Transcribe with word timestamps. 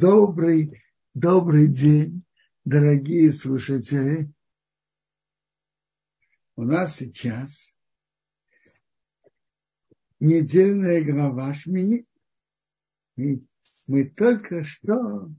Добрый, 0.00 0.80
добрый 1.12 1.66
день, 1.66 2.22
дорогие 2.64 3.32
слушатели. 3.32 4.30
У 6.54 6.62
нас 6.62 6.94
сейчас 6.96 7.76
недельная 10.20 11.02
глава 11.02 11.52
Шмини. 11.52 12.06
Мы, 13.16 14.04
только 14.16 14.64
что 14.64 15.32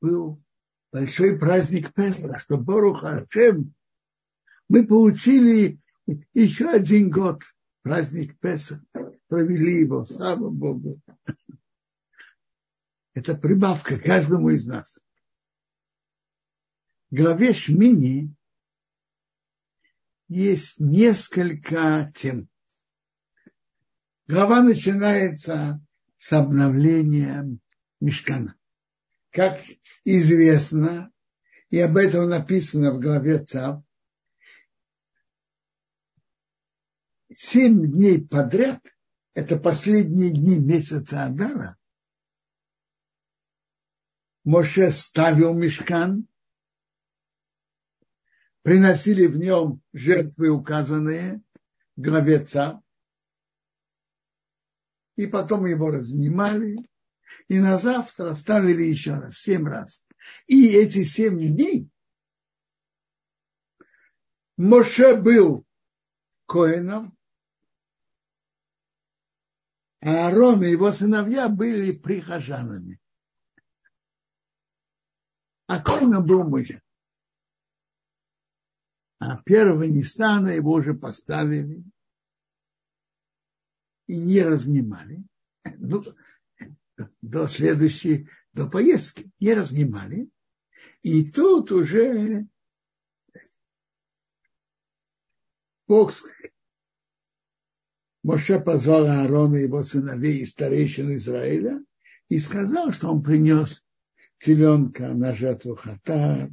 был 0.00 0.42
большой 0.90 1.38
праздник 1.38 1.94
Песах, 1.94 2.40
что 2.40 2.56
Борух 2.56 3.04
Ашем 3.04 3.72
мы 4.68 4.84
получили 4.84 5.78
еще 6.34 6.70
один 6.70 7.08
год 7.08 7.42
праздник 7.82 8.36
Песах, 8.40 8.80
провели 9.28 9.78
его, 9.82 10.04
слава 10.04 10.50
Богу. 10.50 11.00
Это 13.14 13.34
прибавка 13.34 13.98
каждому 13.98 14.50
из 14.50 14.66
нас. 14.66 14.98
В 17.10 17.16
главе 17.16 17.52
Шмини 17.52 18.34
есть 20.28 20.80
несколько 20.80 22.10
тем. 22.14 22.48
Глава 24.26 24.62
начинается 24.62 25.84
с 26.16 26.32
обновления 26.32 27.46
мешкана. 28.00 28.56
Как 29.30 29.60
известно, 30.04 31.12
и 31.68 31.78
об 31.80 31.98
этом 31.98 32.30
написано 32.30 32.92
в 32.92 33.00
главе 33.00 33.44
ЦАВ, 33.44 33.82
семь 37.34 37.90
дней 37.90 38.26
подряд, 38.26 38.80
это 39.34 39.58
последние 39.58 40.30
дни 40.30 40.58
месяца 40.58 41.24
Адара, 41.24 41.76
Моше 44.44 44.90
ставил 44.90 45.54
мешкан, 45.54 46.26
приносили 48.62 49.26
в 49.26 49.36
нем 49.36 49.80
жертвы 49.92 50.50
указанные 50.50 51.42
главеца, 51.96 52.82
и 55.16 55.26
потом 55.26 55.66
его 55.66 55.90
разнимали, 55.90 56.76
и 57.48 57.58
на 57.58 57.78
завтра 57.78 58.34
ставили 58.34 58.82
еще 58.82 59.14
раз, 59.14 59.38
семь 59.38 59.66
раз. 59.66 60.06
И 60.46 60.68
эти 60.68 61.04
семь 61.04 61.38
дней 61.38 61.88
Моше 64.56 65.16
был 65.16 65.66
коином, 66.46 67.16
а 70.00 70.26
Аарон 70.26 70.64
и 70.64 70.70
его 70.70 70.92
сыновья 70.92 71.48
были 71.48 71.92
прихожанами. 71.92 73.01
А 75.66 75.80
коином 75.82 76.26
был 76.26 76.44
Моше. 76.44 76.82
А 79.18 79.40
первого 79.42 79.84
Нистана 79.84 80.48
его 80.48 80.72
уже 80.72 80.94
поставили 80.94 81.84
и 84.08 84.18
не 84.18 84.42
разнимали. 84.42 85.24
Ну, 85.78 86.04
до 87.20 87.46
следующей, 87.46 88.28
до 88.52 88.68
поездки 88.68 89.30
не 89.38 89.54
разнимали. 89.54 90.28
И 91.02 91.30
тут 91.30 91.72
уже 91.72 92.46
Бог 95.86 96.14
Моше 98.22 98.60
позвал 98.60 99.06
Аарона 99.06 99.56
и 99.56 99.62
его 99.62 99.82
сыновей 99.82 100.40
и 100.40 100.46
старейшин 100.46 101.14
Израиля 101.16 101.84
и 102.28 102.38
сказал, 102.38 102.92
что 102.92 103.12
он 103.12 103.22
принес 103.22 103.84
теленка 104.42 105.14
на 105.14 105.34
жертву 105.34 105.76
хатат, 105.76 106.50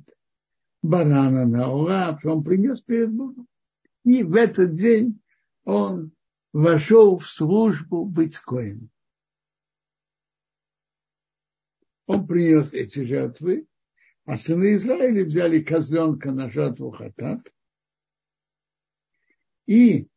барана 0.84 1.46
на 1.46 1.74
ураб, 1.74 2.24
он 2.24 2.44
принес 2.44 2.82
перед 2.82 3.12
Богом. 3.12 3.48
И 4.06 4.24
в 4.24 4.36
этот 4.36 4.76
день 4.76 5.20
он 5.64 6.12
вошел 6.54 7.18
в 7.18 7.28
службу 7.28 8.06
быть 8.06 8.38
коем. 8.38 8.90
Он 12.06 12.28
принес 12.28 12.74
эти 12.74 13.04
жертвы, 13.04 13.68
а 14.26 14.38
сыны 14.38 14.76
Израиля 14.76 15.26
взяли 15.26 15.60
козленка 15.60 16.32
на 16.32 16.52
жертву 16.52 16.92
хатат 16.92 17.52
и 19.66 20.08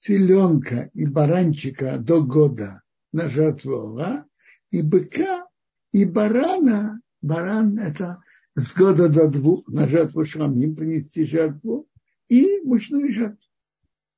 теленка 0.00 0.90
и 0.94 1.06
баранчика 1.06 1.98
до 1.98 2.22
года 2.22 2.83
на 3.14 3.28
жертву 3.28 3.94
Ора, 3.94 4.26
и 4.72 4.82
быка, 4.82 5.46
и 5.92 6.04
барана, 6.04 7.00
баран 7.22 7.78
это 7.78 8.20
с 8.56 8.76
года 8.76 9.08
до 9.08 9.28
двух 9.28 9.68
на 9.68 9.86
жертву 9.86 10.24
Шрамим 10.24 10.74
принести 10.74 11.24
жертву, 11.24 11.88
и 12.28 12.60
мучную 12.62 13.12
жертву. 13.12 13.48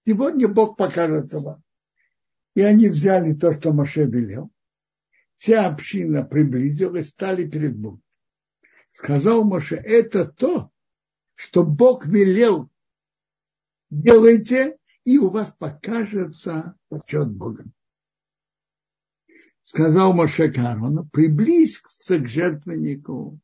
Сегодня 0.07 0.49
Бог 0.49 0.79
покажется 0.79 1.41
вам. 1.41 1.63
И 2.55 2.63
они 2.63 2.89
взяли 2.89 3.35
то, 3.35 3.53
что 3.53 3.75
Моше 3.75 4.07
велел. 4.07 4.51
Вся 5.37 5.67
община 5.67 6.25
приблизилась, 6.25 7.11
стали 7.11 7.47
перед 7.47 7.77
Богом. 7.77 8.03
Сказал 8.93 9.45
Моше, 9.45 9.77
это 9.77 10.25
то, 10.25 10.71
что 11.35 11.65
Бог 11.65 12.07
велел. 12.07 12.71
Делайте, 13.91 14.79
и 15.05 15.19
у 15.19 15.29
вас 15.29 15.55
покажется 15.59 16.77
почет 16.89 17.29
Бога. 17.31 17.67
Сказал 19.67 20.13
Моше 20.13 20.53
Карону, 20.53 21.09
приблизься 21.13 22.21
к 22.21 22.29
жертвеннику 22.29 23.41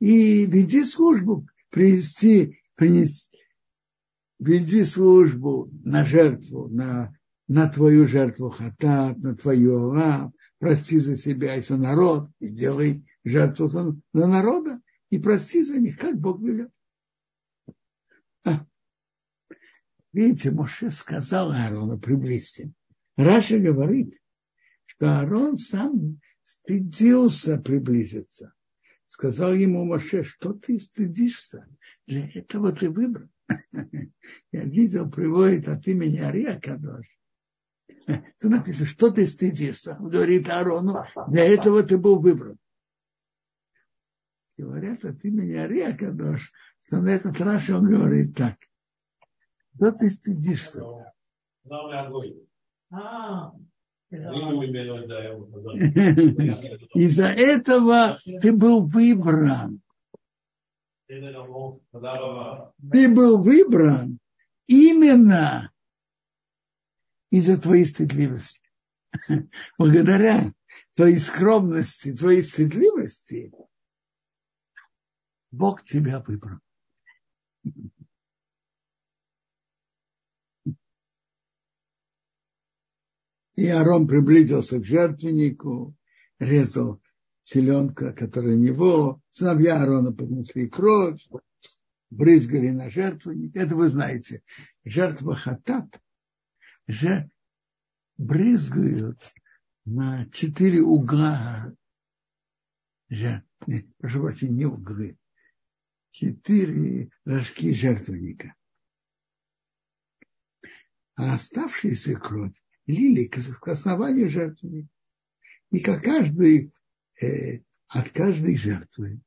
и 0.00 0.46
веди 0.46 0.84
службу, 0.84 1.46
принести, 1.70 2.60
принести, 2.74 3.38
веди 4.40 4.82
службу 4.82 5.70
на 5.84 6.04
жертву, 6.04 6.66
на, 6.70 7.16
на 7.46 7.68
твою 7.68 8.08
жертву 8.08 8.50
хатат, 8.50 9.16
на 9.18 9.36
твою 9.36 9.90
ора, 9.90 10.32
прости 10.58 10.98
за 10.98 11.14
себя 11.14 11.54
и 11.54 11.62
за 11.62 11.76
народ, 11.76 12.28
и 12.40 12.48
делай 12.48 13.04
жертву 13.24 13.68
за, 13.68 13.96
за 14.12 14.26
народа, 14.26 14.80
и 15.10 15.20
прости 15.20 15.62
за 15.62 15.78
них, 15.78 15.98
как 15.98 16.18
Бог 16.18 16.42
велел. 16.42 16.72
А. 18.44 18.66
Видите, 20.12 20.50
Моше 20.50 20.90
сказал 20.90 21.52
Аарону, 21.52 22.00
приблизься. 22.00 22.72
Раша 23.16 23.60
говорит, 23.60 24.18
что 25.02 25.18
Аарон 25.18 25.58
сам 25.58 26.20
стыдился 26.44 27.58
приблизиться. 27.58 28.52
Сказал 29.08 29.52
ему 29.52 29.84
Моше, 29.84 30.22
что 30.22 30.52
ты 30.52 30.78
стыдишься? 30.78 31.66
Для 32.06 32.28
этого 32.28 32.72
ты 32.72 32.88
выбрал. 32.88 33.28
Я 34.52 34.62
видел, 34.62 35.10
приводит 35.10 35.66
от 35.66 35.88
имени 35.88 36.20
Ария 36.20 36.60
Кадош. 36.60 37.04
Тут 38.06 38.50
написано, 38.50 38.86
что 38.86 39.10
ты 39.10 39.26
стыдишься? 39.26 39.96
Говорит 39.98 40.48
Аарону, 40.48 41.04
для 41.28 41.48
этого 41.52 41.82
ты 41.82 41.98
был 41.98 42.20
выбран. 42.20 42.58
Говорят 44.56 45.04
от 45.04 45.24
имени 45.24 45.54
Ария 45.54 45.96
Кадош, 45.96 46.52
что 46.86 46.98
на 46.98 47.08
этот 47.08 47.40
раз 47.40 47.68
он 47.70 47.88
говорит 47.90 48.36
так. 48.36 48.56
Что 49.74 49.90
ты 49.90 50.10
стыдишься? 50.10 50.80
Из-за 56.94 57.28
этого 57.28 58.18
ты 58.42 58.52
был 58.52 58.86
выбран. 58.86 59.80
Ты 61.08 61.32
был 63.14 63.42
выбран 63.42 64.18
именно 64.66 65.72
из-за 67.30 67.58
твоей 67.58 67.86
стыдливости. 67.86 68.60
Благодаря 69.78 70.52
твоей 70.94 71.18
скромности, 71.18 72.14
твоей 72.14 72.42
стыдливости, 72.42 73.50
Бог 75.50 75.82
тебя 75.84 76.20
выбрал. 76.20 76.58
И 83.54 83.68
Арон 83.68 84.06
приблизился 84.06 84.80
к 84.80 84.84
жертвеннику, 84.84 85.94
резал 86.38 87.02
селенка, 87.44 88.12
который 88.12 88.54
у 88.54 88.58
него, 88.58 89.20
сыновья 89.30 89.80
Аарона 89.80 90.12
принесли 90.12 90.68
кровь, 90.68 91.20
брызгали 92.10 92.70
на 92.70 92.88
жертвенник. 92.88 93.54
Это 93.54 93.76
вы 93.76 93.90
знаете. 93.90 94.42
Жертва 94.84 95.34
хатат 95.34 96.00
же 96.86 97.30
брызгают 98.16 99.20
на 99.84 100.28
четыре 100.30 100.80
угла. 100.80 101.74
Же, 103.10 103.44
не, 103.66 103.92
прошу 103.98 104.22
прощения, 104.22 104.54
не 104.54 104.66
углы. 104.66 105.18
Четыре 106.10 107.10
рожки 107.24 107.74
жертвенника. 107.74 108.54
А 111.16 111.34
оставшаяся 111.34 112.16
кровь 112.16 112.61
лили 112.86 113.26
к 113.26 113.68
основанию 113.68 114.28
жертвы. 114.28 114.88
И 115.70 115.80
как 115.80 116.02
каждый, 116.02 116.72
э, 117.20 117.60
от 117.88 118.10
каждой 118.10 118.56
жертвы 118.56 119.20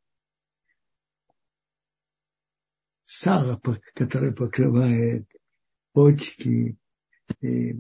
сало, 3.04 3.62
которое 3.94 4.34
покрывает 4.34 5.28
почки, 5.94 6.78
э, 7.42 7.74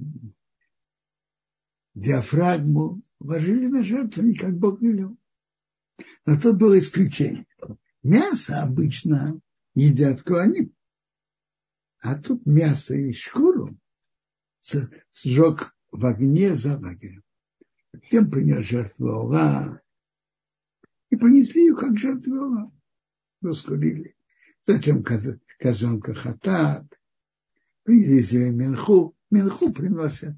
диафрагму, 1.93 3.01
ложили 3.19 3.67
на 3.67 3.83
жертву, 3.83 4.23
не 4.23 4.35
как 4.35 4.57
Бог 4.57 4.81
велел. 4.81 5.17
Но 6.25 6.39
тут 6.39 6.57
было 6.57 6.77
исключение. 6.77 7.45
Мясо 8.03 8.61
обычно 8.61 9.39
едят 9.73 10.23
куаним. 10.23 10.73
А 11.99 12.15
тут 12.15 12.45
мясо 12.45 12.93
и 12.93 13.13
шкуру 13.13 13.77
сжег 15.13 15.75
в 15.91 16.05
огне 16.05 16.55
за 16.55 16.77
лагерем. 16.77 17.23
Тем 18.09 18.29
принес 18.29 18.65
жертву 18.65 19.09
Ола. 19.09 19.81
И 21.09 21.15
принесли 21.15 21.65
ее 21.65 21.75
как 21.75 21.97
жертву 21.97 22.35
Ола. 22.35 22.71
Раскурили. 23.41 24.17
Затем 24.61 25.03
козенка 25.03 26.13
хатат. 26.13 26.85
Принесли 27.83 28.51
менху. 28.51 29.15
Менху 29.29 29.71
приносят. 29.73 30.35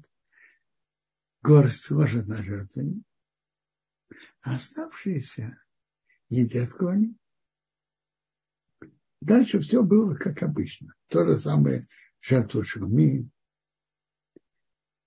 Горсть 1.42 1.90
ложат 1.90 2.26
на 2.26 2.42
жертву. 2.42 3.02
А 4.42 4.56
оставшиеся 4.56 5.62
едят 6.28 6.70
кони. 6.70 7.14
Дальше 9.20 9.60
все 9.60 9.82
было 9.82 10.14
как 10.14 10.42
обычно. 10.42 10.94
То 11.08 11.24
же 11.24 11.38
самое 11.38 11.88
жертву 12.20 12.64
шуми. 12.64 13.30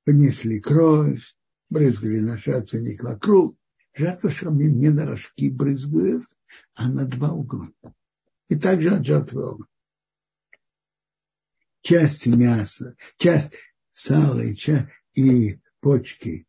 Понесли 0.04 0.60
кровь, 0.60 1.36
брызгали 1.70 2.20
на 2.20 2.38
жертвенник 2.38 3.04
вокруг. 3.04 3.58
Жертву 3.94 4.30
шуми 4.30 4.66
не 4.66 4.90
на 4.90 5.06
рожки 5.06 5.50
брызгают, 5.50 6.26
а 6.76 6.90
на 6.90 7.06
два 7.06 7.32
угла. 7.32 7.70
И 8.48 8.56
также 8.56 8.90
от 8.96 9.06
жертвы 9.06 9.66
Часть 11.82 12.28
мяса, 12.28 12.96
часть 13.18 13.54
сала 13.92 14.40
и, 14.40 14.56
часть, 14.56 14.88
и 15.14 15.60
почки 15.80 16.48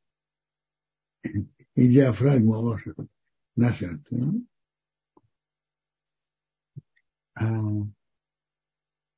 и 1.74 1.88
диафрагма 1.88 2.56
ложат 2.56 2.96
на 3.56 3.72
жертву 3.72 4.46
а, 7.34 7.44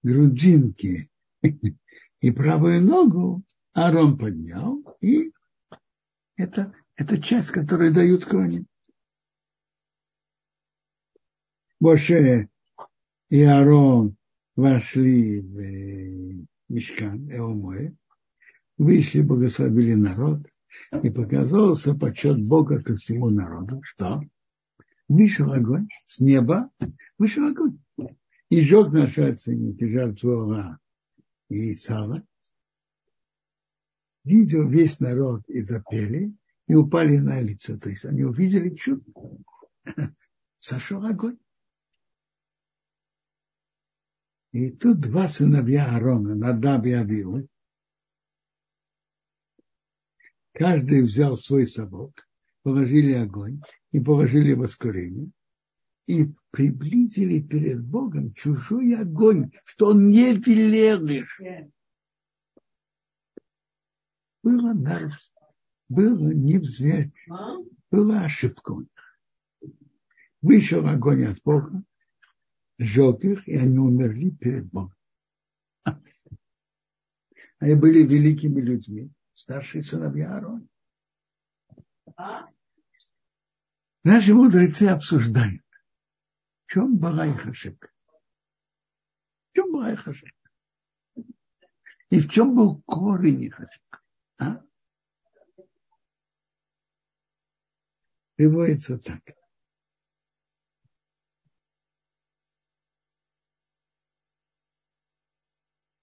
грудинки 0.03 1.11
и 2.21 2.31
правую 2.31 2.83
ногу 2.83 3.45
Арон 3.75 4.17
поднял, 4.17 4.83
и 5.01 5.33
это, 6.37 6.73
это 6.95 7.21
часть, 7.21 7.51
которую 7.51 7.93
дают 7.93 8.25
кони. 8.25 8.65
Моше 11.81 12.49
и 13.31 13.43
Арон 13.43 14.17
вошли 14.55 15.41
в 15.41 16.47
мешкан 16.69 17.29
Эомое, 17.31 17.97
вышли, 18.79 19.23
благословили 19.23 19.95
народ, 19.95 20.47
и 21.03 21.11
показался 21.11 21.97
почет 21.97 22.47
Бога 22.47 22.81
ко 22.81 22.97
всему 22.97 23.29
народу, 23.29 23.83
что 23.85 24.23
вышел 25.09 25.53
огонь 25.53 25.89
с 26.07 26.21
неба, 26.21 26.71
вышел 27.19 27.47
огонь 27.47 27.79
и 28.51 28.61
жег 28.61 28.93
наши 28.93 29.23
оценники, 29.23 29.85
жертву 29.85 30.79
и 31.49 31.75
сала. 31.75 32.25
Видел 34.25 34.69
весь 34.69 35.01
народ 35.01 35.43
и 35.49 35.63
запели, 35.63 36.35
и 36.67 36.75
упали 36.75 37.19
на 37.19 37.41
лица. 37.41 37.79
То 37.79 37.91
есть 37.91 38.05
они 38.05 38.25
увидели 38.25 38.75
чудо. 38.75 39.05
Сошел 40.59 41.05
огонь. 41.05 41.39
И 44.53 44.71
тут 44.71 45.01
два 45.01 45.29
сыновья 45.29 45.85
Аарона, 45.85 46.35
Надаб 46.35 46.87
и 46.87 46.93
Авиу, 46.93 47.49
каждый 50.53 51.03
взял 51.03 51.37
свой 51.37 51.67
совок, 51.67 52.27
положили 52.63 53.13
огонь 53.15 53.61
и 53.91 54.01
положили 54.01 54.53
воскурение 54.53 55.33
и 56.07 56.27
приблизили 56.51 57.41
перед 57.41 57.85
Богом 57.85 58.33
чужой 58.35 58.95
огонь, 58.95 59.51
что 59.65 59.89
он 59.89 60.11
не 60.11 60.35
велел 60.35 61.07
их. 61.09 61.41
Было 64.45 64.75
нарв, 64.75 65.15
было 65.89 66.35
не 66.35 66.59
взвер, 66.59 67.11
была 67.91 68.27
ошибка 68.27 68.73
у 68.73 68.81
них. 68.83 69.19
Вышел 70.43 70.87
огонь 70.87 71.25
от 71.25 71.41
Бога, 71.43 71.83
сжег 72.79 73.25
их, 73.25 73.49
и 73.49 73.57
они 73.57 73.79
умерли 73.79 74.29
перед 74.29 74.67
Богом. 74.67 74.95
Они 77.59 77.75
были 77.75 78.07
великими 78.07 78.61
людьми, 78.61 79.11
старшие 79.33 79.83
сыновья 79.83 80.35
Аарона. 80.35 80.69
Наши 84.03 84.35
мудрецы 84.35 84.89
обсуждают, 84.89 85.65
чем 86.67 86.99
была 86.99 87.27
их 87.27 87.47
ошибка? 87.47 87.89
В 89.49 89.57
чем 89.57 89.73
была 89.73 89.91
их 89.91 90.07
ошибка? 90.07 90.51
И 92.11 92.21
в 92.21 92.29
чем 92.29 92.55
был 92.55 92.83
корень 92.83 93.45
их 93.45 93.59
ошибки? 93.59 93.84
А? 94.39 94.61
Приводится 98.37 98.99
так. 98.99 99.23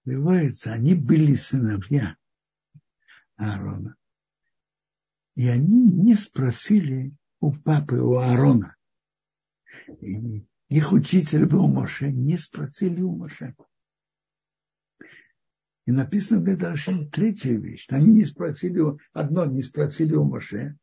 Приводится, 0.04 0.72
они 0.72 0.94
были 0.94 1.34
сыновья 1.34 2.16
Аарона. 3.36 3.96
И 5.34 5.48
они 5.48 5.84
не 5.84 6.16
спросили 6.16 7.14
у 7.40 7.52
папы, 7.52 7.98
у 7.98 8.16
Аарона. 8.16 8.76
И 10.00 10.46
их 10.68 10.92
учитель 10.92 11.46
был 11.46 11.68
Моше, 11.68 12.10
не 12.10 12.36
спросили 12.36 13.00
у 13.00 13.14
Моше. 13.14 13.54
И 15.86 15.90
написано 15.90 16.40
в 16.40 16.44
Бедрашим 16.44 17.10
третья 17.10 17.56
вещь. 17.58 17.86
Они 17.90 18.18
не 18.18 18.24
спросили, 18.24 18.80
одно 19.12 19.46
не 19.46 19.62
спросили 19.62 20.14
у 20.14 20.24
Моше, 20.24 20.76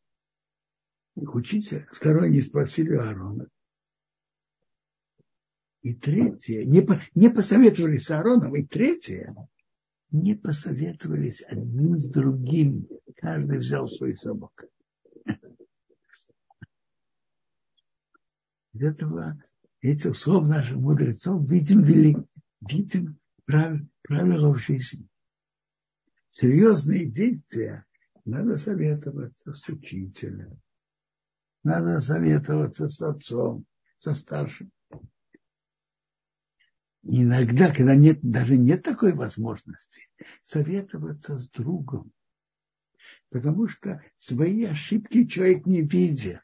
их 1.16 1.36
учитель, 1.36 1.88
второе 1.92 2.30
не 2.30 2.42
спросили 2.42 2.96
у 2.96 3.00
Аарона. 3.00 3.48
И 5.82 5.94
третье, 5.94 6.66
не, 6.66 6.82
по, 6.82 7.02
не 7.16 7.30
посоветовались 7.30 8.06
с 8.06 8.12
Аароном, 8.12 8.56
и 8.56 8.66
третье, 8.66 9.34
не 10.12 10.36
посоветовались 10.36 11.42
одним 11.42 11.96
с 11.96 12.10
другим. 12.10 12.88
Каждый 13.16 13.60
взял 13.60 13.88
свой 13.88 14.16
собак. 14.16 14.66
Из 18.74 18.82
этого 18.82 19.42
этих 19.82 20.16
слов 20.16 20.46
наших 20.48 20.78
мудрецов 20.78 21.50
видим, 21.50 21.84
велик, 21.84 22.18
видим 22.62 23.18
прав, 23.50 23.80
правила 24.04 24.54
в 24.54 24.58
жизни. 24.60 25.08
Серьезные 26.30 27.06
действия 27.06 27.86
надо 28.24 28.60
советоваться 28.60 29.56
с 29.56 29.68
учителем. 29.68 30.62
Надо 31.64 32.00
советоваться 32.00 32.90
с 32.90 33.02
отцом, 33.02 33.66
со 33.98 34.14
старшим. 34.14 34.72
Иногда, 37.02 37.74
когда 37.74 37.96
нет, 37.96 38.20
даже 38.22 38.56
нет 38.56 38.84
такой 38.84 39.16
возможности, 39.16 40.10
советоваться 40.44 41.40
с 41.40 41.50
другом. 41.50 42.12
Потому 43.30 43.68
что 43.68 44.04
свои 44.16 44.66
ошибки 44.66 45.26
человек 45.26 45.66
не 45.66 45.82
видит. 45.82 46.44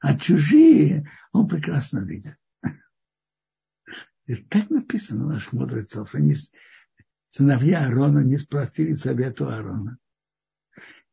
А 0.00 0.18
чужие 0.18 1.06
он 1.32 1.48
прекрасно 1.48 2.06
видит. 2.06 2.39
И 4.30 4.36
так 4.36 4.70
написано 4.70 5.24
у 5.24 5.28
наших 5.28 5.52
мудрецов. 5.54 6.14
Они, 6.14 6.36
сыновья 7.26 7.84
Аарона 7.84 8.20
не 8.20 8.38
спросили 8.38 8.94
совета 8.94 9.56
Аарона. 9.56 9.98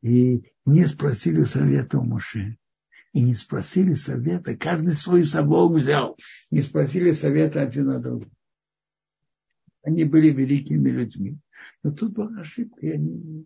И 0.04 0.44
не 0.66 0.86
спросили 0.86 1.44
совета 1.44 1.98
у 1.98 2.04
Муше. 2.04 2.60
И 3.14 3.24
не 3.24 3.34
спросили 3.34 3.96
совета. 3.96 4.56
Каждый 4.56 4.94
свой 4.94 5.24
собак 5.24 5.72
взял. 5.72 6.16
Не 6.52 6.62
спросили 6.62 7.12
совета 7.14 7.64
один 7.64 7.88
на 7.88 8.00
другого. 8.00 8.32
Они 9.82 10.04
были 10.04 10.30
великими 10.30 10.92
людьми. 10.92 11.40
Но 11.82 11.94
тут 11.94 12.14
была 12.14 12.42
ошибка, 12.42 12.86
и 12.86 12.92
они 12.92 13.46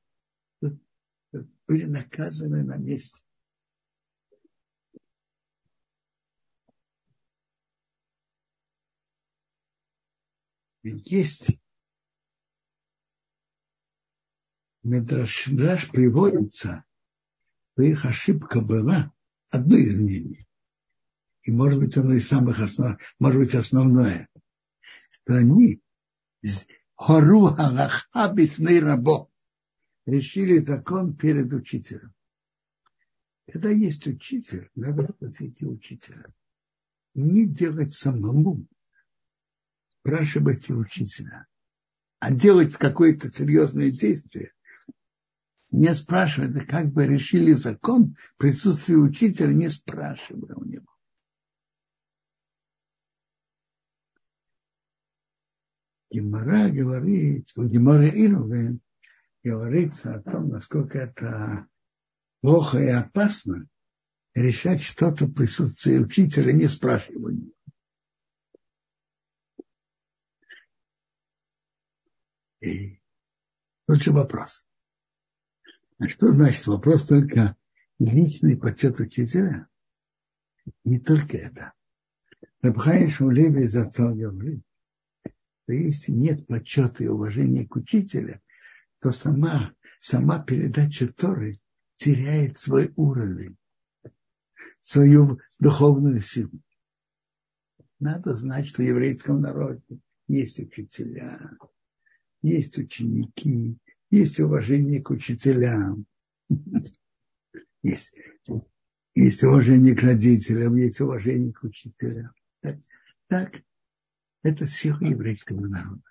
были 1.66 1.86
наказаны 1.86 2.66
на 2.66 2.76
месте. 2.76 3.24
Ведь 10.84 11.12
есть 11.12 11.60
Медраж, 14.84 15.48
Медраж 15.48 15.90
приводится, 15.90 16.86
что 17.74 17.84
их 17.84 18.06
ошибка 18.06 18.62
была 18.62 19.14
одно 19.50 19.78
из 19.78 19.94
мнений. 19.94 20.48
И 21.44 21.52
может 21.52 21.80
быть 21.80 21.98
оно 21.98 22.14
из 22.14 22.28
самых 22.28 22.60
основ, 22.60 22.98
может 23.20 23.40
быть 23.40 23.56
основное, 23.56 24.28
что 25.10 25.36
они 25.36 25.82
хору 26.96 27.48
бифней 28.34 28.80
рабо 28.80 29.30
решили 30.06 30.60
закон 30.60 31.16
перед 31.16 31.54
учителем. 31.54 32.14
Когда 33.52 33.70
есть 33.70 34.08
учитель, 34.08 34.70
надо 34.76 35.04
у 35.04 35.72
учителя. 35.72 36.26
Не 37.14 37.46
делать 37.46 37.94
самому, 37.94 38.66
у 40.04 40.74
учителя, 40.74 41.48
а 42.20 42.32
делать 42.32 42.76
какое-то 42.76 43.30
серьезное 43.30 43.92
действие, 43.92 44.54
не 45.72 45.94
спрашивая, 45.96 46.66
как 46.66 46.92
бы 46.92 47.08
решили 47.08 47.54
закон, 47.54 48.16
присутствие 48.38 49.00
учителя, 49.00 49.54
не 49.54 49.70
спрашивая 49.70 50.56
у 50.56 50.66
него. 50.66 50.86
Гемора 56.12 56.70
говорит, 56.70 57.50
у 57.56 57.64
Гемора 57.64 58.10
Ирувен 58.10 58.82
говорится 59.44 60.16
о 60.16 60.22
том, 60.22 60.50
насколько 60.50 60.98
это 60.98 61.68
плохо 62.42 62.80
и 62.80 62.88
опасно 62.88 63.68
решать 64.36 64.82
что-то 64.82 65.26
в 65.26 65.34
присутствии 65.34 65.98
учителя, 65.98 66.52
не 66.52 66.68
спрашивая 66.68 67.18
него. 67.32 67.54
И 72.62 73.02
же 73.88 74.12
вопрос. 74.12 74.68
А 75.98 76.08
что 76.08 76.28
значит 76.28 76.66
вопрос 76.68 77.06
только 77.06 77.56
личный 78.00 78.56
почет 78.56 79.00
учителя? 79.00 79.68
Не 80.84 81.00
только 81.00 81.38
это. 81.38 81.74
Рабхайм 82.62 83.10
Шмулеви 83.10 83.64
из 83.64 83.76
отца 83.76 84.12
говорит, 84.14 84.64
что 85.64 85.74
если 85.74 86.12
нет 86.12 86.48
почета 86.48 87.04
и 87.04 87.08
уважения 87.08 87.68
к 87.68 87.76
учителю, 87.76 88.40
то 89.00 89.12
сама, 89.12 89.74
сама 90.00 90.40
передача 90.40 91.08
Торы 91.08 91.58
теряет 91.96 92.60
свой 92.60 92.94
уровень, 92.96 93.58
свою 94.80 95.40
духовную 95.60 96.22
силу. 96.22 96.62
Надо 98.00 98.36
знать, 98.36 98.68
что 98.68 98.84
в 98.84 98.86
еврейском 98.86 99.42
народе 99.42 100.00
есть 100.28 100.60
учителя, 100.60 101.58
есть 102.42 102.78
ученики, 102.78 103.78
есть 104.10 104.40
уважение 104.40 105.02
к 105.02 105.10
учителям, 105.10 106.06
есть, 107.84 108.16
есть 109.16 109.44
уважение 109.44 109.96
к 109.96 110.02
родителям, 110.02 110.76
есть 110.76 111.00
уважение 111.02 111.54
к 111.54 111.64
учителям. 111.64 112.34
Так, 113.28 113.62
это 114.44 114.66
сила 114.66 115.00
еврейского 115.02 115.68
народа. 115.68 116.02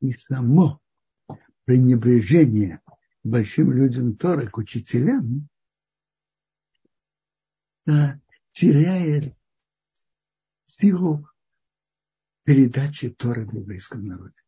И 0.00 0.12
само 0.12 0.82
пренебрежение 1.64 2.82
большим 3.22 3.72
людям 3.72 4.16
Торы 4.16 4.50
к 4.50 4.58
учителям 4.58 5.48
да, 7.86 8.20
теряет 8.50 9.34
силу 10.74 11.28
передачи 12.44 13.10
Торы 13.10 13.46
в 13.46 13.54
еврейском 13.54 14.06
народе. 14.06 14.40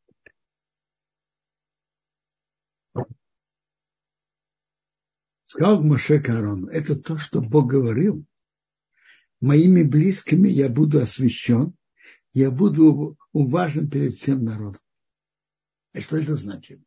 Сказал 5.45 5.83
Моше 5.83 6.21
Карон, 6.21 6.69
это 6.69 6.97
то, 6.97 7.17
что 7.17 7.41
Бог 7.41 7.71
говорил. 7.71 8.27
Моими 9.41 9.83
близкими 9.85 10.49
я 10.49 10.69
буду 10.69 10.99
освящен, 10.99 11.75
я 12.33 12.51
буду 12.51 13.17
уважен 13.33 13.89
перед 13.89 14.17
всем 14.17 14.45
народом. 14.45 14.83
И 15.95 16.01
что 16.01 16.17
это 16.17 16.37
значит? 16.37 16.81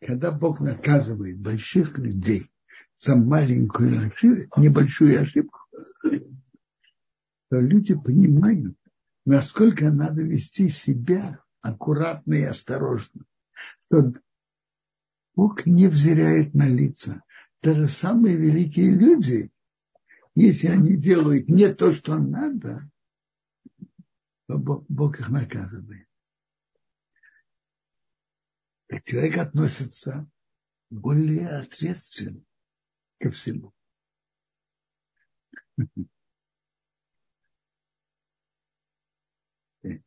Когда 0.00 0.30
Бог 0.30 0.60
наказывает 0.60 1.40
больших 1.40 1.96
людей 1.96 2.50
за 2.96 3.16
маленькую 3.16 4.08
ошибку, 4.08 4.60
небольшую 4.60 5.20
ошибку, 5.20 5.58
то 7.52 7.60
люди 7.60 7.94
понимают, 7.94 8.78
насколько 9.26 9.90
надо 9.90 10.22
вести 10.22 10.70
себя 10.70 11.44
аккуратно 11.60 12.32
и 12.32 12.44
осторожно. 12.44 13.26
Что 13.84 14.14
Бог 15.34 15.66
не 15.66 15.88
взирает 15.88 16.54
на 16.54 16.66
лица. 16.66 17.22
Даже 17.60 17.88
самые 17.88 18.36
великие 18.36 18.94
люди, 18.94 19.52
если 20.34 20.68
они 20.68 20.96
делают 20.96 21.50
не 21.50 21.74
то, 21.74 21.92
что 21.92 22.16
надо, 22.16 22.90
то 24.48 24.56
Бог, 24.56 25.20
их 25.20 25.28
наказывает. 25.28 26.08
И 28.88 28.98
человек 29.04 29.36
относится 29.36 30.26
более 30.88 31.48
ответственно 31.48 32.42
ко 33.18 33.30
всему. 33.30 33.74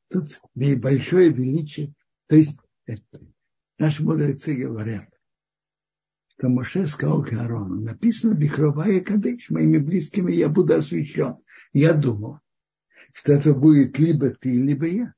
Тут 0.10 0.40
большое 0.56 1.30
величие. 1.32 1.94
То 2.28 2.36
есть 2.36 2.60
наши 3.78 4.04
мудрецы 4.04 4.56
говорят, 4.56 5.10
что 6.38 6.50
Моше 6.50 6.88
сказал 6.88 7.24
к 7.24 7.34
Аарону, 7.34 7.82
написано 7.82 8.34
Бихровая 8.34 9.02
Кадыш, 9.02 9.50
моими 9.50 9.78
близкими 9.78 10.32
я 10.32 10.50
буду 10.50 10.74
освящен. 10.76 11.38
Я 11.74 11.94
думал, 11.94 12.40
что 13.14 13.34
это 13.34 13.54
будет 13.54 14.00
либо 14.00 14.30
ты, 14.30 14.56
либо 14.56 14.86
я. 14.86 15.14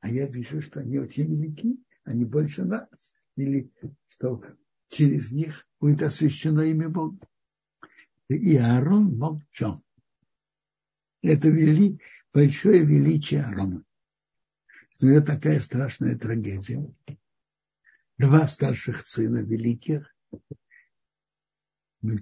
А 0.00 0.08
я 0.08 0.26
вижу, 0.26 0.60
что 0.60 0.80
они 0.80 0.98
очень 0.98 1.26
велики, 1.26 1.78
они 2.04 2.24
больше 2.24 2.64
нас. 2.64 3.14
Или 3.36 3.72
что 4.06 4.42
через 4.88 5.32
них 5.32 5.66
будет 5.80 6.02
освящено 6.02 6.60
имя 6.60 6.88
Бога. 6.88 7.26
И 8.28 8.56
Аарон 8.56 9.16
молчал. 9.16 9.82
Это 11.22 11.48
вели, 11.48 12.00
большое 12.32 12.84
величие 12.84 13.42
Аарона. 13.42 13.84
Но 15.00 15.10
это 15.10 15.34
такая 15.34 15.60
страшная 15.60 16.16
трагедия 16.16 16.84
два 18.22 18.46
старших 18.46 19.06
сына 19.06 19.38
великих, 19.38 20.14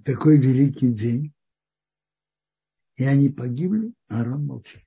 такой 0.04 0.38
великий 0.38 0.92
день, 0.92 1.34
и 2.96 3.04
они 3.04 3.28
погибли, 3.28 3.92
а 4.08 4.22
Арон 4.22 4.46
молчит. 4.46 4.82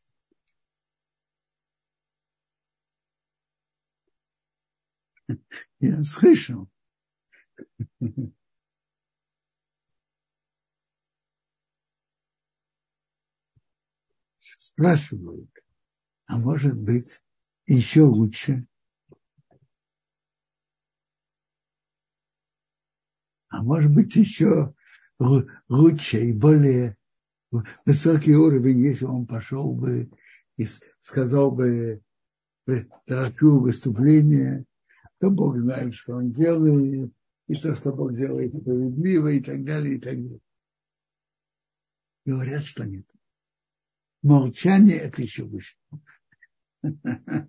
Я 5.79 6.03
слышал. 6.03 6.67
Спрашивают, 14.73 15.51
а 16.25 16.39
может 16.39 16.75
быть 16.75 17.21
еще 17.67 18.01
лучше, 18.01 18.65
а 23.49 23.61
может 23.61 23.93
быть 23.93 24.15
еще 24.15 24.73
лучше 25.19 26.25
и 26.25 26.33
более 26.33 26.97
высокий 27.85 28.35
уровень, 28.35 28.79
если 28.79 29.05
он 29.05 29.27
пошел 29.27 29.75
бы 29.75 30.09
и 30.57 30.65
сказал 31.01 31.51
бы 31.51 32.01
торопил 33.05 33.59
выступление, 33.59 34.65
то 35.19 35.29
Бог 35.29 35.59
знает, 35.59 35.93
что 35.93 36.15
он 36.15 36.31
делает, 36.31 37.13
и 37.47 37.55
то, 37.55 37.75
что 37.75 37.93
Бог 37.93 38.15
делает 38.15 38.55
справедливо, 38.55 39.27
и 39.27 39.39
так 39.39 39.63
далее, 39.63 39.97
и 39.97 39.99
так 39.99 40.15
далее. 40.15 40.39
Говорят, 42.25 42.63
что 42.63 42.85
нет. 42.85 43.05
Молчание– 44.23 44.97
это 44.99 45.21
еще 45.21 45.43
выше. 45.43 45.75
Когда 46.81 47.45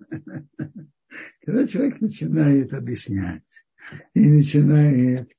человек 1.66 2.00
начинает 2.00 2.72
объяснять 2.72 3.44
и 4.14 4.28
начинает 4.28 5.30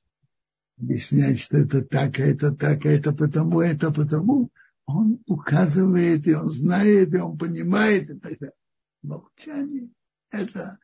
объяснять, 0.78 1.38
что 1.38 1.58
это 1.58 1.84
так, 1.84 2.18
а 2.18 2.22
это 2.22 2.52
так, 2.52 2.86
а 2.86 2.88
это 2.88 3.12
потому, 3.12 3.58
а 3.58 3.66
это 3.66 3.92
потому, 3.92 4.50
он 4.86 5.22
указывает, 5.26 6.26
и 6.26 6.34
он 6.34 6.48
знает, 6.48 7.12
и 7.12 7.18
он 7.18 7.36
понимает, 7.36 8.10
и 8.10 8.18
так 8.18 8.38
далее. 8.38 8.54
Молчание– 9.02 9.90
это 10.30 10.78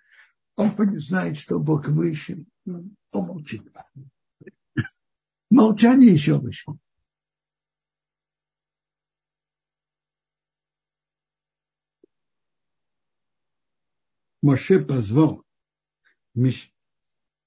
он 0.57 1.01
знает, 1.01 1.39
что 1.39 1.59
Бог 1.59 1.89
выше, 1.89 2.45
он 2.67 2.95
молчит. 3.13 3.63
Молчание 5.51 6.13
еще 6.13 6.39
выше. 6.39 6.73
Моше 14.43 14.85
позвал 14.85 15.45
Миш, 16.35 16.73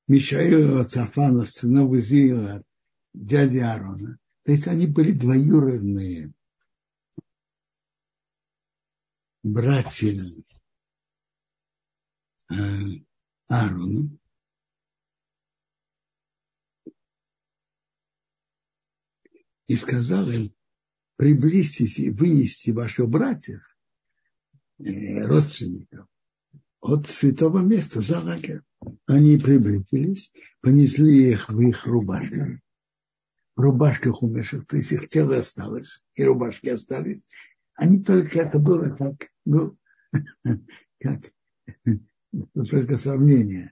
Мишаила 0.08 0.84
Цафана, 0.86 1.46
сынов 1.46 1.94
Изиила, 1.94 2.64
дяди 3.14 3.58
Аарона. 3.58 4.18
То 4.44 4.52
есть 4.54 4.68
они 4.68 4.88
были 4.88 5.12
двоюродные 5.12 6.34
братья 9.44 10.14
э, 12.50 12.56
Аарона. 13.48 14.18
И 19.68 19.76
сказал 19.76 20.30
им, 20.30 20.56
приблизьтесь 21.16 21.98
и 21.98 22.12
вынести 22.12 22.70
ваших 22.70 23.10
братьев, 23.10 23.64
э, 24.78 25.26
родственников, 25.26 26.08
от 26.86 27.08
святого 27.08 27.60
места 27.60 28.02
за 28.02 28.20
лагерь. 28.20 28.62
Они 29.08 29.38
приблизились, 29.38 30.32
понесли 30.62 31.32
их 31.32 31.50
в 31.50 31.60
их 31.60 31.86
рубашках. 31.86 32.60
В 33.56 33.62
рубашках 33.62 34.22
умерших, 34.22 34.68
то 34.68 34.78
есть 34.78 34.92
их 34.92 35.10
тело 35.10 35.38
осталось, 35.38 36.04
и 36.16 36.24
рубашки 36.24 36.70
остались. 36.70 37.24
Они 37.74 38.04
только 38.04 38.42
это 38.42 38.60
было 38.60 38.90
как, 38.90 39.30
ну, 39.46 39.78
как 41.00 41.22
только 42.70 42.98
сравнение. 42.98 43.72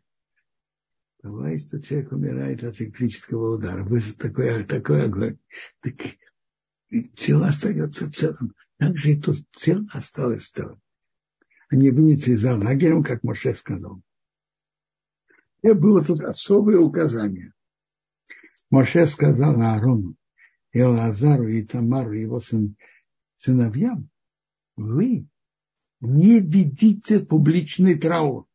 Бывает, 1.22 1.62
что 1.62 1.82
человек 1.82 2.12
умирает 2.12 2.64
от 2.64 2.82
электрического 2.82 3.56
удара. 3.56 3.84
Вы 3.84 4.00
же 4.00 4.14
такой, 4.14 4.64
такой 4.64 5.06
огонь. 5.06 5.38
Так, 5.82 5.96
тело 7.16 7.48
остается 7.48 8.12
целым. 8.12 8.56
Так 8.78 8.98
же 8.98 9.12
и 9.12 9.22
тут 9.22 9.38
тело 9.52 9.86
осталось 9.94 10.50
целым. 10.50 10.82
Они 11.74 11.90
вынесли 11.90 12.36
за 12.36 12.56
лагерем, 12.56 13.04
как 13.04 13.24
Моше 13.24 13.56
сказал. 13.56 14.00
И 15.64 15.72
было 15.72 16.06
тут 16.06 16.22
особое 16.22 16.78
указание. 16.78 17.52
Моше 18.70 19.08
сказал 19.08 19.60
Аарону, 19.60 20.16
и 20.72 20.84
Лазару, 20.84 21.48
и 21.48 21.64
Тамару, 21.64 22.14
и 22.14 22.22
его 22.22 22.40
сын, 22.40 22.76
сыновьям, 23.38 24.08
вы 24.76 25.28
не 26.00 26.42
ведите 26.42 27.26
публичный 27.26 27.98
траур. 27.98 28.46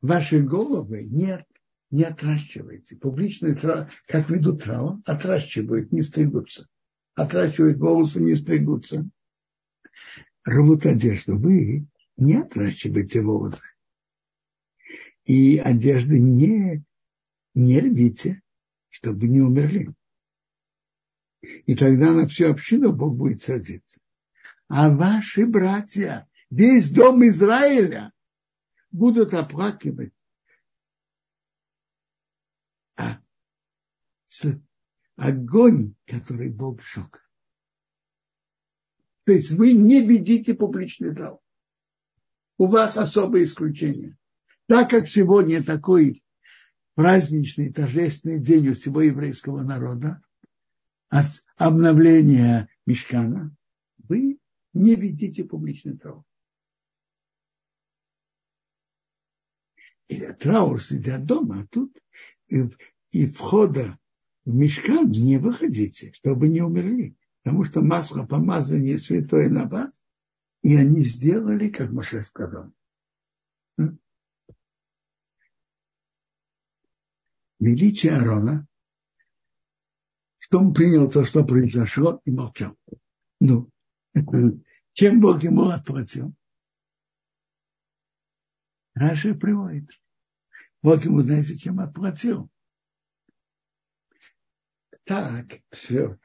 Ваши 0.00 0.40
головы 0.40 1.04
не, 1.04 1.44
не 1.90 2.04
отращивайте. 2.04 2.96
Публичный 2.96 3.54
траур, 3.54 3.88
как 4.06 4.30
ведут 4.30 4.64
траур, 4.64 5.02
отращивают, 5.04 5.92
не 5.92 6.00
стригутся. 6.00 6.68
Отращивают 7.16 7.76
волосы, 7.76 8.20
не 8.20 8.34
стригутся 8.34 9.10
рвут 10.44 10.86
одежду. 10.86 11.38
Вы 11.38 11.86
не 12.16 12.34
отращивайте 12.34 13.22
волосы. 13.22 13.64
И 15.24 15.58
одежды 15.58 16.18
не, 16.18 16.84
не 17.54 17.80
рвите, 17.80 18.42
чтобы 18.88 19.28
не 19.28 19.40
умерли. 19.40 19.92
И 21.40 21.74
тогда 21.74 22.12
на 22.12 22.26
всю 22.26 22.50
общину 22.50 22.92
Бог 22.92 23.16
будет 23.16 23.42
садиться. 23.42 24.00
А 24.68 24.94
ваши 24.94 25.46
братья, 25.46 26.28
весь 26.50 26.90
дом 26.90 27.24
Израиля 27.26 28.12
будут 28.90 29.34
оплакивать 29.34 30.12
а, 32.96 33.20
огонь, 35.16 35.94
который 36.06 36.50
Бог 36.50 36.82
сжег. 36.82 37.28
То 39.24 39.32
есть 39.32 39.50
вы 39.50 39.72
не 39.72 40.04
ведите 40.06 40.54
публичный 40.54 41.14
траур. 41.14 41.40
У 42.58 42.66
вас 42.66 42.96
особое 42.96 43.44
исключение. 43.44 44.16
Так 44.66 44.90
как 44.90 45.08
сегодня 45.08 45.62
такой 45.62 46.22
праздничный, 46.94 47.72
торжественный 47.72 48.40
день 48.40 48.68
у 48.68 48.74
всего 48.74 49.02
еврейского 49.02 49.62
народа, 49.62 50.20
обновления 51.56 52.68
Мешкана, 52.86 53.54
вы 54.08 54.38
не 54.72 54.94
ведите 54.96 55.44
публичный 55.44 55.96
траур. 55.96 56.24
И 60.08 60.20
траур 60.32 60.82
сидят 60.82 61.24
дома, 61.24 61.60
а 61.60 61.66
тут 61.68 61.96
и, 62.48 62.68
и 63.12 63.26
входа 63.26 63.98
в 64.44 64.54
мешкан 64.54 65.10
не 65.10 65.38
выходите, 65.38 66.12
чтобы 66.12 66.48
не 66.48 66.60
умерли 66.60 67.16
потому 67.42 67.64
что 67.64 67.80
масло 67.82 68.24
помазания 68.24 68.98
святое 68.98 69.48
на 69.48 69.66
вас, 69.68 70.00
и 70.62 70.76
они 70.76 71.04
сделали, 71.04 71.68
как 71.68 71.90
Моше 71.90 72.22
сказал. 72.22 72.72
Величие 77.58 78.12
Аарона, 78.14 78.66
что 80.38 80.58
он 80.58 80.74
принял 80.74 81.10
то, 81.10 81.24
что 81.24 81.44
произошло, 81.44 82.20
и 82.24 82.32
молчал. 82.32 82.76
Ну, 83.40 83.70
чем 84.92 85.20
Бог 85.20 85.42
ему 85.42 85.68
отплатил? 85.68 86.34
Раши 88.94 89.34
приводит. 89.34 89.88
Бог 90.82 91.04
ему, 91.04 91.20
знаете, 91.20 91.56
чем 91.56 91.80
отплатил? 91.80 92.50
Так, 95.04 95.60
все 95.70 96.18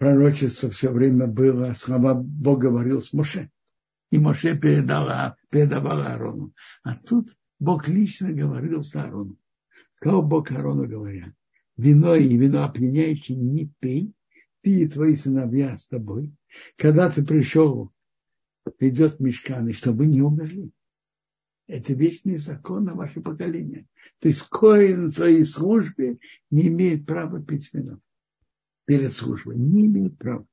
пророчество 0.00 0.70
все 0.70 0.90
время 0.90 1.26
было, 1.26 1.74
слова 1.74 2.14
Бог 2.14 2.60
говорил 2.60 3.02
с 3.02 3.12
Моше. 3.12 3.50
И 4.10 4.18
Моше 4.18 4.58
передала, 4.58 5.36
передавал 5.50 6.00
Аарону. 6.00 6.54
А 6.82 6.96
тут 6.96 7.28
Бог 7.58 7.86
лично 7.86 8.32
говорил 8.32 8.82
с 8.82 8.96
Аароном. 8.96 9.36
Сказал 9.92 10.22
Бог 10.22 10.50
Аарону, 10.52 10.88
говоря, 10.88 11.34
вино 11.76 12.14
и 12.14 12.34
вино 12.34 12.64
опьяняющее 12.64 13.36
не 13.36 13.70
пей, 13.78 14.14
ты 14.62 14.70
и 14.70 14.88
твои 14.88 15.14
сыновья 15.14 15.76
с 15.76 15.86
тобой. 15.86 16.32
Когда 16.76 17.10
ты 17.10 17.22
пришел, 17.22 17.92
идет 18.78 19.20
мешкан, 19.20 19.68
и 19.68 19.72
чтобы 19.72 20.06
не 20.06 20.22
умерли. 20.22 20.70
Это 21.66 21.92
вечный 21.92 22.38
закон 22.38 22.84
на 22.84 22.94
ваше 22.94 23.20
поколение. 23.20 23.86
То 24.18 24.28
есть 24.28 24.40
коин 24.48 25.08
в 25.08 25.14
своей 25.14 25.44
службе 25.44 26.18
не 26.50 26.68
имеет 26.68 27.04
права 27.04 27.42
пить 27.42 27.68
вино 27.74 28.00
перед 28.90 29.12
службой. 29.12 29.56
Не 29.56 29.86
имеет 29.86 30.18
права. 30.18 30.44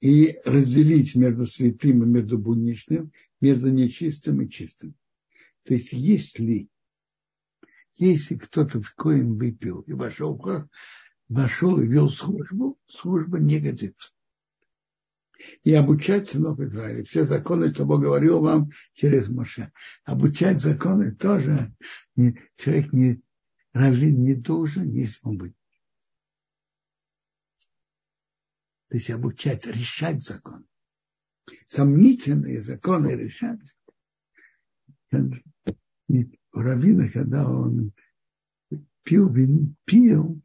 И 0.00 0.38
разделить 0.44 1.16
между 1.16 1.46
святым 1.46 2.04
и 2.04 2.06
между 2.06 2.38
будничным, 2.38 3.10
между 3.40 3.70
нечистым 3.70 4.42
и 4.42 4.48
чистым. 4.48 4.94
То 5.64 5.74
есть, 5.74 5.92
если, 5.92 6.68
если 7.96 8.36
кто-то 8.36 8.80
в 8.80 8.94
коем 8.94 9.36
выпил 9.36 9.80
и 9.80 9.94
вошел, 9.94 10.40
вошел 11.28 11.80
и 11.80 11.88
вел 11.88 12.08
службу, 12.08 12.78
служба 12.86 13.40
не 13.40 13.58
годится. 13.58 14.12
И 15.64 15.74
обучать 15.74 16.30
сынов 16.30 16.60
Израиля. 16.60 17.02
Все 17.02 17.24
законы, 17.24 17.74
что 17.74 17.84
Бог 17.84 18.00
говорил 18.00 18.42
вам 18.42 18.70
через 18.94 19.28
Моше. 19.28 19.72
Обучать 20.04 20.62
законы 20.62 21.16
тоже 21.16 21.74
человек 22.56 22.92
не, 22.92 23.22
раввин 23.76 24.24
не 24.24 24.34
должен 24.34 24.90
есть 24.90 25.20
быть. 25.22 25.54
То 28.88 28.96
есть 28.96 29.10
обучать, 29.10 29.66
решать 29.66 30.22
закон. 30.22 30.66
Сомнительные 31.66 32.62
законы 32.62 33.10
решать. 33.10 33.76
У 35.12 36.58
раввина, 36.58 37.10
когда 37.10 37.48
он 37.48 37.92
пил, 39.02 39.32
вин, 39.32 39.76
пил, 39.84 40.40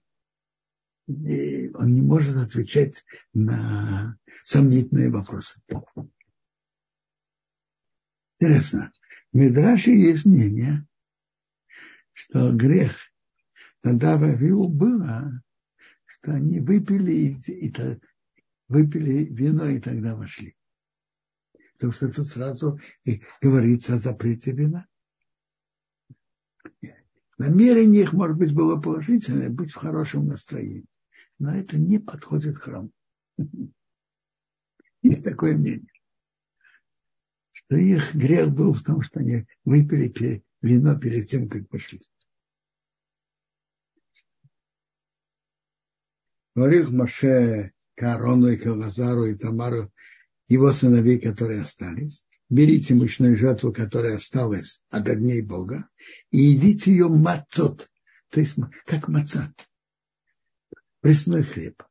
он 1.07 1.93
не 1.93 2.01
может 2.01 2.35
отвечать 2.35 3.05
на 3.33 4.17
сомнительные 4.43 5.09
вопросы. 5.09 5.61
Интересно. 8.37 8.91
В 9.31 9.37
Медраше 9.37 9.91
есть 9.91 10.25
мнение, 10.25 10.85
что 12.13 12.51
грех 12.51 13.10
В 13.83 13.87
Авиу 13.87 14.67
было, 14.67 15.41
что 16.05 16.33
они 16.33 16.59
выпили, 16.59 17.11
и, 17.11 17.67
и, 17.67 17.73
выпили 18.67 19.25
вино 19.25 19.65
и 19.65 19.79
тогда 19.79 20.15
вошли. 20.15 20.55
Потому 21.73 21.93
что 21.93 22.13
тут 22.13 22.27
сразу 22.27 22.79
и 23.05 23.23
говорится 23.41 23.95
о 23.95 23.99
запрете 23.99 24.51
вина. 24.51 24.87
Намерение 27.39 28.03
их, 28.03 28.13
может 28.13 28.37
быть, 28.37 28.53
было 28.53 28.79
положительное, 28.79 29.49
быть 29.49 29.71
в 29.71 29.77
хорошем 29.77 30.27
настроении. 30.27 30.85
Но 31.39 31.55
это 31.55 31.79
не 31.79 31.97
подходит 31.97 32.57
храму. 32.57 32.91
Есть 35.01 35.23
такое 35.23 35.57
мнение. 35.57 35.91
Что 37.51 37.77
их 37.77 38.13
грех 38.13 38.51
был 38.51 38.73
в 38.73 38.83
том, 38.83 39.01
что 39.01 39.21
они 39.21 39.47
выпили 39.65 40.43
вино 40.61 40.99
перед 40.99 41.27
тем, 41.29 41.49
как 41.49 41.67
пошли. 41.67 41.99
Говорил 46.55 46.91
Моше 46.91 47.71
к 47.95 48.03
Аарону 48.03 48.47
и 48.49 48.57
к 48.57 48.65
Лазару 48.65 49.25
и 49.25 49.35
Тамару 49.35 49.91
его 50.47 50.71
сыновей, 50.73 51.19
которые 51.19 51.61
остались, 51.61 52.25
берите 52.49 52.93
мучную 52.93 53.37
жертву, 53.37 53.71
которая 53.71 54.17
осталась 54.17 54.83
от 54.89 55.07
огней 55.07 55.41
Бога, 55.41 55.87
и 56.29 56.39
едите 56.39 56.91
ее 56.91 57.07
мацот, 57.07 57.89
то 58.29 58.39
есть 58.41 58.57
как 58.85 59.07
маца, 59.07 59.53
пресной 60.99 61.43
хлеб, 61.43 61.81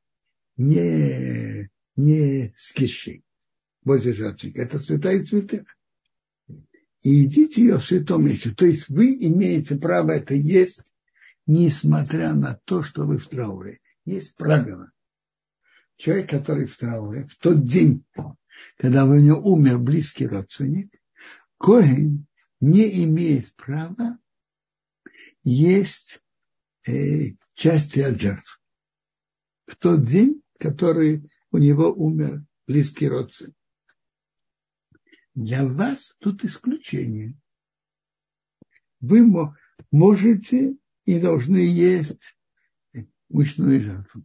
не, 0.57 1.71
не 1.97 2.53
с 2.57 2.73
кишей 2.73 3.25
возле 3.83 4.13
жертвенника. 4.13 4.63
Это 4.63 4.79
святая 4.79 5.25
святых. 5.25 5.77
И 7.03 7.11
едите 7.11 7.63
ее 7.63 7.79
в 7.79 7.85
святом 7.85 8.27
месте. 8.27 8.51
То 8.51 8.67
есть 8.67 8.91
вы 8.91 9.15
имеете 9.15 9.77
право 9.77 10.11
это 10.11 10.35
есть, 10.35 10.95
несмотря 11.47 12.35
на 12.35 12.61
то, 12.65 12.83
что 12.83 13.07
вы 13.07 13.17
в 13.17 13.27
трауре. 13.27 13.80
Есть 14.05 14.37
правило. 14.37 14.91
Человек, 15.97 16.31
который 16.31 16.67
в 16.67 16.77
трауре, 16.77 17.27
в 17.27 17.37
тот 17.37 17.65
день, 17.65 18.05
когда 18.77 19.05
у 19.05 19.15
него 19.15 19.41
умер 19.41 19.79
близкий 19.79 20.27
родственник, 20.27 20.95
Коин 21.59 22.27
не 22.61 23.05
имеет 23.05 23.55
права 23.55 24.19
есть 25.43 26.23
э, 26.87 27.33
части 27.55 28.01
от 28.01 28.21
жертв. 28.21 28.63
В 29.67 29.77
тот 29.77 30.05
день, 30.05 30.43
который 30.59 31.31
у 31.51 31.59
него 31.59 31.93
умер 31.93 32.45
близкий 32.67 33.09
родственник. 33.09 33.57
Для 35.35 35.67
вас 35.67 36.17
тут 36.21 36.45
исключение. 36.45 37.39
Вы 39.01 39.27
можете 39.91 40.77
и 41.05 41.21
должны 41.21 41.59
есть 41.59 42.37
мучную 43.31 43.81
жертву. 43.81 44.25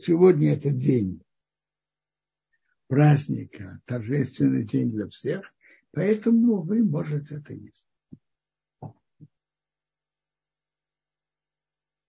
Сегодня 0.00 0.54
это 0.54 0.70
день 0.70 1.22
праздника, 2.88 3.80
торжественный 3.86 4.64
день 4.64 4.90
для 4.90 5.08
всех, 5.08 5.54
поэтому 5.92 6.62
вы 6.62 6.82
можете 6.82 7.36
это 7.36 7.54
есть. 7.54 7.86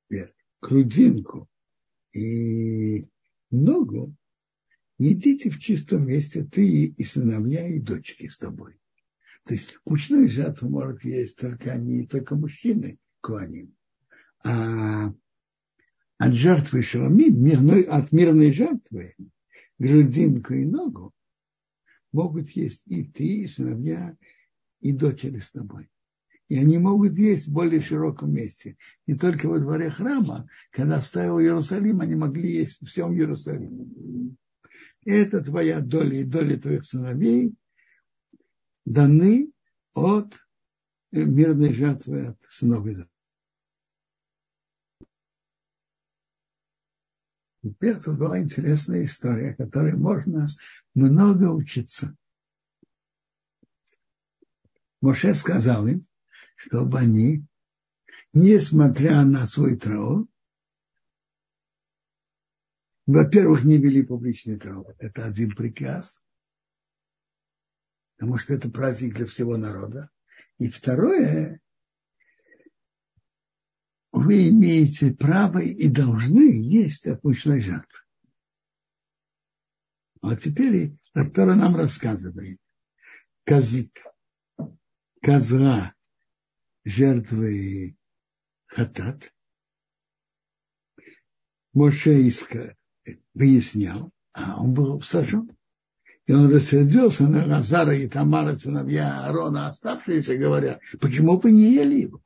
Теперь, 0.09 0.33
грудинку 0.59 1.47
и 2.13 3.07
ногу 3.51 4.15
едите 4.97 5.49
в 5.49 5.59
чистом 5.59 6.07
месте 6.07 6.43
ты 6.43 6.85
и 6.85 7.03
сыновья, 7.03 7.67
и 7.67 7.79
дочки 7.79 8.27
с 8.27 8.37
тобой. 8.37 8.79
То 9.45 9.53
есть 9.53 9.77
мучную 9.85 10.29
жатву 10.29 10.69
может 10.69 11.03
есть 11.03 11.37
только 11.37 11.71
они, 11.71 12.05
только 12.05 12.35
мужчины, 12.35 12.99
куаним. 13.21 13.75
А 14.43 15.13
от 16.21 16.33
жертвы 16.33 16.83
шалами, 16.83 17.29
мирной, 17.29 17.81
от 17.81 18.11
мирной 18.11 18.51
жертвы, 18.51 19.15
грудинку 19.79 20.53
и 20.53 20.65
ногу 20.65 21.13
могут 22.11 22.49
есть 22.51 22.83
и 22.85 23.03
ты, 23.03 23.25
и 23.25 23.47
сыновья, 23.47 24.15
и 24.81 24.91
дочери 24.91 25.39
с 25.39 25.51
тобой. 25.51 25.89
И 26.47 26.59
они 26.59 26.77
могут 26.77 27.13
есть 27.13 27.47
в 27.47 27.51
более 27.51 27.81
широком 27.81 28.33
месте. 28.33 28.77
Не 29.07 29.15
только 29.15 29.47
во 29.47 29.57
дворе 29.57 29.89
храма, 29.89 30.47
когда 30.71 30.99
вставил 30.99 31.39
Иерусалим, 31.39 32.01
они 32.01 32.15
могли 32.15 32.51
есть 32.51 32.81
в 32.81 32.85
всем 32.85 33.13
Иерусалиме. 33.13 34.35
Это 35.05 35.43
твоя 35.43 35.79
доля 35.79 36.19
и 36.19 36.23
доля 36.23 36.57
твоих 36.57 36.83
сыновей 36.83 37.55
даны 38.85 39.51
от 39.93 40.35
мирной 41.11 41.73
жертвы 41.73 42.27
от 42.27 42.37
сынов 42.47 42.85
и 42.85 42.95
Теперь 47.63 47.99
тут 47.99 48.17
была 48.17 48.39
интересная 48.39 49.05
история, 49.05 49.53
которой 49.53 49.93
можно 49.93 50.47
много 50.95 51.51
учиться. 51.51 52.15
Моше 54.99 55.33
сказал 55.33 55.87
им, 55.87 56.07
чтобы 56.55 56.99
они, 56.99 57.45
несмотря 58.33 59.23
на 59.25 59.47
свой 59.47 59.77
траур, 59.77 60.27
во-первых, 63.05 63.63
не 63.63 63.77
вели 63.77 64.03
публичный 64.03 64.59
траур. 64.59 64.95
Это 64.97 65.25
один 65.25 65.55
приказ, 65.55 66.23
потому 68.15 68.37
что 68.37 68.53
это 68.53 68.69
праздник 68.69 69.15
для 69.15 69.25
всего 69.25 69.57
народа. 69.57 70.09
И 70.57 70.69
второе, 70.69 71.60
вы 74.21 74.49
имеете 74.49 75.11
право 75.11 75.59
и 75.59 75.89
должны 75.89 76.61
есть 76.61 77.07
от 77.07 77.23
мучной 77.23 77.61
жертвы. 77.61 77.99
А 80.21 80.35
теперь 80.35 80.95
Тора 81.13 81.55
нам 81.55 81.75
рассказывает. 81.75 82.59
Коз, 83.45 83.73
козла 85.21 85.93
жертвы 86.85 87.97
хатат. 88.67 89.33
Моше 91.73 92.21
иска, 92.21 92.75
выяснял, 93.33 94.11
а 94.33 94.61
он 94.61 94.73
был 94.73 95.01
сожжен. 95.01 95.55
И 96.27 96.33
он 96.33 96.53
рассердился 96.53 97.23
на 97.23 97.47
Газара 97.47 97.95
и 97.95 98.07
Тамара, 98.07 98.55
сыновья 98.55 99.25
Аарона, 99.25 99.69
оставшиеся, 99.69 100.37
говоря, 100.37 100.79
почему 100.99 101.39
вы 101.39 101.51
не 101.51 101.73
ели 101.73 102.01
его? 102.01 102.21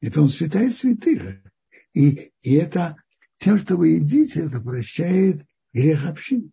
Это 0.00 0.22
он 0.22 0.28
святая 0.28 0.70
святых. 0.70 1.42
И, 1.92 2.32
и 2.42 2.54
это 2.54 2.96
тем, 3.36 3.58
что 3.58 3.76
вы 3.76 3.88
едите, 3.88 4.46
это 4.46 4.60
прощает 4.60 5.46
грех 5.72 6.06
общины. 6.06 6.50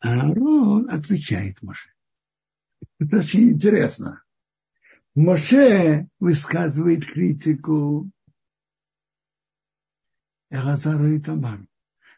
Аарон 0.00 0.90
отвечает 0.90 1.62
Моше. 1.62 1.90
Это 2.98 3.18
очень 3.20 3.52
интересно. 3.52 4.22
Моше 5.14 6.08
высказывает 6.18 7.06
критику 7.06 8.10
Элазару 10.50 11.06
и 11.06 11.20
Тамару. 11.20 11.66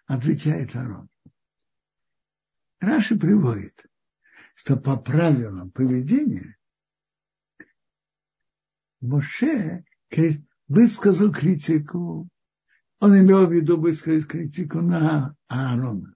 Отвечает 0.07 0.75
Аарон. 0.75 1.09
Раши 2.81 3.17
приводит, 3.17 3.87
что 4.57 4.77
по 4.77 4.97
правилам 4.97 5.71
поведения 5.71 6.57
Моше 9.01 9.85
высказал 10.67 11.31
критику, 11.31 12.29
он 12.99 13.19
имел 13.19 13.47
в 13.47 13.53
виду 13.53 13.79
высказать 13.79 14.27
критику 14.27 14.81
на 14.81 15.37
Аарона. 15.49 16.15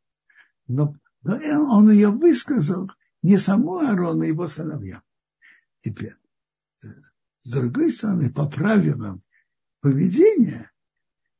Но, 0.66 0.96
но 1.22 1.36
он 1.70 1.90
ее 1.90 2.08
высказал 2.08 2.90
не 3.22 3.36
саму 3.36 3.76
Аарона, 3.76 4.24
его 4.24 4.48
сыновьям. 4.48 5.02
Теперь, 5.82 6.16
с 6.80 7.50
другой 7.50 7.92
стороны, 7.92 8.32
по 8.32 8.48
правилам 8.48 9.22
поведения, 9.80 10.72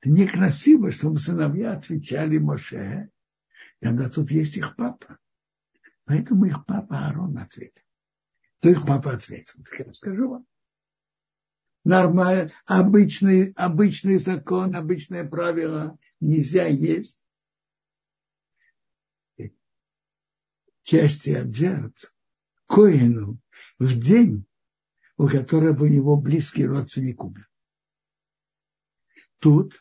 некрасиво, 0.05 0.91
чтобы 0.91 1.19
сыновья 1.19 1.73
отвечали 1.73 2.37
Моше, 2.37 3.09
когда 3.81 4.11
тут 4.11 4.31
есть 4.31 4.59
их 4.59 4.77
папа. 4.77 5.19
Поэтому 6.11 6.44
их 6.44 6.66
папа 6.66 7.07
Аарон 7.07 7.38
ответил. 7.38 7.85
То 8.59 8.68
их 8.68 8.85
папа 8.85 9.12
ответил. 9.12 9.62
Так 9.62 9.79
я 9.79 9.85
расскажу 9.85 10.29
вам. 10.29 10.46
Нормальный, 11.85 12.53
обычный, 12.66 13.53
обычный 13.53 14.18
закон, 14.18 14.75
обычное 14.75 15.25
правило. 15.25 15.96
Нельзя 16.18 16.66
есть 16.66 17.25
части 20.83 21.31
от 21.31 21.55
жертв 21.55 22.12
Коину 22.66 23.38
в 23.79 23.96
день, 23.96 24.44
у 25.16 25.29
которого 25.29 25.85
у 25.85 25.87
него 25.87 26.16
близкий 26.16 26.66
родственник 26.66 27.23
умер. 27.23 27.49
Тут 29.38 29.81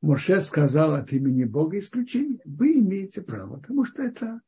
Моше 0.00 0.42
сказал 0.42 0.94
от 0.94 1.12
имени 1.12 1.44
Бога 1.44 1.78
исключение. 1.78 2.40
Вы 2.44 2.80
имеете 2.80 3.22
право, 3.22 3.60
потому 3.60 3.84
что 3.84 4.02
это 4.02 4.42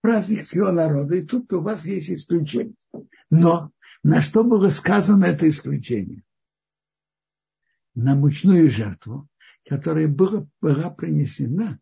праздник 0.00 0.46
всего 0.46 0.72
народа, 0.72 1.16
и 1.16 1.26
тут 1.26 1.52
у 1.52 1.60
вас 1.60 1.84
есть 1.84 2.10
исключение. 2.10 2.74
Но 3.30 3.72
на 4.02 4.22
что 4.22 4.44
было 4.44 4.70
сказано 4.70 5.26
это 5.26 5.48
исключение? 5.48 6.24
На 7.94 8.14
мучную 8.14 8.70
жертву, 8.70 9.28
которая 9.64 10.08
была, 10.08 10.46
была 10.60 10.90
принесена 10.90 11.78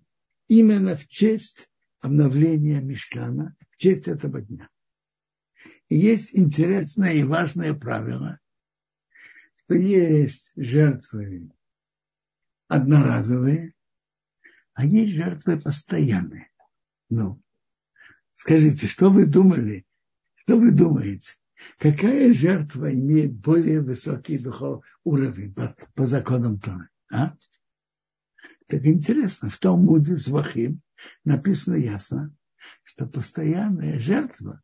именно 0.48 0.96
в 0.96 1.06
честь 1.08 1.70
обновления 2.00 2.80
Мешкана, 2.80 3.56
в 3.70 3.76
честь 3.76 4.08
этого 4.08 4.40
дня. 4.40 4.68
И 5.88 5.96
есть 5.96 6.36
интересное 6.36 7.14
и 7.14 7.24
важное 7.24 7.74
правило, 7.74 8.38
что 9.56 9.74
есть 9.74 10.52
жертвы 10.56 11.50
одноразовые, 12.68 13.74
а 14.74 14.84
есть 14.84 15.14
жертвы 15.14 15.60
постоянные. 15.60 16.50
Ну, 17.08 17.40
Скажите, 18.38 18.86
что 18.86 19.10
вы 19.10 19.26
думали, 19.26 19.84
что 20.36 20.56
вы 20.56 20.70
думаете? 20.70 21.34
какая 21.76 22.32
жертва 22.32 22.94
имеет 22.94 23.34
более 23.34 23.80
высокий 23.80 24.38
духовный 24.38 24.86
уровень 25.02 25.52
по, 25.52 25.74
по 25.96 26.06
законам 26.06 26.60
Торы? 26.60 26.88
А? 27.10 27.34
Так 28.68 28.86
интересно, 28.86 29.50
в 29.50 29.58
том 29.58 29.84
Муде 29.84 30.14
Звахим 30.14 30.82
написано 31.24 31.74
ясно, 31.74 32.32
что 32.84 33.06
постоянная 33.06 33.98
жертва 33.98 34.62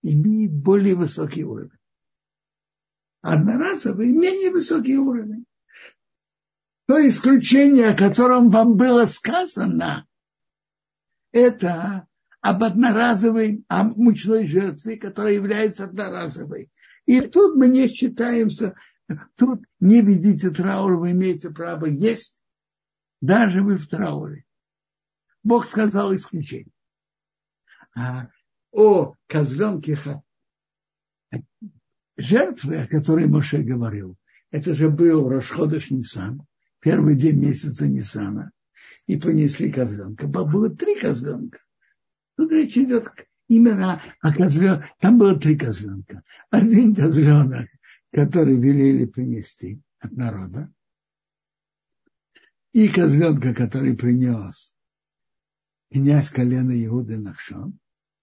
имеет 0.00 0.54
более 0.54 0.94
высокий 0.94 1.44
уровень. 1.44 1.78
Одноразовый 3.20 4.10
менее 4.10 4.50
высокий 4.50 4.96
уровень. 4.96 5.44
То 6.86 7.06
исключение, 7.06 7.90
о 7.90 7.96
котором 7.96 8.48
вам 8.48 8.78
было 8.78 9.04
сказано, 9.04 10.08
это 11.32 12.08
об 12.42 12.64
одноразовой, 12.64 13.64
о 13.68 13.84
мучной 13.84 14.46
жертве, 14.46 14.98
которая 14.98 15.34
является 15.34 15.84
одноразовой. 15.84 16.70
И 17.06 17.20
тут 17.20 17.56
мы 17.56 17.68
не 17.68 17.88
считаемся, 17.88 18.74
тут 19.36 19.64
не 19.78 20.02
видите 20.02 20.50
траур, 20.50 20.96
вы 20.96 21.12
имеете 21.12 21.50
право 21.50 21.86
есть, 21.86 22.42
даже 23.20 23.62
вы 23.62 23.76
в 23.76 23.88
трауре. 23.88 24.44
Бог 25.44 25.68
сказал 25.68 26.14
исключение. 26.14 26.72
А 27.94 28.28
о 28.72 29.14
козленке 29.28 29.96
жертвы, 32.16 32.76
о 32.76 32.88
которой 32.88 33.28
Моше 33.28 33.62
говорил, 33.62 34.16
это 34.50 34.74
же 34.74 34.90
был 34.90 35.28
Рошходыш 35.28 35.90
Нисан, 35.92 36.42
первый 36.80 37.14
день 37.14 37.40
месяца 37.40 37.86
Нисана, 37.86 38.50
и 39.06 39.16
принесли 39.16 39.70
козленка. 39.70 40.26
Было 40.26 40.70
три 40.70 40.98
козленка. 40.98 41.58
Тут 42.36 42.52
речь 42.52 42.76
идет 42.76 43.10
именно 43.48 44.02
о 44.20 44.34
козленке. 44.34 44.88
Там 44.98 45.18
было 45.18 45.38
три 45.38 45.56
козленка. 45.56 46.22
Один 46.50 46.94
козленок, 46.94 47.68
который 48.12 48.56
велели 48.58 49.04
принести 49.04 49.80
от 49.98 50.12
народа, 50.12 50.72
и 52.72 52.88
козленка, 52.88 53.54
который 53.54 53.96
принес 53.96 54.76
князь 55.90 56.30
колена 56.30 56.72
Иуды 56.86 57.18
Нахшон, 57.18 57.78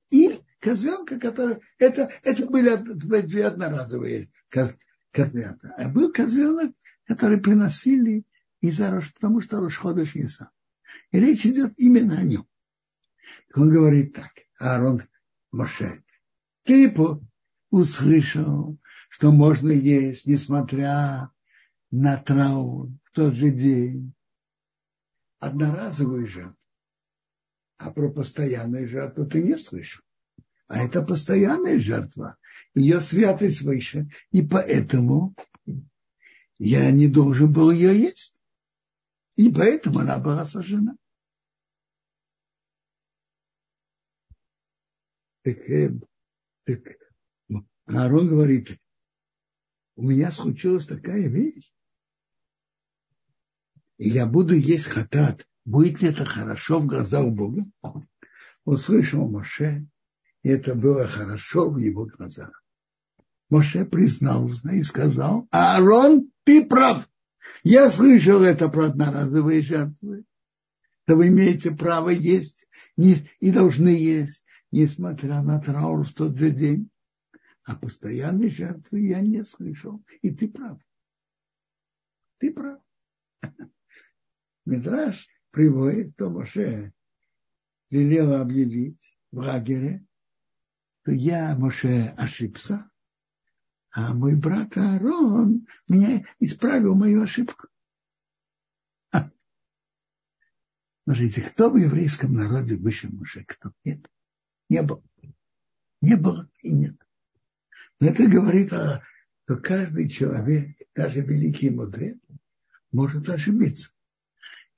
и 0.09 0.41
козленка, 0.59 1.19
который... 1.19 1.59
Это, 1.77 2.09
это 2.23 2.45
были 2.47 2.75
две 2.75 3.45
одноразовые 3.45 4.31
козлята. 4.49 5.75
А 5.77 5.89
был 5.89 6.11
козленок, 6.11 6.73
который 7.05 7.39
приносили 7.39 8.25
из-за 8.61 9.01
потому 9.13 9.39
что 9.41 9.59
Рошходыш 9.59 10.15
Нисан. 10.15 10.49
И 11.11 11.19
речь 11.19 11.45
идет 11.45 11.73
именно 11.77 12.17
о 12.17 12.23
нем. 12.23 12.48
Он 13.55 13.69
говорит 13.69 14.13
так, 14.13 14.31
Аарон 14.59 14.99
Моше, 15.51 16.03
ты 16.63 16.93
услышал, 17.71 18.77
что 19.09 19.31
можно 19.31 19.71
есть, 19.71 20.27
несмотря 20.27 21.31
на 21.91 22.17
траур 22.17 22.89
в 23.03 23.11
тот 23.11 23.33
же 23.33 23.49
день, 23.49 24.13
одноразовую 25.39 26.27
жертву. 26.27 26.55
А 27.77 27.91
про 27.91 28.11
постоянную 28.11 28.87
жертву 28.87 29.25
ты 29.25 29.41
не 29.41 29.57
слышал. 29.57 30.03
А 30.67 30.83
это 30.83 31.01
постоянная 31.01 31.79
жертва. 31.79 32.37
Ее 32.75 33.01
святость 33.01 33.61
выше. 33.61 34.09
И 34.31 34.41
поэтому 34.41 35.33
я 36.59 36.91
не 36.91 37.07
должен 37.07 37.51
был 37.51 37.71
ее 37.71 37.97
есть. 37.97 38.39
И 39.35 39.49
поэтому 39.49 39.99
она 39.99 40.19
была 40.19 40.45
сожжена. 40.45 40.95
Так, 45.43 45.57
э, 45.69 45.91
так 46.65 46.79
Аарон 47.85 48.27
говорит, 48.27 48.77
у 49.95 50.03
меня 50.03 50.31
случилась 50.31 50.85
такая 50.85 51.27
вещь. 51.27 51.73
И 53.97 54.09
я 54.09 54.25
буду 54.25 54.55
есть 54.55 54.85
хатат. 54.85 55.45
Будет 55.65 56.01
ли 56.01 56.09
это 56.09 56.25
хорошо 56.25 56.79
в 56.79 56.87
глазах 56.87 57.27
Бога? 57.27 57.63
Услышал 58.63 59.29
Моше, 59.29 59.87
и 60.43 60.49
это 60.49 60.75
было 60.75 61.07
хорошо 61.07 61.69
в 61.69 61.77
его 61.77 62.05
глазах. 62.05 62.63
Моше 63.49 63.85
признался 63.85 64.71
и 64.71 64.83
сказал, 64.83 65.47
Аарон, 65.51 66.31
ты 66.43 66.65
прав. 66.65 67.09
Я 67.63 67.89
слышал 67.89 68.43
это 68.43 68.69
про 68.69 68.87
одноразовые 68.87 69.61
жертвы. 69.61 70.25
То 71.05 71.15
вы 71.15 71.29
имеете 71.29 71.71
право 71.71 72.09
есть 72.09 72.67
и 72.95 73.51
должны 73.51 73.89
есть, 73.89 74.45
несмотря 74.71 75.41
на 75.41 75.59
траур 75.59 76.03
в 76.03 76.13
тот 76.13 76.37
же 76.37 76.51
день. 76.51 76.89
А 77.63 77.75
постоянной 77.75 78.49
жертвы 78.49 79.01
я 79.01 79.21
не 79.21 79.43
слышал. 79.43 80.03
И 80.21 80.31
ты 80.31 80.49
прав. 80.49 80.81
Ты 82.39 82.51
прав. 82.53 82.81
Мидраш 84.65 85.27
приводит, 85.51 86.13
что 86.15 86.29
Моше 86.29 86.93
велел 87.89 88.35
объявить 88.35 89.19
в 89.31 89.39
лагере, 89.39 90.05
что 91.01 91.11
я, 91.11 91.55
Моше, 91.55 92.13
ошибся, 92.17 92.89
а 93.91 94.13
мой 94.13 94.35
брат 94.35 94.77
Аарон 94.77 95.67
меня 95.87 96.25
исправил 96.39 96.95
мою 96.95 97.23
ошибку. 97.23 97.67
Смотрите, 101.03 101.41
кто 101.41 101.69
в 101.69 101.77
еврейском 101.77 102.33
народе 102.33 102.77
выше 102.77 103.09
Моше? 103.11 103.43
Кто? 103.45 103.73
Нет. 103.83 104.07
Не 104.69 104.83
было. 104.83 105.03
Не 106.01 106.15
было 106.15 106.49
и 106.61 106.71
нет. 106.71 106.95
Но 107.99 108.07
это 108.07 108.29
говорит, 108.29 108.71
о, 108.71 109.03
что 109.43 109.57
каждый 109.57 110.07
человек, 110.07 110.77
даже 110.95 111.21
великий 111.21 111.71
мудрец, 111.71 112.17
может 112.91 113.27
ошибиться. 113.29 113.91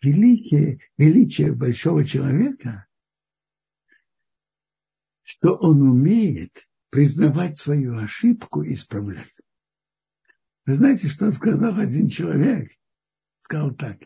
Великие, 0.01 0.79
величие 0.97 1.51
большого 1.51 2.05
человека, 2.05 2.87
что 5.23 5.55
он 5.55 5.81
умеет 5.81 6.67
признавать 6.89 7.59
свою 7.59 7.97
ошибку 7.97 8.63
и 8.63 8.73
исправлять. 8.73 9.39
Вы 10.65 10.73
знаете, 10.73 11.09
что 11.09 11.31
сказал 11.31 11.77
один 11.77 12.09
человек? 12.09 12.71
Сказал 13.41 13.75
так. 13.75 13.99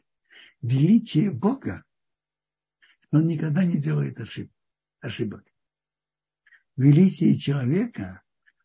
Величие 0.62 1.32
Бога, 1.32 1.84
он 3.12 3.28
никогда 3.28 3.64
не 3.64 3.78
делает 3.78 4.20
ошиб, 4.20 4.52
ошибок. 5.00 5.46
Величие 6.78 7.38
человека, 7.38 8.22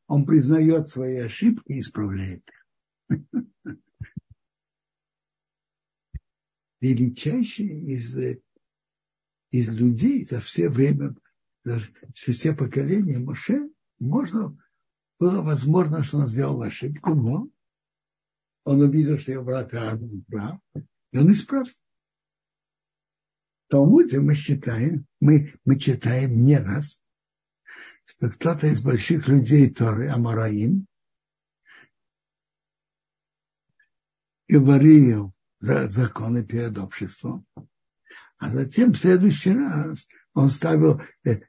он 0.06 0.26
признает 0.26 0.88
свои 0.88 1.16
ошибки 1.18 1.72
и 1.72 1.80
исправляет 1.80 2.42
их. 3.08 3.24
Величайший 6.80 7.68
из, 7.68 8.16
из 9.50 9.68
людей 9.68 10.24
за 10.24 10.40
все 10.40 10.68
время, 10.68 11.14
за 11.62 11.80
все 12.14 12.54
поколения 12.54 13.18
Моше 13.18 13.70
можно 13.98 14.56
было 15.20 15.42
возможно, 15.42 16.02
что 16.02 16.18
он 16.18 16.26
сделал 16.26 16.62
ошибку, 16.62 17.14
но 17.14 17.48
он 18.64 18.80
увидел, 18.80 19.18
что 19.18 19.32
его 19.32 19.44
брат 19.44 19.72
Аарон 19.74 20.24
прав, 20.28 20.58
и 21.12 21.18
он 21.18 21.30
исправил. 21.30 21.70
В 23.66 23.70
Талмуде 23.70 24.18
мы 24.18 24.34
считаем, 24.34 25.06
мы, 25.20 25.54
мы 25.64 25.78
читаем 25.78 26.44
не 26.44 26.58
раз, 26.58 27.04
что 28.10 28.28
кто-то 28.28 28.66
из 28.66 28.82
больших 28.82 29.28
людей 29.28 29.70
Торы, 29.70 30.08
Амараим, 30.08 30.86
говорил 34.48 35.32
за 35.60 35.86
законы 35.86 36.44
перед 36.44 36.76
обществом, 36.76 37.46
а 38.38 38.50
затем 38.50 38.92
в 38.92 38.98
следующий 38.98 39.52
раз 39.52 40.08
он 40.34 40.48
ставил 40.48 41.00
э, 41.24 41.42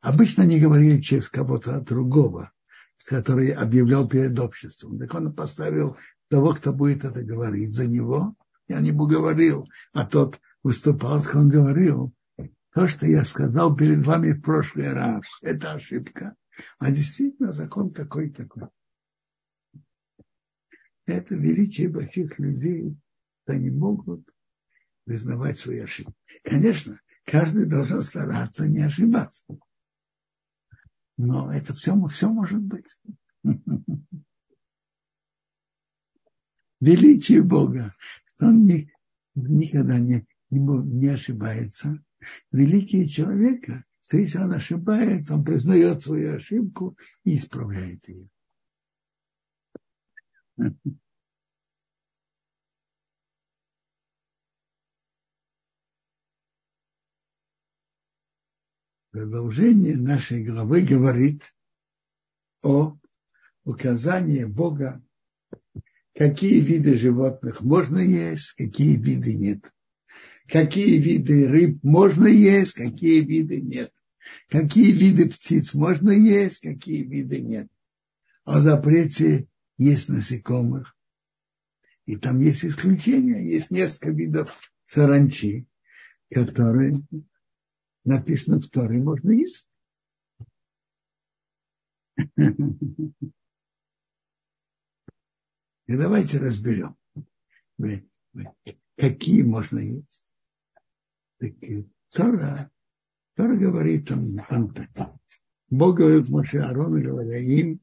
Обычно 0.00 0.44
они 0.44 0.58
говорили 0.58 0.98
через 1.02 1.28
кого-то 1.28 1.80
другого, 1.82 2.52
который 3.06 3.50
объявлял 3.50 4.08
перед 4.08 4.38
обществом. 4.38 4.98
Так 4.98 5.12
он 5.12 5.34
поставил 5.34 5.98
того, 6.28 6.54
кто 6.54 6.72
будет 6.72 7.04
это 7.04 7.22
говорить 7.22 7.74
за 7.74 7.86
него. 7.86 8.34
Я 8.66 8.80
не 8.80 8.92
говорил, 8.92 9.68
а 9.92 10.06
тот 10.06 10.40
выступал, 10.62 11.22
он 11.34 11.50
говорил, 11.50 12.14
то, 12.72 12.88
что 12.88 13.06
я 13.06 13.24
сказал 13.24 13.76
перед 13.76 14.04
вами 14.04 14.32
в 14.32 14.40
прошлый 14.40 14.92
раз, 14.92 15.26
это 15.42 15.72
ошибка. 15.74 16.34
А 16.78 16.90
действительно 16.90 17.52
закон 17.52 17.90
такой-такой. 17.90 18.68
Это 21.04 21.34
величие 21.34 21.88
больших 21.90 22.38
людей, 22.38 22.96
что 23.42 23.52
они 23.52 23.70
могут 23.70 24.26
признавать 25.04 25.58
свои 25.58 25.80
ошибки. 25.80 26.14
Конечно, 26.44 26.98
каждый 27.24 27.66
должен 27.66 28.00
стараться 28.00 28.66
не 28.68 28.82
ошибаться. 28.82 29.44
Но 31.18 31.52
это 31.52 31.74
все, 31.74 31.94
все 32.06 32.30
может 32.30 32.62
быть. 32.62 32.98
Величие 36.80 37.42
Бога, 37.42 37.94
что 38.34 38.46
Он 38.46 38.66
никогда 39.34 39.98
не, 39.98 40.26
не 40.50 41.08
ошибается. 41.08 42.02
Великие 42.50 43.06
человека, 43.06 43.84
Если 44.10 44.38
он 44.38 44.52
ошибается, 44.52 45.34
он 45.34 45.44
признает 45.44 46.02
свою 46.02 46.34
ошибку 46.34 46.96
и 47.24 47.36
исправляет 47.36 48.06
ее. 48.08 48.28
Продолжение 59.10 59.96
нашей 59.96 60.42
главы 60.42 60.82
говорит 60.82 61.54
о 62.62 62.96
указании 63.64 64.44
Бога, 64.44 65.02
какие 66.14 66.60
виды 66.60 66.96
животных 66.96 67.60
можно 67.60 67.98
есть, 67.98 68.52
какие 68.52 68.96
виды 68.96 69.34
нет. 69.34 69.70
Какие 70.48 70.98
виды 70.98 71.48
рыб 71.48 71.82
можно 71.82 72.26
есть, 72.26 72.74
какие 72.74 73.24
виды 73.24 73.60
нет. 73.60 73.92
Какие 74.48 74.92
виды 74.92 75.28
птиц 75.28 75.74
можно 75.74 76.10
есть, 76.10 76.60
какие 76.60 77.02
виды 77.02 77.40
нет. 77.40 77.68
О 78.44 78.60
запрете 78.60 79.46
есть 79.78 80.08
насекомых. 80.08 80.96
И 82.06 82.16
там 82.16 82.40
есть 82.40 82.64
исключения. 82.64 83.44
Есть 83.44 83.70
несколько 83.70 84.10
видов 84.10 84.58
саранчи, 84.86 85.66
которые 86.30 87.02
написано 88.04 88.60
в 88.60 88.68
Торе, 88.68 88.98
можно 88.98 89.30
есть. 89.30 89.68
И 95.86 95.96
давайте 95.96 96.38
разберем, 96.38 96.96
какие 98.96 99.42
можно 99.42 99.78
есть. 99.78 100.31
Так, 101.42 101.54
Тора, 102.10 102.70
Тора 103.34 103.56
говорит 103.56 104.06
там, 104.06 104.24
там 104.48 104.72
так. 104.72 105.16
Бог 105.70 105.96
говорит 105.96 106.28
Моше 106.28 106.58
Арону, 106.58 107.02
говоря 107.02 107.36
им, 107.36 107.80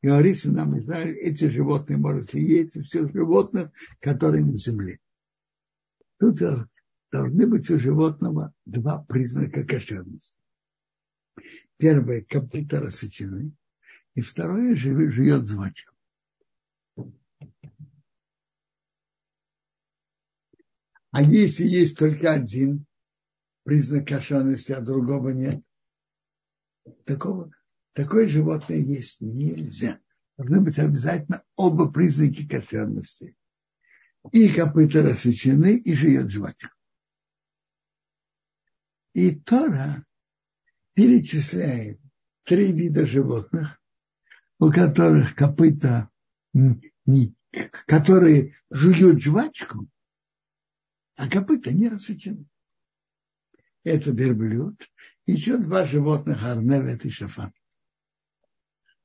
говорится 0.00 0.50
нам, 0.50 0.78
Израиль, 0.78 1.16
эти 1.18 1.44
животные 1.50 1.98
можете 1.98 2.40
есть, 2.40 2.82
все 2.86 3.06
животных, 3.06 3.70
которые 4.00 4.46
на 4.46 4.56
земле. 4.56 4.98
Тут 6.18 6.40
должны 7.12 7.46
быть 7.46 7.70
у 7.70 7.78
животного 7.78 8.54
два 8.64 9.04
признака 9.04 9.66
кошерности. 9.66 10.38
Первое– 11.76 12.24
копыта 12.26 12.80
рассечены, 12.80 13.52
и 14.14 14.22
второе– 14.22 14.74
живет 14.76 15.44
звачком. 15.44 15.94
А 21.10 21.22
если 21.22 21.66
есть 21.66 21.98
только 21.98 22.32
один 22.32 22.85
признак 23.66 24.06
кошерности, 24.06 24.70
а 24.70 24.80
другого 24.80 25.30
нет, 25.30 25.60
такого, 27.04 27.52
такое 27.94 28.28
животное 28.28 28.78
есть 28.78 29.20
нельзя. 29.20 29.98
Должны 30.36 30.60
быть 30.60 30.78
обязательно 30.78 31.42
оба 31.56 31.90
признаки 31.90 32.46
кошерности. 32.46 33.34
И 34.30 34.52
копыта 34.52 35.02
рассечены, 35.02 35.78
и 35.78 35.94
живет 35.94 36.30
жвачка. 36.30 36.70
И 39.14 39.34
Тора 39.34 40.06
перечисляет 40.94 42.00
три 42.44 42.72
вида 42.72 43.04
животных, 43.04 43.80
у 44.60 44.70
которых 44.70 45.34
копыта, 45.34 46.08
которые 47.86 48.54
жуют 48.70 49.20
жвачку, 49.22 49.88
а 51.16 51.28
копыта 51.28 51.72
не 51.72 51.88
рассечены. 51.88 52.46
Это 53.86 54.10
верблюд, 54.10 54.74
еще 55.26 55.58
два 55.58 55.84
животных, 55.84 56.42
арневет 56.42 57.04
и 57.04 57.10
шафан. 57.10 57.52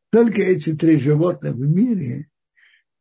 Только 0.10 0.42
эти 0.42 0.76
три 0.76 0.98
животных 0.98 1.54
в 1.54 1.60
мире, 1.60 2.30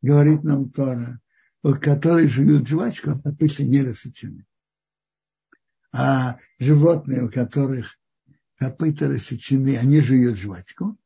говорит 0.01 0.43
нам 0.43 0.69
Тора, 0.69 1.19
которые 1.63 2.27
жуют 2.27 2.67
жвачку, 2.67 3.19
копыта 3.19 3.63
не 3.63 3.81
рассечены 3.81 4.45
а 5.91 6.37
животные, 6.59 7.23
у 7.23 7.29
которых 7.29 7.99
копыта 8.55 9.07
рассечены, 9.09 9.77
они 9.77 10.01
жуют 10.01 10.37
жвачку, 10.37 10.97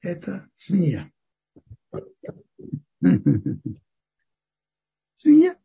это 0.00 0.48
свинья. 0.56 1.10
Свинья, 5.16 5.56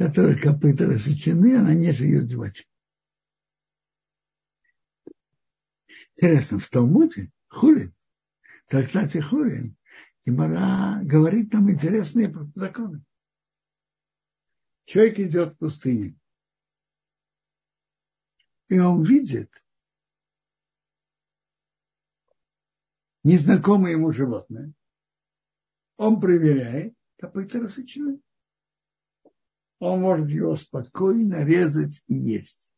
которая 0.00 0.34
копыта 0.34 0.86
рассечены, 0.86 1.58
она 1.58 1.74
не 1.74 1.92
жует 1.92 2.30
жвачку. 2.30 2.66
Интересно, 6.16 6.58
в 6.58 6.70
Талмуде 6.70 7.30
Хулин, 7.48 7.94
в 8.64 8.70
трактате 8.70 9.20
Хулин, 9.20 9.76
Гимара 10.24 11.00
говорит 11.02 11.52
нам 11.52 11.70
интересные 11.70 12.32
законы. 12.54 13.04
Человек 14.86 15.18
идет 15.18 15.52
в 15.52 15.58
пустыне. 15.58 16.18
И 18.68 18.78
он 18.78 19.04
видит 19.04 19.52
незнакомое 23.22 23.92
ему 23.92 24.12
животное. 24.12 24.72
Он 25.98 26.18
проверяет, 26.18 26.94
копыта 27.18 27.60
рассечены. 27.60 28.22
Он 29.80 30.02
может 30.02 30.28
его 30.28 30.56
спокойно 30.56 31.42
резать 31.44 32.02
и 32.06 32.14
есть. 32.14 32.70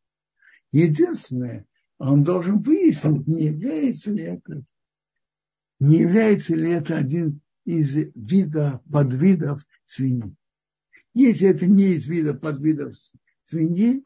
Единственное, 0.70 1.66
он 1.98 2.22
должен 2.24 2.62
выяснить, 2.62 3.26
не 3.26 3.44
является 3.46 4.12
ли 4.12 4.22
это, 4.22 4.64
не 5.80 5.98
является 5.98 6.54
ли 6.54 6.72
это 6.72 6.96
один 6.96 7.40
из 7.64 7.94
видов, 8.14 8.80
подвидов 8.90 9.66
свиньи. 9.86 10.34
Если 11.12 11.48
это 11.48 11.66
не 11.66 11.94
из 11.94 12.06
видов 12.06 12.40
подвидов 12.40 12.94
свиньи, 13.44 14.04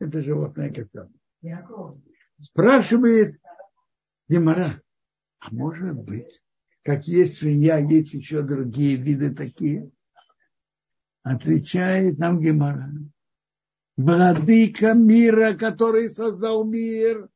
это 0.00 0.22
животное 0.22 0.72
как 0.72 1.08
Спрашивает 2.40 3.40
Демара, 4.28 4.82
а 5.38 5.54
может 5.54 5.96
быть, 5.98 6.42
как 6.82 7.06
есть 7.06 7.36
свинья, 7.36 7.78
есть 7.78 8.14
еще 8.14 8.42
другие 8.42 8.96
виды 8.96 9.34
такие? 9.34 9.90
Отвечает 11.22 12.18
нам 12.18 12.40
Гемара. 12.40 12.92
Владыка 13.96 14.94
мира, 14.94 15.54
который 15.54 16.10
создал 16.10 16.64
мир, 16.64 17.28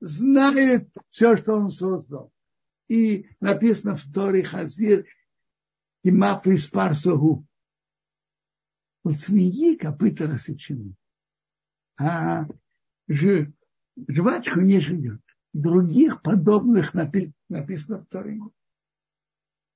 знает 0.00 0.88
все, 1.10 1.36
что 1.36 1.54
он 1.54 1.70
создал. 1.70 2.32
И 2.88 3.28
написано 3.40 3.96
в 3.96 4.04
Торе 4.12 4.44
Хазир, 4.44 5.06
и 6.02 6.10
мапу 6.10 6.52
из 6.52 6.68
Парсогу 6.68 7.46
у 9.02 9.10
свиньи 9.10 9.76
копыта 9.76 10.26
рассечены. 10.26 10.94
А 11.98 12.46
ж, 13.08 13.52
жвачку 14.08 14.60
не 14.60 14.80
живет. 14.80 15.20
Других 15.52 16.22
подобных 16.22 16.92
написано 16.94 17.98
в 17.98 18.06
Торе. 18.06 18.40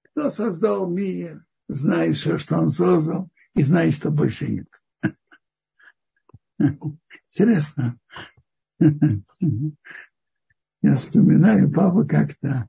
Кто 0.02 0.30
создал 0.30 0.90
мир, 0.90 1.44
знает 1.68 2.16
все, 2.16 2.38
что 2.38 2.58
он 2.58 2.68
создал, 2.68 3.30
и 3.54 3.62
знает, 3.62 3.94
что 3.94 4.10
больше 4.10 4.48
нет. 4.48 4.68
Интересно. 7.28 7.98
Я 10.82 10.94
вспоминаю, 10.94 11.70
папа 11.70 12.04
как-то 12.04 12.68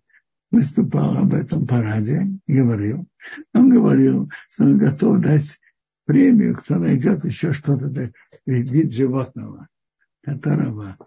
выступал 0.50 1.18
об 1.18 1.34
этом 1.34 1.66
параде, 1.66 2.28
говорил. 2.46 3.08
Он 3.54 3.70
говорил, 3.70 4.30
что 4.50 4.66
он 4.66 4.78
готов 4.78 5.22
дать 5.22 5.60
премию, 6.06 6.58
кто 6.58 6.76
найдет 6.76 7.24
еще 7.24 7.54
что-то, 7.54 8.12
вид 8.46 8.92
животного, 8.92 9.70
которого 10.22 10.98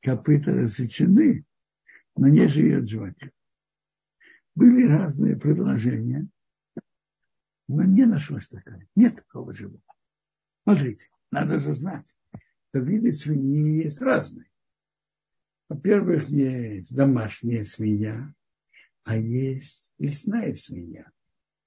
копыта 0.00 0.54
рассечены, 0.54 1.44
но 2.16 2.28
не 2.28 2.48
живет 2.48 2.88
животик. 2.88 3.32
Были 4.54 4.86
разные 4.86 5.36
предложения, 5.36 6.28
но 7.76 7.84
не 7.84 8.04
нашлось 8.04 8.48
такое. 8.48 8.86
Нет 8.96 9.16
такого 9.16 9.54
животного. 9.54 9.96
Смотрите, 10.64 11.08
надо 11.30 11.60
же 11.60 11.74
знать, 11.74 12.16
что 12.68 12.80
виды 12.80 13.12
свиньи 13.12 13.84
есть 13.84 14.00
разные. 14.00 14.50
Во-первых, 15.68 16.28
есть 16.28 16.94
домашняя 16.94 17.64
свинья, 17.64 18.34
а 19.04 19.16
есть 19.16 19.92
лесная 19.98 20.54
свинья. 20.54 21.10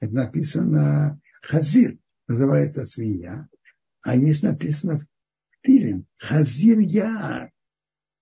Это 0.01 0.14
написано 0.14 1.22
хазир 1.41 1.97
называется 2.28 2.86
свинья, 2.86 3.47
а 4.01 4.16
есть 4.18 4.43
написано 4.43 4.99
в 4.99 5.08
Пилим, 5.62 6.06
хазир 6.18 6.80
яр, 6.80 7.51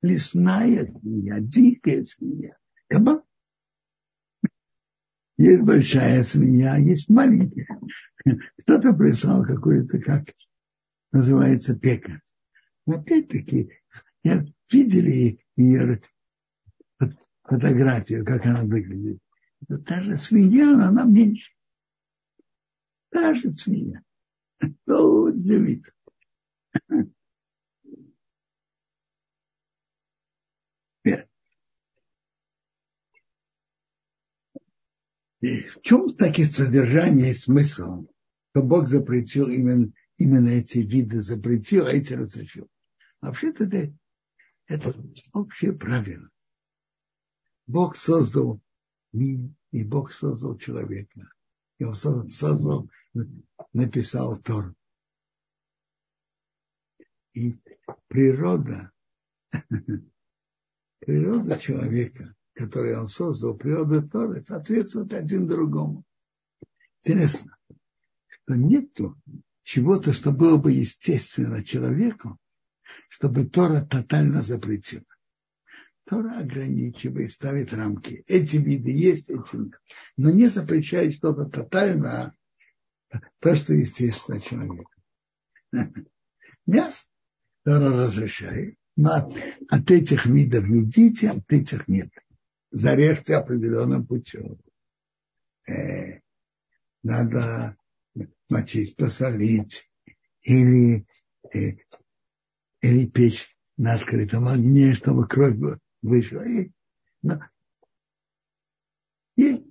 лесная 0.04 0.86
свинья, 0.86 1.40
дикая 1.40 2.06
свинья. 2.06 2.56
Есть 5.42 5.64
большая 5.64 6.22
свинья, 6.22 6.78
есть 6.78 7.10
маленькая. 7.10 7.66
Кто-то 8.60 8.94
прислал 8.94 9.44
какую-то, 9.44 9.98
как 9.98 10.28
называется, 11.12 11.76
пекарь. 11.76 12.22
опять-таки, 12.86 13.72
я 14.24 14.46
видели 14.72 15.44
ее 15.56 16.00
фотографию, 17.42 18.24
как 18.24 18.46
она 18.46 18.62
выглядит. 18.62 19.18
Это 19.64 19.80
та 19.80 20.04
же 20.04 20.16
свинья, 20.16 20.78
но 20.78 20.90
она 20.90 21.06
меньше. 21.06 21.52
Та 23.10 23.34
же 23.34 23.52
свинья. 23.52 24.04
Ну, 24.86 25.36
живит. 25.36 25.92
И 35.42 35.64
в 35.64 35.82
чем 35.82 36.10
таки 36.16 36.46
содержание 36.46 37.32
и 37.32 37.36
смысл, 37.36 38.06
что 38.52 38.64
Бог 38.64 38.88
запретил 38.88 39.50
именно, 39.50 39.92
именно 40.18 40.50
эти 40.50 40.80
виды, 40.80 41.22
запретил, 41.22 41.88
а 41.88 41.92
эти 41.92 42.14
разрешил. 42.14 42.70
Вообще-то 43.22 43.66
это, 43.66 43.94
это 44.68 44.96
общее 45.34 45.74
правило. 45.74 46.30
Бог 47.66 47.98
создал 47.98 48.62
мир, 49.14 49.50
и 49.72 49.84
Бог 49.84 50.14
создал 50.14 50.58
человека. 50.58 51.22
И 51.80 51.84
он 51.86 51.96
создал, 51.96 52.30
создал 52.30 52.90
написал 53.74 54.40
Тор. 54.40 54.76
И 57.34 57.58
природа, 58.08 58.92
природа 61.00 61.58
человека, 61.58 62.36
который 62.54 62.98
он 62.98 63.08
создал, 63.08 63.56
природа 63.56 64.02
Торы, 64.02 64.42
соответствует 64.42 65.14
один 65.14 65.48
другому. 65.48 66.04
Интересно, 67.04 67.58
что 68.28 68.56
нету 68.56 69.20
чего-то, 69.64 70.14
что 70.14 70.32
было 70.32 70.58
бы 70.58 70.72
естественно 70.72 71.64
человеку, 71.64 72.38
чтобы 73.10 73.46
Тора 73.46 73.82
тотально 73.82 74.42
запретила. 74.42 75.06
Тора 76.06 76.40
ограничивает, 76.40 77.32
ставит 77.32 77.74
рамки. 77.74 78.24
Эти 78.28 78.58
виды 78.58 78.92
есть, 78.92 79.30
эти 79.30 79.56
нет. 79.56 79.80
Но 80.18 80.32
не 80.32 80.48
запрещает 80.48 81.16
что-то 81.16 81.46
тотально, 81.46 82.36
а 83.12 83.20
то, 83.40 83.56
что 83.56 83.74
естественно 83.74 84.42
человеку. 84.42 84.92
Мясо 86.66 87.08
Тора 87.64 87.96
разрешает, 87.96 88.76
но 88.98 89.34
от 89.70 89.92
этих 89.92 90.26
видов 90.26 90.68
едите, 90.68 91.30
от 91.30 91.52
этих 91.52 91.88
нет 91.88 92.10
зарежьте 92.72 93.36
определенным 93.36 94.06
путем. 94.06 94.60
Э, 95.68 96.22
надо 97.04 97.78
мочить, 98.50 98.96
посолить 98.96 99.90
или, 100.44 101.06
э, 101.54 101.78
или 102.82 103.06
печь 103.08 103.56
на 103.78 103.94
открытом 103.94 104.48
огне, 104.48 104.94
чтобы 104.96 105.28
кровь 105.28 105.58
вышла. 106.02 106.42
И, 106.48 106.72
но, 107.22 107.40
и 109.36 109.64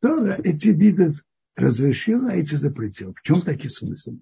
кто 0.00 0.26
эти 0.28 0.68
виды 0.68 1.12
разрешил, 1.56 2.26
а 2.26 2.34
эти 2.34 2.54
запретил. 2.54 3.14
В 3.14 3.22
чем 3.22 3.40
таки 3.42 3.68
смысл? 3.68 4.18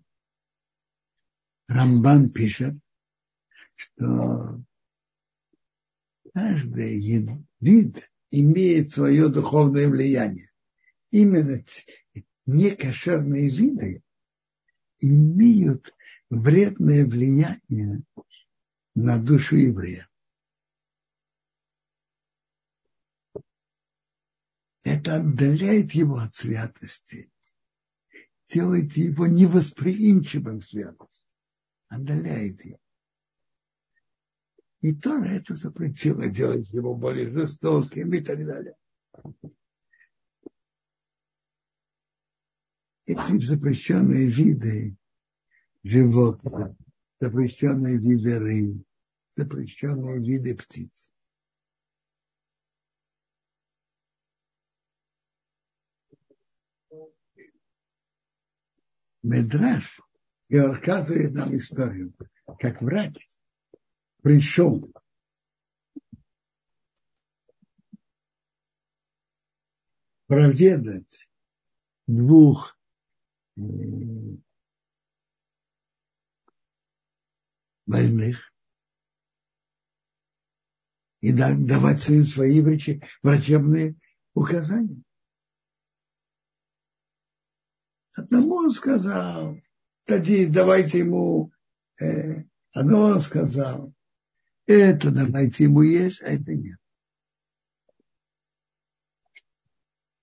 Рамбан 1.69 2.31
пишет, 2.31 2.75
что 3.75 4.63
каждый 6.33 7.01
вид 7.61 8.11
имеет 8.31 8.91
свое 8.91 9.29
духовное 9.29 9.89
влияние. 9.89 10.51
Именно 11.11 11.63
некошерные 12.47 13.51
виды 13.51 14.03
имеют 15.01 15.95
вредное 16.31 17.05
влияние 17.07 18.03
на 18.95 19.19
душу 19.19 19.57
еврея. 19.57 20.09
Это 24.85 25.17
отдаляет 25.17 25.93
его 25.93 26.17
от 26.17 26.35
святости, 26.35 27.31
делает 28.49 28.97
его 28.97 29.27
невосприимчивым 29.27 30.61
к 30.61 30.65
святости, 30.65 31.23
отдаляет 31.89 32.65
его. 32.65 32.82
И 34.83 34.93
Тора 34.93 35.27
это 35.27 35.55
запретила 35.55 36.29
делать 36.29 36.69
его 36.71 36.97
более 36.97 37.31
жестоким 37.31 38.13
и 38.13 38.21
так 38.21 38.45
далее. 38.45 38.75
Эти 43.07 43.45
запрещенные 43.45 44.29
виды 44.29 44.97
животных, 45.85 46.77
запрещенные 47.21 47.97
виды 47.97 48.39
рыб, 48.41 48.85
запрещенные 49.37 50.19
виды 50.19 50.57
птиц. 50.57 51.13
Медраж 59.23 60.01
рассказывает 60.51 61.33
нам 61.35 61.57
историю, 61.57 62.13
как 62.59 62.83
врач 62.83 63.15
пришел 64.23 64.91
проведать 70.27 71.29
двух 72.07 72.79
больных 77.87 78.53
и 81.21 81.33
давать 81.33 82.09
им 82.09 82.25
свои 82.25 82.63
врачебные 83.23 83.97
указания. 84.35 85.03
Одному 88.15 88.55
он 88.55 88.71
сказал, 88.71 89.57
давайте 90.07 91.01
ему, 91.01 91.53
э, 92.01 92.45
одно 92.73 93.01
он 93.03 93.21
сказал, 93.21 93.95
это 94.67 95.11
давайте 95.11 95.65
ему 95.65 95.83
есть, 95.83 96.23
а 96.23 96.27
это 96.27 96.55
нет. 96.55 96.79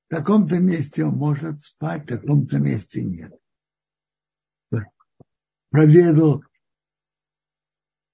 В 0.08 0.16
таком-то 0.16 0.60
месте 0.60 1.06
он 1.06 1.16
может 1.16 1.62
спать, 1.62 2.04
в 2.06 2.08
таком-то 2.08 2.60
месте 2.60 3.04
нет. 3.04 3.32
Проверил, 5.70 6.44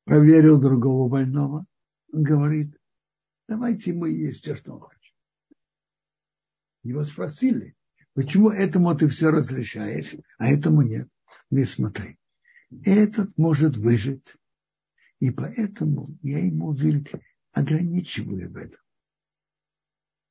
проверил 0.04 0.60
другого 0.60 1.10
больного. 1.10 1.66
Он 2.12 2.24
говорит, 2.24 2.78
давайте 3.48 3.92
ему 3.92 4.06
есть 4.06 4.42
все, 4.42 4.56
что 4.56 4.74
он 4.74 4.82
хочет. 4.82 5.14
Его 6.84 7.04
спросили, 7.06 7.76
почему 8.14 8.50
этому 8.50 8.96
ты 8.96 9.08
все 9.08 9.30
разрешаешь, 9.30 10.16
а 10.38 10.48
этому 10.48 10.82
нет. 10.82 11.08
Не 11.50 11.64
смотри. 11.64 12.18
Этот 12.84 13.38
может 13.38 13.78
выжить 13.78 14.36
и 15.20 15.32
поэтому 15.32 16.18
я 16.22 16.40
ему 16.40 16.76
ограничиваю 17.54 18.52
в 18.52 18.58
этом. 18.58 18.80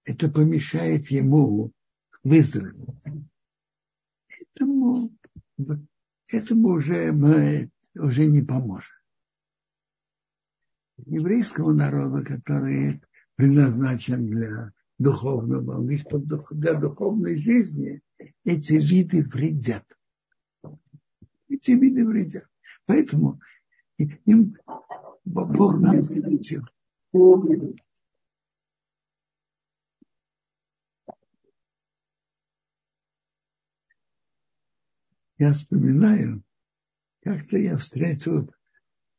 Это 0.05 0.30
помешает 0.30 1.11
ему 1.11 1.72
выздороветь. 2.22 3.05
Этому, 4.28 5.11
этому 6.28 6.68
уже 6.68 7.12
мы 7.12 7.70
уже 7.95 8.26
не 8.26 8.43
поможем. 8.43 8.95
Еврейскому 11.07 11.72
народу, 11.72 12.24
который 12.24 13.03
предназначен 13.37 14.26
для 14.26 14.72
духовного, 14.99 15.82
для 16.51 16.74
духовной 16.74 17.39
жизни, 17.39 18.01
эти 18.45 18.74
виды 18.74 19.22
вредят. 19.24 19.85
Эти 21.49 21.72
виды 21.72 22.07
вредят. 22.07 22.47
Поэтому 22.87 23.41
им 24.24 24.57
Бог 25.24 25.80
нам 25.80 26.02
запретил. 26.02 26.62
Я 35.36 35.52
вспоминаю, 35.52 36.44
как-то 37.22 37.57
я 37.57 37.76
встретил 37.76 38.50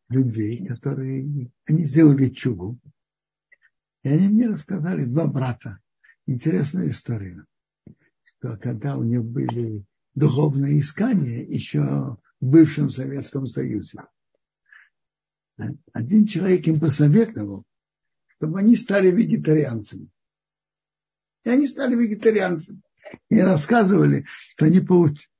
людей, 0.10 0.66
которые, 0.66 1.52
они 1.66 1.84
сделали 1.84 2.30
чугу, 2.30 2.80
и 4.04 4.10
они 4.10 4.30
мне 4.30 4.48
рассказали, 4.48 5.06
два 5.06 5.28
брата, 5.28 5.80
интересная 6.26 6.90
история, 6.90 7.46
что 8.24 8.58
когда 8.58 8.98
у 8.98 9.04
них 9.04 9.24
были 9.24 9.86
духовные 10.14 10.80
искания 10.80 11.44
еще 11.44 11.82
в 11.82 12.18
бывшем 12.40 12.90
Советском 12.90 13.46
Союзе, 13.48 14.00
один 15.94 16.26
человек 16.26 16.68
им 16.68 16.80
посоветовал, 16.80 17.64
чтобы 18.38 18.60
они 18.60 18.76
стали 18.76 19.12
вегетарианцами. 19.12 20.10
И 21.44 21.50
они 21.50 21.68
стали 21.68 21.96
вегетарианцами. 21.96 22.82
И 23.30 23.40
рассказывали, 23.40 24.26
что 24.28 24.66
они 24.66 24.82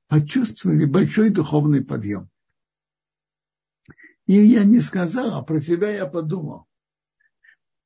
почувствовали 0.08 0.84
большой 0.84 1.30
духовный 1.30 1.84
подъем. 1.84 2.30
И 4.26 4.34
я 4.34 4.64
не 4.64 4.80
сказал, 4.80 5.34
а 5.34 5.42
про 5.42 5.60
себя 5.60 5.90
я 5.90 6.06
подумал. 6.06 6.66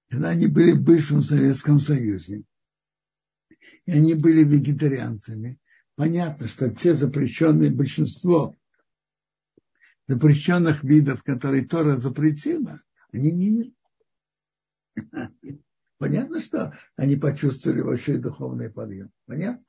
Когда 0.09 0.31
они 0.31 0.47
были 0.47 0.72
в 0.72 0.83
бывшем 0.83 1.22
Советском 1.22 1.78
Союзе, 1.78 2.45
и 3.87 3.93
они 3.93 4.14
были 4.14 4.45
вегетарианцами, 4.45 5.59
понятно, 5.97 6.49
что 6.49 6.70
те 6.70 6.95
запрещенные 6.95 7.70
большинство 7.70 8.55
запрещенных 10.11 10.82
видов, 10.82 11.22
которые 11.22 11.64
Тора 11.64 11.96
запретила, 11.96 12.82
они 13.12 13.30
не 13.30 13.74
Понятно, 15.98 16.40
что 16.40 16.76
они 16.96 17.14
почувствовали 17.14 17.82
большой 17.82 18.18
духовный 18.18 18.70
подъем. 18.70 19.12
Понятно? 19.26 19.64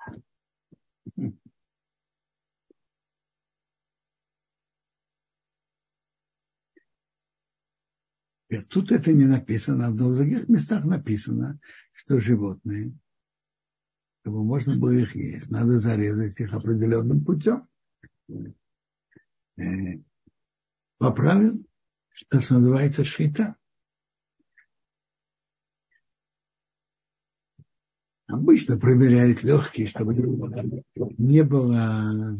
Тут 8.69 8.91
это 8.91 9.13
не 9.13 9.25
написано, 9.25 9.87
а 9.87 9.91
в 9.91 9.95
других 9.95 10.49
местах 10.49 10.85
написано, 10.85 11.59
что 11.93 12.19
животные, 12.19 12.97
чтобы 14.21 14.43
можно 14.43 14.75
было 14.75 14.91
их 14.91 15.15
есть, 15.15 15.51
надо 15.51 15.79
зарезать 15.79 16.39
их 16.39 16.51
определенным 16.53 17.23
путем. 17.23 17.67
По 21.01 21.11
правилам, 21.11 21.65
что 22.11 22.59
называется 22.59 23.03
шхита. 23.03 23.55
Обычно 28.27 28.77
проверяют 28.77 29.41
легкие, 29.41 29.87
чтобы 29.87 30.13
не 31.17 31.41
было 31.41 32.37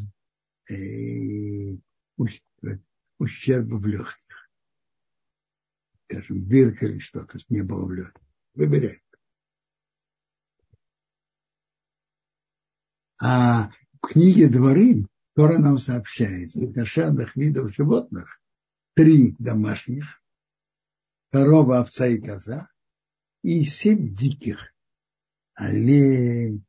э, 0.70 1.76
ущерба 3.18 3.76
в 3.78 3.88
легких. 3.88 4.52
Скажем, 6.04 6.48
дырка 6.48 6.86
или 6.86 7.00
что-то, 7.00 7.40
не 7.50 7.64
было 7.64 7.88
в 7.88 7.92
легких. 7.92 8.22
Проверяют. 8.54 9.02
А 13.20 13.72
в 14.04 14.08
книге 14.08 14.50
Дворим 14.50 15.10
Тора 15.34 15.58
нам 15.58 15.80
сообщает, 15.80 16.56
из 16.56 16.72
кошерных 16.76 17.36
видов 17.36 17.74
животных 17.74 18.41
три 18.94 19.36
домашних, 19.40 20.22
корова, 21.32 21.80
овца 21.80 22.08
и 22.08 22.20
коза, 22.20 22.70
и 23.44 23.64
семь 23.64 24.14
диких 24.14 24.74
олень, 25.56 26.66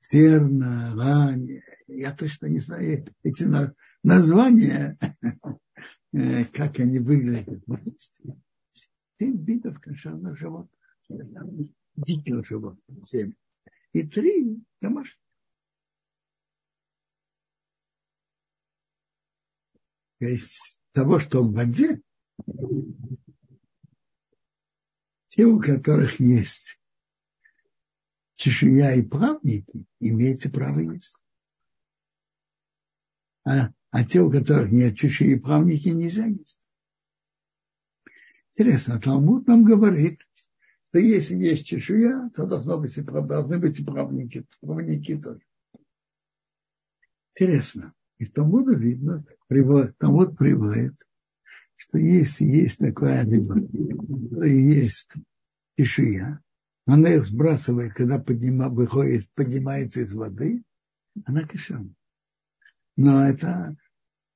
терна, 0.00 0.92
лань. 0.94 1.60
Я 1.86 2.14
точно 2.14 2.46
не 2.46 2.58
знаю 2.58 3.06
эти 3.22 3.44
названия, 4.02 4.98
э, 6.12 6.44
как 6.46 6.78
они 6.78 6.98
выглядят. 6.98 7.62
Семь 9.18 9.44
видов 9.44 9.80
кошерных 9.80 10.36
животных, 10.38 10.80
диких 11.96 12.46
животных, 12.46 13.08
семь. 13.08 13.34
И 13.92 14.02
три 14.06 14.60
домашних. 14.80 15.18
То 20.18 20.26
есть 20.26 20.83
того, 20.94 21.18
что 21.18 21.42
в 21.42 21.52
воде, 21.52 22.00
те, 25.26 25.44
у 25.44 25.60
которых 25.60 26.20
есть 26.20 26.80
чешуя 28.36 28.94
и 28.94 29.02
плавники, 29.02 29.84
имеете 30.00 30.48
право 30.48 30.80
есть. 30.80 31.18
А, 33.44 33.70
а 33.90 34.04
те, 34.04 34.20
у 34.20 34.30
которых 34.30 34.70
нет 34.70 34.96
чешуи 34.96 35.32
и 35.32 35.38
плавники, 35.38 35.88
нельзя 35.88 36.26
есть. 36.26 36.68
Интересно, 38.52 39.00
Талмуд 39.00 39.48
нам 39.48 39.64
говорит, 39.64 40.20
что 40.84 41.00
если 41.00 41.34
есть 41.34 41.66
чешуя, 41.66 42.30
то 42.30 42.46
должно 42.46 42.78
быть 42.78 42.94
должны 43.04 43.58
быть 43.58 43.80
и 43.80 43.84
плавники, 43.84 44.46
плавники 44.60 45.20
тоже. 45.20 45.42
Интересно. 47.32 47.94
И 48.24 48.26
Талмуда 48.26 48.74
видно, 48.74 49.22
Талмуд 49.98 50.38
приводит, 50.38 50.94
что 51.76 51.98
если 51.98 52.46
есть 52.46 52.78
такая 52.78 53.24
рыба, 53.24 53.58
есть 54.46 55.12
чешуя, 55.76 56.40
она 56.86 57.10
их 57.10 57.24
сбрасывает, 57.24 57.92
когда 57.92 58.18
поднима, 58.18 58.70
выходит, 58.70 59.28
поднимается 59.34 60.00
из 60.00 60.14
воды, 60.14 60.62
она 61.26 61.44
кишем. 61.44 61.94
Но 62.96 63.26
это 63.26 63.76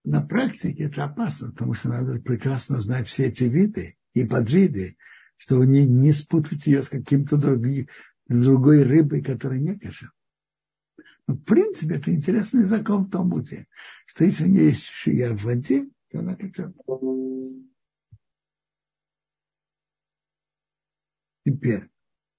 на 0.04 0.20
практике 0.20 0.84
это 0.84 1.04
опасно, 1.04 1.52
потому 1.52 1.72
что 1.72 1.88
надо 1.88 2.20
прекрасно 2.20 2.80
знать 2.80 3.08
все 3.08 3.28
эти 3.28 3.44
виды 3.44 3.96
и 4.12 4.26
подвиды, 4.26 4.98
чтобы 5.38 5.66
не, 5.66 5.86
не 5.86 6.12
спутать 6.12 6.66
ее 6.66 6.82
с 6.82 6.90
каким-то 6.90 7.38
другим, 7.38 7.88
другой 8.26 8.82
рыбой, 8.82 9.22
которая 9.22 9.60
не 9.60 9.78
кишем. 9.78 10.10
Но, 11.28 11.34
в 11.34 11.44
принципе, 11.44 11.96
это 11.96 12.10
интересный 12.10 12.64
закон 12.64 13.04
в 13.04 13.10
Талмуде, 13.10 13.68
что 14.06 14.24
если 14.24 14.44
у 14.44 14.48
нее 14.48 14.68
есть 14.68 14.86
шия 14.86 15.34
в 15.34 15.42
воде, 15.44 15.86
то 16.08 16.20
она 16.20 16.34
кишем. 16.34 16.74
Теперь, 21.44 21.90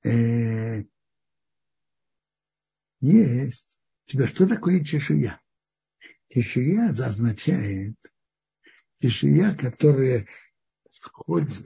э, 0.03 0.83
есть. 2.99 3.77
Тебя 4.05 4.25
что 4.25 4.47
такое 4.47 4.83
чешуя? 4.83 5.39
Чешуя 6.29 6.89
означает 6.89 7.95
чешуя, 8.99 9.55
которая 9.55 10.25
сходит. 10.91 11.63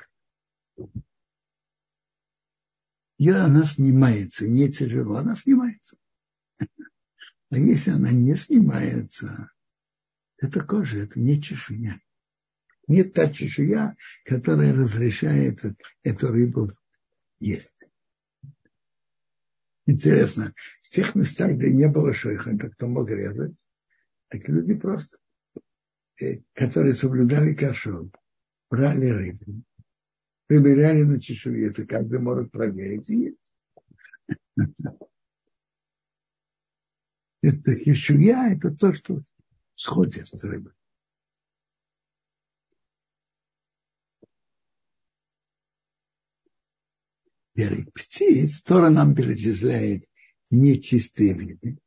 И 3.17 3.30
она 3.30 3.65
снимается, 3.65 4.45
не 4.45 4.69
тяжело, 4.69 5.15
она 5.15 5.38
снимается. 5.38 5.97
А 7.54 7.58
если 7.60 7.91
она 7.91 8.12
не 8.12 8.34
снимается, 8.34 9.51
это 10.38 10.64
кожа, 10.64 11.01
это 11.01 11.20
не 11.20 11.39
чешуя. 11.39 12.01
Нет 12.88 13.14
та 13.14 13.32
чешуя, 13.32 13.95
которая 14.26 14.74
разрешает 14.74 15.60
эту 16.01 16.30
рыбу 16.30 16.72
есть. 17.39 17.80
Интересно, 19.86 20.56
в 20.82 20.89
тех 20.89 21.14
местах, 21.14 21.51
где 21.51 21.72
не 21.72 21.88
было 21.88 22.12
шойха, 22.12 22.58
кто 22.58 22.88
мог 22.88 23.08
резать, 23.12 23.68
так 24.30 24.49
люди 24.49 24.74
просто, 24.74 25.20
э, 26.20 26.39
которые 26.54 26.95
соблюдали 26.95 27.54
кашон, 27.54 28.12
брали 28.72 29.10
рыбу, 29.10 29.62
проверяли 30.47 31.04
на 31.04 31.22
чешую, 31.22 31.70
это 31.70 31.86
каждый 31.86 32.18
может 32.18 32.49
проверить 32.49 33.12
и 33.12 33.16
есть. 33.26 33.38
Это 37.43 37.75
хищуя, 37.75 38.53
это 38.53 38.71
то, 38.71 38.93
что 38.93 39.21
сходит 39.75 40.29
с 40.29 40.43
рыбой. 40.45 40.71
Теперь 47.53 47.85
птиц 47.91 48.63
Тора 48.63 48.89
нам 48.89 49.13
перечисляет 49.13 50.05
нечистые 50.51 51.33
виды. 51.33 51.77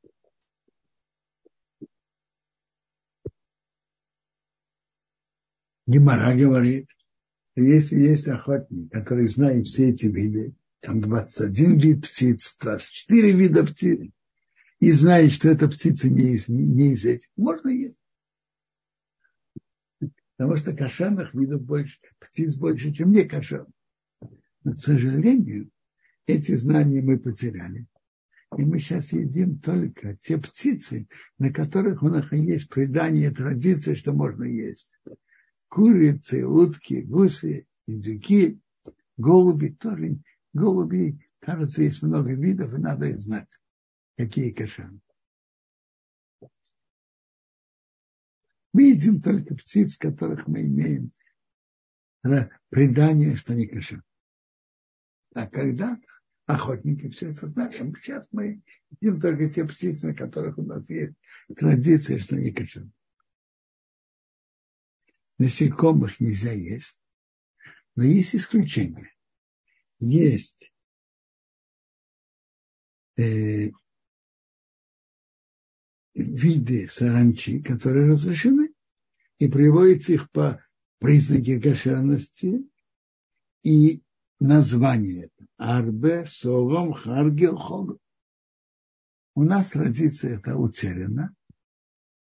Гемора 5.86 6.36
говорит, 6.36 6.86
что 7.52 7.62
если 7.62 7.96
есть 7.96 8.28
охотник, 8.28 8.92
который 8.92 9.26
знает 9.26 9.68
все 9.68 9.88
эти 9.88 10.04
виды, 10.04 10.54
там 10.80 11.00
21 11.00 11.78
вид 11.78 12.02
птиц, 12.02 12.58
24 12.60 13.32
вида 13.32 13.64
птиц, 13.64 14.10
и 14.80 14.92
знает, 14.92 15.32
что 15.32 15.48
эта 15.48 15.68
птица 15.68 16.08
не 16.10 16.34
из, 16.34 16.48
не 16.48 16.92
из 16.92 17.04
этих, 17.04 17.28
можно 17.36 17.68
есть. 17.68 18.00
Потому 20.36 20.56
что 20.56 20.76
кошерных 20.76 21.34
видов 21.34 21.62
больше, 21.62 21.98
птиц 22.18 22.56
больше, 22.56 22.92
чем 22.92 23.10
не 23.10 23.24
кошерных. 23.24 23.72
Но, 24.64 24.74
к 24.74 24.80
сожалению, 24.80 25.70
эти 26.26 26.54
знания 26.54 27.00
мы 27.00 27.18
потеряли. 27.18 27.86
И 28.56 28.62
мы 28.62 28.78
сейчас 28.78 29.12
едим 29.12 29.58
только 29.58 30.16
те 30.16 30.38
птицы, 30.38 31.08
на 31.38 31.52
которых 31.52 32.02
у 32.02 32.08
нас 32.08 32.30
есть 32.32 32.68
предание, 32.68 33.30
традиции, 33.30 33.94
что 33.94 34.12
можно 34.12 34.44
есть. 34.44 34.98
Курицы, 35.68 36.46
утки, 36.46 37.00
гуси, 37.00 37.66
индюки, 37.86 38.60
голуби 39.16 39.70
тоже. 39.70 40.18
Голуби, 40.52 41.18
кажется, 41.40 41.82
есть 41.82 42.02
много 42.02 42.34
видов, 42.34 42.72
и 42.74 42.78
надо 42.78 43.08
их 43.08 43.20
знать, 43.20 43.48
какие 44.16 44.50
кошерные. 44.52 45.00
Мы 48.72 48.90
едим 48.90 49.22
только 49.22 49.54
птиц, 49.54 49.96
которых 49.96 50.46
мы 50.46 50.66
имеем 50.66 51.12
предание, 52.68 53.36
что 53.36 53.52
они 53.52 53.66
кошерные. 53.66 54.04
А 55.34 55.46
когда 55.46 55.98
охотники 56.46 57.08
все 57.10 57.30
это 57.30 57.46
знали, 57.46 57.76
а 57.76 57.98
сейчас 57.98 58.28
мы 58.32 58.62
едим 59.00 59.20
только 59.20 59.50
те 59.50 59.64
птицы, 59.64 60.08
на 60.08 60.14
которых 60.14 60.58
у 60.58 60.62
нас 60.62 60.88
есть 60.88 61.14
традиция, 61.54 62.18
что 62.18 62.36
они 62.36 62.52
кошерны. 62.52 62.92
насекомых 65.38 66.20
нельзя 66.20 66.52
есть, 66.52 67.00
но 67.94 68.04
есть 68.04 68.34
исключения. 68.34 69.12
Есть 69.98 70.72
э, 73.16 73.70
виды 76.16 76.88
саранчи, 76.88 77.62
которые 77.62 78.10
разрешены, 78.10 78.70
и 79.38 79.48
приводится 79.48 80.14
их 80.14 80.30
по 80.30 80.64
признаке 80.98 81.60
кошерности 81.60 82.68
и 83.62 84.02
название. 84.40 85.30
Арбе, 85.58 86.26
Согом, 86.26 86.94
Харгел, 86.94 87.56
Хогом. 87.56 87.98
У 89.34 89.42
нас 89.42 89.70
традиция 89.70 90.38
это 90.38 90.56
утеряна. 90.56 91.34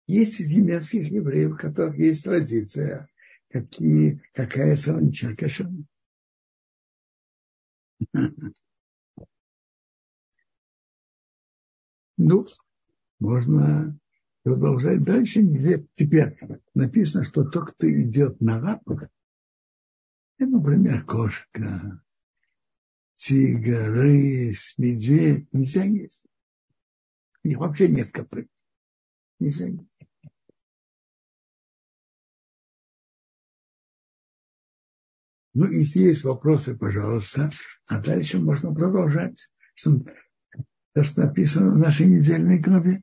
Есть 0.06 0.40
из 0.40 0.50
немецких 0.50 1.10
евреев, 1.10 1.52
у 1.52 1.56
которых 1.56 1.98
есть 1.98 2.24
традиция, 2.24 3.08
какие, 3.50 4.22
какая 4.32 4.76
саранча 4.76 5.36
кошерна. 5.36 5.84
Ну, 12.16 12.46
можно 13.24 13.98
продолжать 14.42 15.02
дальше. 15.02 15.40
Теперь 15.94 16.38
написано, 16.74 17.24
что 17.24 17.44
тот, 17.44 17.72
кто 17.72 17.90
идет 17.90 18.40
на 18.40 18.60
раб, 18.60 18.82
это, 20.38 20.50
например, 20.50 21.04
кошка, 21.04 22.02
тигр, 23.14 23.92
рысь, 23.92 24.74
медведь, 24.78 25.48
нельзя 25.52 25.84
есть. 25.84 26.26
У 27.42 27.48
них 27.48 27.58
вообще 27.58 27.88
нет 27.88 28.10
копыт. 28.12 28.48
Нельзя 29.38 29.66
есть. 29.66 30.00
Ну, 35.54 35.70
если 35.70 36.00
есть 36.00 36.24
вопросы, 36.24 36.76
пожалуйста. 36.76 37.50
А 37.86 38.00
дальше 38.00 38.40
можно 38.40 38.74
продолжать. 38.74 39.52
То, 40.94 41.04
что 41.04 41.22
написано 41.22 41.74
в 41.74 41.78
нашей 41.78 42.06
недельной 42.06 42.58
главе. 42.58 43.02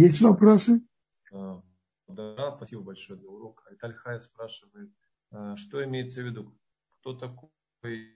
Есть 0.00 0.20
вопросы? 0.20 0.86
А, 1.32 1.60
да, 2.06 2.56
спасибо 2.56 2.82
большое 2.82 3.18
за 3.18 3.26
урок. 3.26 3.66
Альтальхай 3.68 4.20
спрашивает, 4.20 4.92
а, 5.32 5.56
что 5.56 5.84
имеется 5.84 6.22
в 6.22 6.26
виду, 6.26 6.56
кто 7.00 7.14
такой 7.14 7.50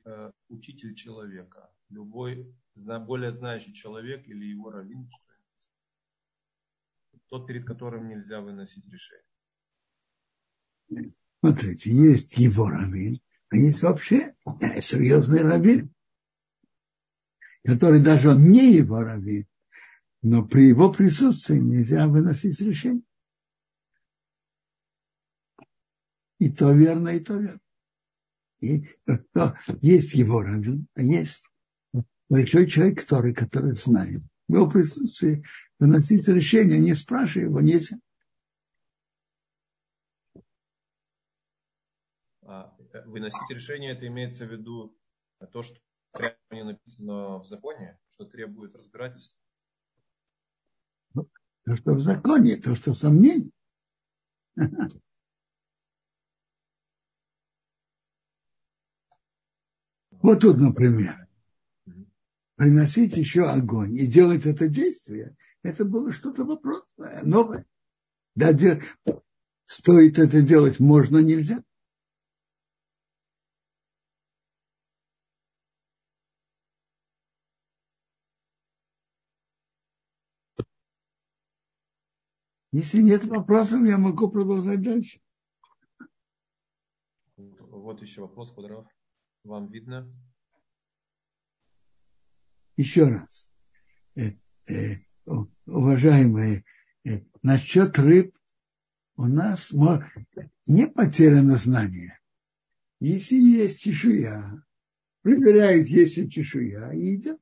э, 0.05 0.31
учитель 0.49 0.95
человека? 0.95 1.73
Любой 1.89 2.55
более 2.77 3.33
знающий 3.33 3.75
человек 3.75 4.29
или 4.29 4.45
его 4.45 4.71
раввин? 4.71 5.11
Тот, 7.29 7.49
перед 7.49 7.67
которым 7.67 8.07
нельзя 8.07 8.41
выносить 8.41 8.87
решение. 8.89 9.27
Смотрите, 11.41 11.91
есть 11.91 12.39
его 12.39 12.69
раввин, 12.71 13.21
а 13.49 13.57
есть 13.57 13.83
вообще 13.83 14.37
серьезный 14.81 15.43
раввин, 15.43 15.93
который 17.65 18.01
даже 18.01 18.31
он 18.31 18.53
не 18.53 18.73
его 18.73 19.01
раввин, 19.01 19.49
но 20.23 20.47
при 20.47 20.69
его 20.69 20.93
присутствии 20.93 21.59
нельзя 21.59 22.07
выносить 22.07 22.61
решение. 22.61 23.03
И 26.39 26.51
то 26.51 26.73
верно, 26.73 27.11
и 27.11 27.21
то 27.21 27.37
верно. 27.37 27.61
И, 28.61 28.87
то, 29.33 29.59
есть 29.81 30.15
его 30.15 30.43
раввин, 30.43 30.87
а 30.95 31.03
есть 31.03 31.45
большой 32.29 32.69
человек, 32.69 33.01
который, 33.01 33.35
который 33.35 33.73
знает. 33.73 34.23
В 34.49 34.55
его 34.55 34.71
присутствии 34.71 35.45
выносить 35.81 36.27
решение, 36.29 36.79
не 36.79 36.95
спрашивая 36.95 37.49
его, 37.49 37.61
нельзя. 37.61 37.97
Э, 42.43 42.71
выносить 43.07 43.51
решение, 43.51 43.93
это 43.93 44.07
имеется 44.07 44.47
в 44.47 44.53
виду 44.53 44.97
то, 45.53 45.63
что 45.63 45.81
не 46.51 46.63
написано 46.63 47.39
в 47.39 47.47
законе, 47.47 47.99
что 48.11 48.25
требует 48.25 48.77
разбирательства? 48.77 49.42
То, 51.65 51.77
что 51.77 51.95
в 51.95 52.01
законе, 52.01 52.57
то, 52.57 52.75
что 52.75 52.95
сомнение. 52.95 53.51
Вот 60.23 60.41
тут, 60.41 60.59
например, 60.59 61.29
приносить 62.57 63.17
еще 63.17 63.49
огонь 63.49 63.95
и 63.95 64.07
делать 64.07 64.47
это 64.47 64.69
действие, 64.69 65.37
это 65.63 65.85
было 65.85 66.13
что-то 66.13 66.45
вопросное, 66.45 67.23
новое. 67.23 67.67
Да, 68.35 68.53
стоит 69.67 70.19
это 70.19 70.43
делать, 70.43 70.79
можно, 70.81 71.19
нельзя. 71.19 71.63
Если 82.73 83.03
нет 83.03 83.25
вопросов, 83.25 83.83
я 83.85 83.99
могу 83.99 84.31
продолжать 84.31 84.83
дальше. 84.83 85.21
Вот 87.37 88.01
еще 88.01 88.23
вопрос, 88.23 88.51
Кудров. 88.51 88.87
Вам 89.45 89.71
видно? 89.71 90.11
Еще 92.79 93.09
раз. 93.09 93.53
Э, 94.15 94.33
э, 94.69 94.97
уважаемые, 95.67 96.65
э, 97.05 97.21
насчет 97.43 97.99
рыб 97.99 98.35
у 99.17 99.25
нас 99.25 99.71
не 100.67 100.87
потеряно 100.87 101.57
знание. 101.57 102.19
Если 103.01 103.35
есть 103.35 103.81
чешуя, 103.81 104.65
проверяют, 105.21 105.89
есть 105.89 106.17
ли 106.17 106.31
чешуя, 106.31 106.93
и 106.93 107.17
идет. 107.17 107.41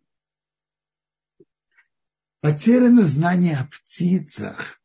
Потеряно 2.40 3.06
знание 3.06 3.58
о 3.58 3.66
птицах. 3.66 4.79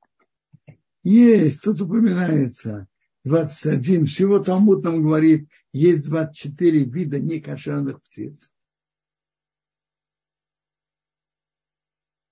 Есть, 1.06 1.62
тут 1.62 1.80
упоминается 1.82 2.88
21. 3.26 4.08
Всего 4.08 4.40
Талмуд 4.40 4.84
нам 4.84 5.04
говорит, 5.04 5.48
есть 5.72 6.10
24 6.10 6.84
вида 6.84 7.20
некошерных 7.20 8.02
птиц. 8.02 8.52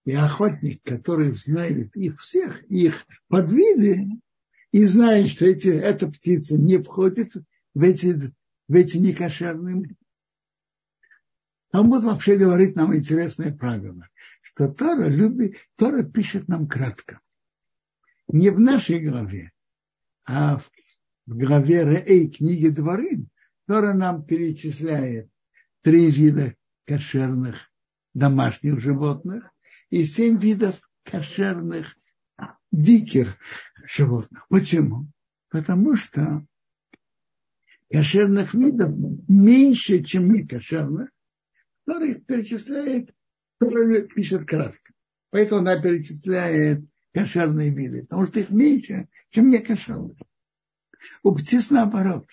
И 0.06 0.14
охотник, 0.14 0.82
который 0.82 1.34
знает 1.34 1.96
их 1.96 2.20
всех, 2.20 2.64
их 2.64 3.06
подвиды, 3.28 4.08
и 4.72 4.84
знает, 4.86 5.30
что 5.30 5.46
эти, 5.46 5.68
эта 5.68 6.08
птица 6.08 6.58
не 6.58 6.82
входит 6.82 7.36
в 7.76 7.84
эти, 7.84 8.34
в 8.68 8.74
эти 8.74 8.98
некошерные. 8.98 9.96
Талмуд 11.70 12.04
вообще 12.04 12.38
говорит 12.38 12.76
нам 12.76 12.96
интересное 12.96 13.56
правило, 13.56 14.10
что 14.42 14.68
Тора 14.68 15.10
любит, 15.10 15.58
Тора 15.76 16.02
пишет 16.02 16.48
нам 16.48 16.68
кратко 16.68 17.22
не 18.34 18.50
в 18.50 18.60
нашей 18.60 19.00
главе, 19.00 19.52
а 20.26 20.58
в, 20.58 20.72
в 21.28 21.38
главе 21.38 21.84
Реэй 21.84 22.32
книги 22.32 22.70
Дворим, 22.70 23.30
Тора 23.68 23.94
нам 23.94 24.26
перечисляет 24.26 25.30
три 25.84 26.10
вида 26.10 26.56
кошерных 26.86 27.72
домашних 28.16 28.80
животных 28.80 29.50
и 29.92 30.04
семь 30.04 30.40
видов 30.40 30.82
кошерных 31.04 31.96
диких 32.72 33.38
животных. 33.86 34.48
Почему? 34.50 35.08
Потому 35.50 35.96
что 35.96 36.44
кошерных 37.92 38.56
видов 38.56 38.96
меньше, 39.28 40.04
чем 40.04 40.32
не 40.32 40.48
кошерных, 40.48 41.10
которые 41.86 42.16
перечисляет, 42.16 43.14
которые 43.60 44.08
пишет 44.08 44.48
кратко. 44.48 44.92
Поэтому 45.30 45.62
она 45.62 45.80
перечисляет 45.80 46.84
кошерные 47.14 47.70
виды, 47.70 48.02
потому 48.02 48.26
что 48.26 48.40
их 48.40 48.50
меньше, 48.50 49.08
чем 49.30 49.50
не 49.50 49.60
кошерных. 49.60 50.18
У 51.22 51.36
птиц 51.36 51.72
наоборот. 51.72 52.28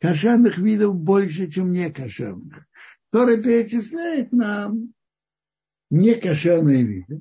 Кошерных 0.00 0.58
видов 0.58 0.96
больше, 0.96 1.50
чем 1.50 1.70
не 1.70 1.90
кошерных. 1.90 2.66
Который 3.10 3.42
перечисляет 3.42 4.32
нам 4.32 4.94
не 5.90 6.14
кошерные 6.14 6.84
виды. 6.84 7.20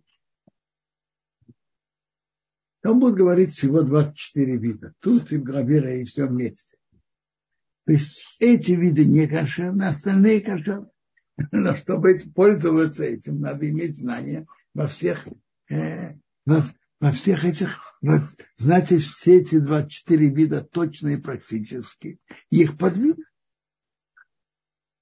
Там 2.81 2.99
будет 2.99 3.15
говорить 3.15 3.53
всего 3.53 3.81
24 3.81 4.57
вида. 4.57 4.93
Тут 4.99 5.31
и 5.31 5.37
главе 5.37 6.01
и 6.01 6.05
все 6.05 6.27
вместе. 6.27 6.77
То 7.85 7.93
есть 7.93 8.37
эти 8.39 8.73
виды 8.73 9.03
не 9.03 9.27
кошерные, 9.27 9.89
остальные 9.89 10.41
кошерные. 10.41 10.91
Но 11.51 11.75
чтобы 11.75 12.19
пользоваться 12.33 13.03
этим, 13.03 13.41
надо 13.41 13.69
иметь 13.69 13.97
знания 13.97 14.45
во 14.73 14.87
всех, 14.87 15.27
э, 15.69 16.13
во, 16.45 16.63
во 16.99 17.11
всех 17.11 17.45
этих, 17.45 17.79
знаете, 18.57 18.97
все 18.97 19.39
эти 19.39 19.59
24 19.59 20.29
вида 20.29 20.61
точно 20.61 21.09
и 21.09 21.17
практически, 21.17 22.19
их 22.49 22.77
подвид. 22.77 23.17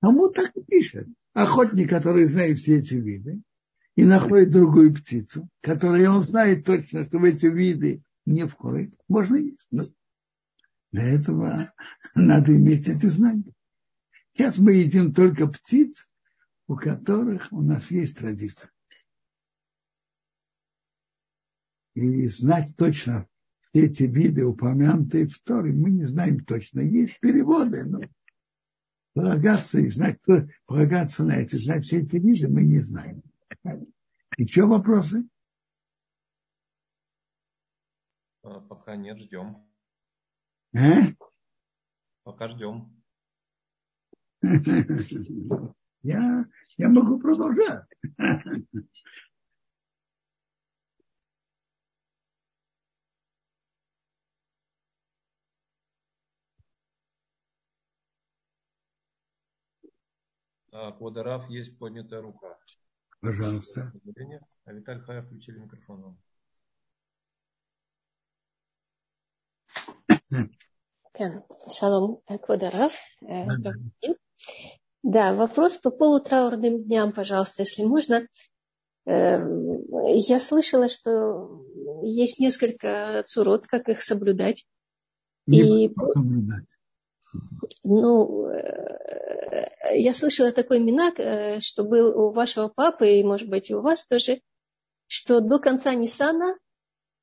Кому 0.01 0.29
так 0.29 0.53
пишет. 0.67 1.07
Охотник, 1.33 1.89
который 1.89 2.27
знает 2.27 2.59
все 2.59 2.77
эти 2.77 2.95
виды, 2.95 3.41
и 3.95 4.03
находит 4.03 4.51
другую 4.51 4.93
птицу, 4.93 5.49
которую 5.61 6.11
он 6.11 6.23
знает 6.23 6.65
точно, 6.65 7.05
что 7.05 7.17
в 7.17 7.23
эти 7.23 7.47
виды 7.47 8.03
не 8.25 8.45
входит. 8.45 8.93
Можно 9.07 9.37
есть. 9.37 9.67
Но 9.71 9.83
для 10.91 11.03
этого 11.03 11.73
надо 12.15 12.55
иметь 12.55 12.87
эти 12.87 13.07
знания. 13.07 13.53
Сейчас 14.33 14.59
мы 14.59 14.73
едим 14.73 15.13
только 15.13 15.47
птиц, 15.47 16.09
у 16.67 16.75
которых 16.75 17.51
у 17.51 17.61
нас 17.61 17.89
есть 17.89 18.17
традиция. 18.17 18.71
И 21.97 22.27
знать 22.27 22.75
точно 22.77 23.27
все 23.71 23.85
эти 23.87 24.03
виды, 24.03 24.45
упомянутые 24.45 25.25
в 25.25 25.39
Торе, 25.39 25.73
мы 25.73 25.89
не 25.89 26.03
знаем 26.03 26.45
точно. 26.45 26.81
Есть 26.81 27.19
переводы, 27.19 27.85
но 27.85 28.01
полагаться 29.13 29.79
и 29.79 29.87
знать, 29.87 30.19
полагаться 30.67 31.23
на 31.25 31.37
это, 31.37 31.57
знать 31.57 31.85
все 31.85 32.01
эти 32.01 32.17
виды, 32.17 32.49
мы 32.49 32.61
не 32.61 32.81
знаем. 32.81 33.23
Еще 34.37 34.67
вопросы? 34.67 35.27
А, 38.43 38.59
пока 38.59 38.95
нет, 38.95 39.17
ждем. 39.17 39.65
А? 40.75 41.01
Пока 42.23 42.47
ждем. 42.47 42.93
Я, 46.03 46.45
я 46.77 46.89
могу 46.89 47.19
продолжать. 47.19 47.85
Квадорав 60.71 61.49
есть 61.49 61.77
поднятая 61.77 62.21
рука. 62.21 62.57
Пожалуйста. 63.21 63.91
А 64.65 64.73
Виталий 64.73 65.01
Хая 65.01 65.21
включили 65.23 65.59
микрофон. 65.59 66.17
Шалом, 71.69 72.21
Квадорав. 72.41 72.93
Да, 75.03 75.33
вопрос 75.33 75.77
по 75.77 75.89
полутраурным 75.89 76.83
дням, 76.83 77.13
пожалуйста, 77.13 77.63
если 77.63 77.83
можно. 77.83 78.27
Я 79.05 80.39
слышала, 80.39 80.89
что 80.89 81.65
есть 82.03 82.39
несколько 82.39 83.23
цурот, 83.25 83.67
как 83.67 83.87
их 83.89 84.03
соблюдать. 84.03 84.67
Не 85.45 85.85
и... 85.85 85.95
соблюдать. 86.13 86.77
Ну, 87.83 88.49
я 89.93 90.13
слышала 90.13 90.51
такой 90.51 90.79
минак, 90.79 91.19
э, 91.19 91.59
что 91.59 91.83
был 91.83 92.17
у 92.17 92.31
вашего 92.31 92.67
папы, 92.67 93.07
и, 93.07 93.23
может 93.23 93.49
быть, 93.49 93.69
и 93.69 93.75
у 93.75 93.81
вас 93.81 94.07
тоже, 94.07 94.41
что 95.07 95.39
до 95.39 95.59
конца 95.59 95.93
Ниссана 95.93 96.57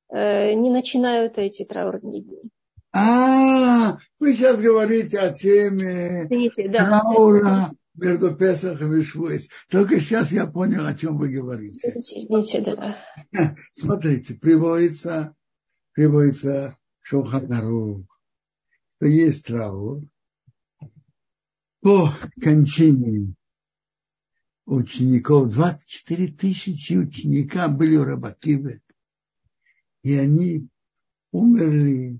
э, 0.09 0.53
не 0.53 0.69
начинают 0.69 1.37
эти 1.37 1.65
траурные 1.65 2.21
дни. 2.21 2.41
А, 2.93 3.97
вы 4.19 4.35
сейчас 4.35 4.57
говорите 4.57 5.19
о 5.19 5.33
теме 5.33 6.23
Извините, 6.23 6.69
да. 6.69 7.01
траура 7.01 7.71
между 7.95 8.35
Песахом 8.35 8.97
и 8.97 9.03
Швойс. 9.03 9.49
Только 9.69 9.99
сейчас 9.99 10.31
я 10.31 10.47
понял, 10.47 10.85
о 10.85 10.93
чем 10.93 11.17
вы 11.17 11.29
говорите. 11.29 11.93
Извините, 11.93 12.61
да. 12.61 12.97
Смотрите, 13.73 14.35
приводится, 14.35 15.35
приводится 15.93 16.77
Шоханарух, 17.01 18.05
что 18.95 19.07
есть 19.07 19.45
траур, 19.45 20.01
по 21.85 22.11
кончине 22.41 23.35
учеников, 24.65 25.53
24 25.53 26.33
тысячи 26.33 26.93
ученика 26.93 27.67
были 27.67 27.95
у 27.95 28.03
Рабакивы, 28.03 28.81
и 30.01 30.15
они 30.15 30.67
умерли 31.31 32.19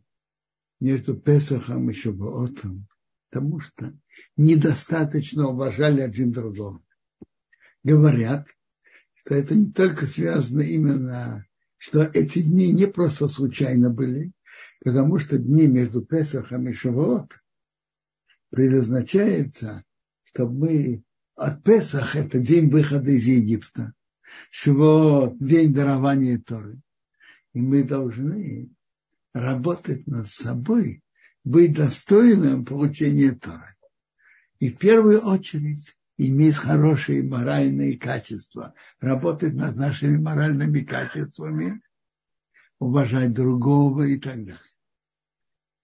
между 0.80 1.16
Песахом 1.16 1.89
и 1.89 1.93
Шабаотом, 1.93 2.88
потому 3.32 3.59
что 3.59 3.97
недостаточно 4.38 5.47
уважали 5.47 6.01
один 6.01 6.32
другого. 6.32 6.84
Говорят, 7.84 8.45
что 9.16 9.34
это 9.34 9.55
не 9.55 9.72
только 9.72 10.05
связано 10.05 10.61
именно, 10.61 11.43
что 11.78 12.03
эти 12.03 12.43
дни 12.43 12.72
не 12.72 12.86
просто 12.86 13.28
случайно 13.28 13.89
были, 13.89 14.32
потому 14.82 15.18
что 15.18 15.39
дни 15.39 15.66
между 15.66 16.03
Песахом 16.05 16.70
и 16.70 16.74
Шавуотом 16.74 17.39
предназначается, 18.49 19.83
чтобы 20.23 20.53
мы 20.53 21.03
от 21.35 21.63
Песах 21.63 22.15
это 22.15 22.39
день 22.39 22.69
выхода 22.69 23.11
из 23.11 23.25
Египта, 23.25 23.93
Швот, 24.51 25.37
день 25.39 25.73
дарования 25.73 26.39
Торы. 26.39 26.79
И 27.53 27.61
мы 27.61 27.83
должны 27.83 28.69
работать 29.33 30.07
над 30.07 30.27
собой, 30.27 31.01
быть 31.43 31.73
достойным 31.73 32.65
получения 32.65 33.31
Торы. 33.31 33.75
И 34.59 34.69
в 34.69 34.77
первую 34.77 35.21
очередь 35.21 35.95
иметь 36.17 36.55
хорошие 36.55 37.23
моральные 37.23 37.97
качества, 37.97 38.73
работать 38.99 39.53
над 39.53 39.75
нашими 39.75 40.17
моральными 40.17 40.79
качествами, 40.79 41.81
уважать 42.79 43.33
другого 43.33 44.03
и 44.03 44.17
так 44.17 44.45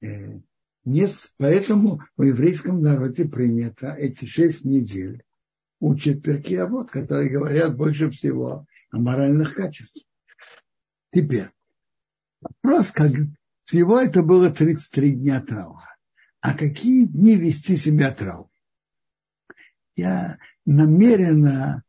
далее. 0.01 0.43
Не, 0.84 1.08
поэтому 1.38 2.02
в 2.18 2.24
еврейском 2.24 2.82
народе 2.82 3.26
принято 3.26 3.92
эти 3.92 4.26
шесть 4.26 4.66
недель 4.66 5.24
учат 5.80 6.24
перкиавод, 6.24 6.90
которые 6.90 7.30
говорят 7.30 7.78
больше 7.78 8.10
всего 8.10 8.66
о 8.92 8.98
моральных 8.98 9.54
качествах. 9.54 10.06
Теперь, 11.14 11.48
вопрос, 12.40 12.92
как 12.92 13.12
всего 13.64 14.00
это 14.00 14.24
было 14.24 14.50
33 14.50 15.12
дня 15.12 15.42
траура. 15.42 15.98
А 16.40 16.56
какие 16.56 17.06
дни 17.06 17.36
вести 17.36 17.78
себя 17.78 18.12
траур? 18.12 18.50
Я 19.96 20.40
намеренно 20.66 21.84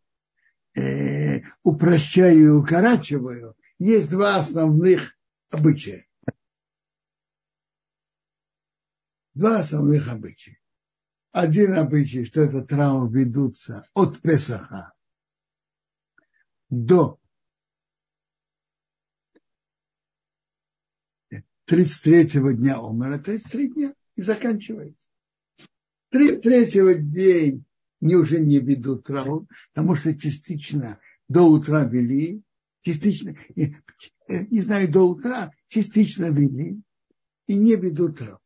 э, 0.74 1.42
упрощаю 1.62 2.44
и 2.44 2.48
укорачиваю. 2.48 3.56
Есть 3.78 4.10
два 4.10 4.36
основных 4.36 5.16
обычая. 5.50 6.06
Два 9.34 9.60
основных 9.60 10.08
обычая. 10.08 10.58
Один 11.32 11.72
обычай, 11.74 12.24
что 12.24 12.42
этот 12.42 12.68
траур 12.68 13.10
ведутся 13.10 13.86
от 13.94 14.20
Песаха 14.20 14.92
до 16.68 17.18
33-го 21.70 22.50
дня 22.52 22.78
Омера, 22.78 23.18
33 23.18 23.72
дня, 23.72 23.94
и 24.16 24.22
заканчивается. 24.22 25.08
33-го 26.12 26.92
день 26.92 27.64
не 28.00 28.16
уже 28.16 28.40
не 28.40 28.58
ведут 28.58 29.06
траур, 29.06 29.46
потому 29.72 29.94
что 29.94 30.14
частично 30.18 31.00
до 31.28 31.44
утра 31.44 31.84
вели, 31.84 32.42
частично, 32.82 33.34
не, 33.56 33.82
не 34.28 34.60
знаю, 34.60 34.90
до 34.92 35.08
утра 35.08 35.50
частично 35.68 36.26
вели, 36.26 36.82
и 37.46 37.54
не 37.54 37.76
ведут 37.76 38.18
траур. 38.18 38.41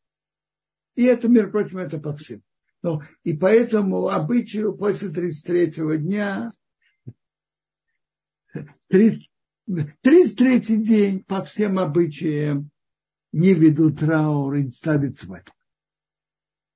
И 0.97 1.05
это, 1.05 1.29
между 1.29 1.53
прочим, 1.53 1.79
это 1.79 2.01
по 2.01 2.17
всем. 2.17 2.43
Ну, 2.83 3.03
и 3.23 3.37
поэтому 3.37 4.09
обычаю 4.09 4.77
после 4.77 5.09
33-го 5.11 5.95
дня, 5.95 6.53
30, 8.89 9.31
33-й 9.69 10.77
день 10.85 11.25
по 11.25 11.45
всем 11.45 11.79
обычаям 11.79 12.71
не 13.33 13.55
ведут 13.55 14.01
траур 14.01 14.55
и 14.55 14.71
ставят 14.71 15.19
свадьбу. 15.19 15.53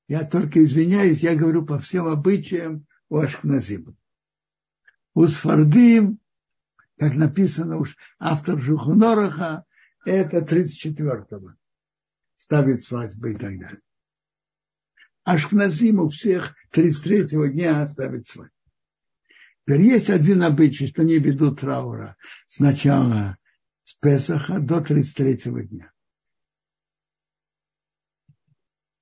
Я 0.09 0.25
только 0.25 0.63
извиняюсь, 0.65 1.21
я 1.21 1.35
говорю 1.35 1.65
по 1.65 1.79
всем 1.79 2.07
обычаям 2.07 2.87
у 3.09 3.17
Ашкназима. 3.17 3.95
У 5.15 5.27
Сфардим, 5.27 6.19
как 6.99 7.15
написано 7.15 7.79
уж 7.79 7.97
автор 8.19 8.61
Жухунораха, 8.61 9.65
это 10.05 10.39
34-го. 10.39 11.53
Ставит 12.37 12.83
свадьбу 12.83 13.29
и 13.29 13.35
так 13.35 13.59
далее. 13.59 13.81
Ашкназим 15.31 16.01
у 16.01 16.09
всех 16.09 16.57
33-го 16.73 17.47
дня 17.47 17.83
оставить 17.83 18.27
свадьбу. 18.27 18.53
Теперь 19.65 19.83
есть 19.83 20.11
один 20.11 20.43
обычай, 20.43 20.89
что 20.89 21.05
не 21.05 21.19
ведут 21.21 21.61
траура 21.61 22.17
сначала 22.49 23.39
с 23.85 23.95
Песаха 23.95 24.59
до 24.59 24.79
33-го 24.79 25.61
дня. 25.61 25.93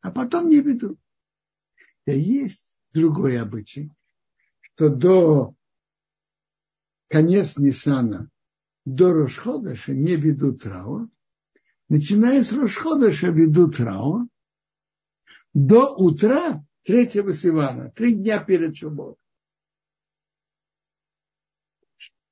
А 0.03 0.11
потом 0.11 0.51
не 0.51 0.61
ведут. 0.61 1.01
И 2.05 2.20
есть 2.20 2.79
другой 2.93 3.41
обычай, 3.41 3.91
что 4.61 4.91
до 4.91 5.55
конец 7.09 7.57
Нисана, 7.57 8.29
до 8.85 9.14
Рошходаша 9.14 9.95
не 9.95 10.16
ведут 10.16 10.62
траур. 10.62 11.09
Начиная 11.89 12.45
с 12.45 12.53
Рошходаша 12.53 13.29
ведут 13.29 13.79
траур, 13.79 14.29
до 15.55 15.94
утра 15.94 16.64
третьего 16.84 17.34
Сивана, 17.34 17.90
три 17.90 18.14
дня 18.14 18.42
перед 18.42 18.76
Шубот. 18.76 19.16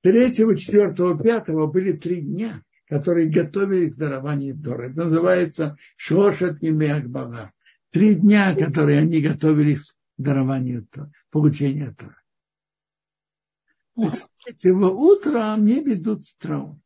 Третьего, 0.03 0.57
четвертого, 0.57 1.21
пятого 1.21 1.67
были 1.67 1.93
три 1.93 2.21
дня, 2.21 2.63
которые 2.89 3.29
готовили 3.29 3.91
к 3.91 3.97
дарованию 3.97 4.57
Торы. 4.57 4.91
Это 4.91 5.05
называется 5.05 5.77
Шошат 5.97 6.63
Акбага. 6.63 7.53
Три 7.91 8.15
дня, 8.15 8.55
которые 8.55 9.01
они 9.01 9.21
готовили 9.21 9.75
к 9.75 9.81
дарованию 10.17 10.87
Торы, 10.87 11.11
получению 11.31 11.95
Торы. 11.97 12.15
С 14.15 14.31
третьего 14.45 14.91
утра 14.91 15.57
не 15.57 15.83
ведут 15.83 16.23
траур. 16.39 16.77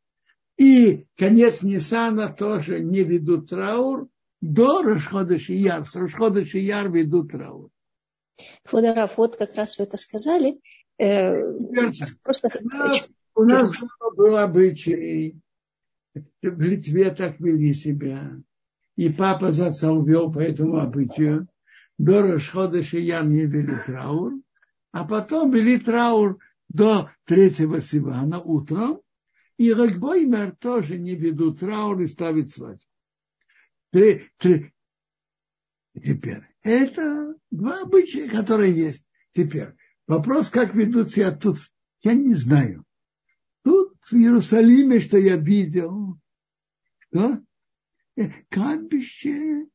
И 0.56 1.06
конец 1.16 1.62
Нисана 1.62 2.32
тоже 2.32 2.80
не 2.80 3.02
ведут 3.02 3.50
траур 3.50 4.08
до 4.40 4.82
Рашхода 4.82 5.38
Шияр. 5.38 5.86
С 5.86 5.94
Рашхода 5.94 6.44
Шияр 6.44 6.90
ведут 6.90 7.32
траур. 7.32 7.70
Фодорав, 8.64 9.16
вот 9.18 9.36
как 9.36 9.54
раз 9.54 9.78
вы 9.78 9.84
это 9.84 9.96
сказали. 9.96 10.60
Э, 10.98 11.40
просто 12.22 12.48
у 12.62 12.68
нас, 12.68 13.08
у 13.34 13.44
нас 13.44 13.72
был 14.16 14.36
обычай, 14.36 15.36
в 16.14 16.60
Литве 16.60 17.10
так 17.10 17.38
вели 17.40 17.72
себя. 17.72 18.32
И 18.96 19.08
папа 19.10 19.52
за 19.52 19.68
отца 19.68 19.92
увел 19.92 20.32
по 20.32 20.40
этому 20.40 20.78
обычаю. 20.78 21.48
До 21.98 22.22
Рашхода 22.22 22.82
Шияр 22.82 23.26
не 23.26 23.46
вели 23.46 23.76
траур. 23.86 24.34
А 24.92 25.04
потом 25.04 25.50
вели 25.50 25.78
траур 25.78 26.38
до 26.68 27.10
третьего 27.24 27.80
Сивана 27.80 28.40
утром, 28.40 29.00
и 29.56 29.72
Рагбоймер 29.72 30.56
тоже 30.56 30.98
не 30.98 31.14
ведут 31.14 31.60
траур 31.60 32.00
и 32.00 32.06
ставит 32.06 32.50
свадьбу. 32.50 32.89
Три, 33.90 34.30
три. 34.38 34.72
Теперь, 35.94 36.42
это 36.62 37.34
два 37.50 37.82
обычая, 37.82 38.28
которые 38.28 38.74
есть. 38.74 39.04
Теперь, 39.32 39.74
вопрос, 40.06 40.50
как 40.50 40.74
ведут 40.74 41.12
себя 41.12 41.32
тут, 41.32 41.58
я 42.02 42.14
не 42.14 42.34
знаю. 42.34 42.84
Тут 43.64 43.94
в 44.02 44.14
Иерусалиме, 44.14 45.00
что 45.00 45.18
я 45.18 45.36
видел, 45.36 46.18
что 47.08 47.42
кладбище, 48.48 49.66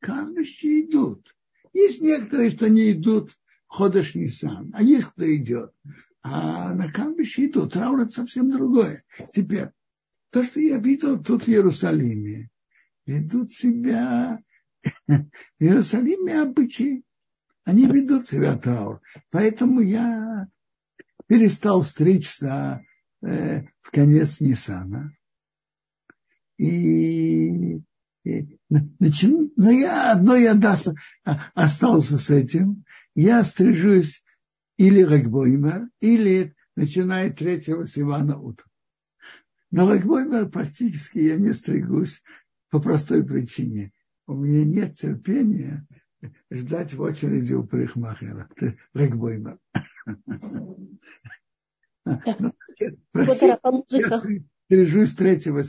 кладбище 0.00 0.82
идут. 0.82 1.34
Есть 1.72 2.00
некоторые, 2.00 2.50
что 2.50 2.68
не 2.68 2.92
идут 2.92 3.32
ходишь 3.72 4.14
Нисан, 4.14 4.70
а 4.74 4.82
есть 4.82 5.06
кто 5.06 5.24
идет. 5.34 5.72
А 6.22 6.74
на 6.74 6.92
кладбище 6.92 7.46
идут. 7.46 7.72
Траур 7.72 8.00
это 8.00 8.10
совсем 8.10 8.50
другое. 8.50 9.02
Теперь, 9.32 9.70
то, 10.30 10.44
что 10.44 10.60
я 10.60 10.78
видел 10.78 11.22
тут 11.22 11.44
в 11.44 11.48
Иерусалиме, 11.48 12.50
ведут 13.06 13.52
себя 13.52 14.38
в 15.06 15.22
Иерусалиме 15.58 16.42
обычаи. 16.42 17.04
Они 17.64 17.86
ведут 17.86 18.26
себя 18.26 18.56
траур. 18.56 19.00
Поэтому 19.30 19.80
я 19.80 20.48
перестал 21.26 21.82
стричься 21.82 22.84
э, 23.22 23.62
в 23.80 23.90
конец 23.90 24.40
Ниссана. 24.40 25.16
И, 26.58 27.80
и 28.24 28.58
начну, 28.68 29.52
но 29.56 29.70
я 29.70 30.12
одно 30.12 30.36
я 30.36 30.54
да, 30.54 30.76
остался 31.54 32.18
с 32.18 32.30
этим. 32.30 32.84
Я 33.14 33.44
стрижусь 33.44 34.24
или 34.76 35.02
Рагбоймер, 35.02 35.88
или 36.00 36.54
начиная 36.76 37.30
третьего 37.30 37.86
Сивана 37.86 38.38
утром. 38.38 38.68
Но 39.70 39.88
Рагбоймер 39.88 40.50
практически 40.50 41.18
я 41.18 41.36
не 41.36 41.52
стригусь 41.52 42.22
по 42.72 42.80
простой 42.80 43.22
причине. 43.22 43.92
У 44.26 44.34
меня 44.34 44.64
нет 44.64 44.96
терпения 44.96 45.86
ждать 46.50 46.94
в 46.94 47.02
очереди 47.02 47.52
у 47.52 47.64
парикмахера. 47.64 48.48
Рагбоймер. 48.94 49.58
Стрижусь 54.64 55.10
с 55.10 55.14
третьего 55.14 55.62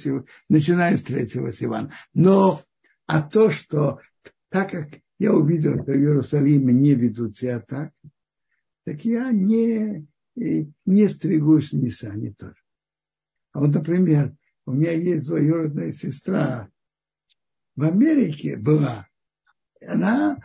начиная 0.48 0.96
с 0.96 1.04
третьего 1.04 1.52
Сивана. 1.52 1.92
Но 2.14 2.62
а 3.06 3.22
то, 3.22 3.52
что 3.52 4.00
так 4.48 4.72
как 4.72 5.02
я 5.20 5.34
увидел, 5.34 5.74
что 5.74 5.92
в 5.92 5.96
Иерусалиме 5.98 6.72
не 6.72 6.96
ведут 6.96 7.36
себя 7.36 7.60
так, 7.60 7.92
так 8.86 9.04
я 9.04 9.30
не, 9.32 10.08
не 10.36 11.08
стригусь 11.10 11.72
в 11.72 11.76
Ниссане 11.76 12.34
тоже. 12.38 12.56
А 13.52 13.60
вот, 13.60 13.74
например, 13.74 14.34
у 14.66 14.72
меня 14.72 14.92
есть 14.92 15.28
двоюродная 15.28 15.92
сестра 15.92 16.70
в 17.76 17.84
Америке 17.84 18.56
была. 18.56 19.08
Она 19.86 20.38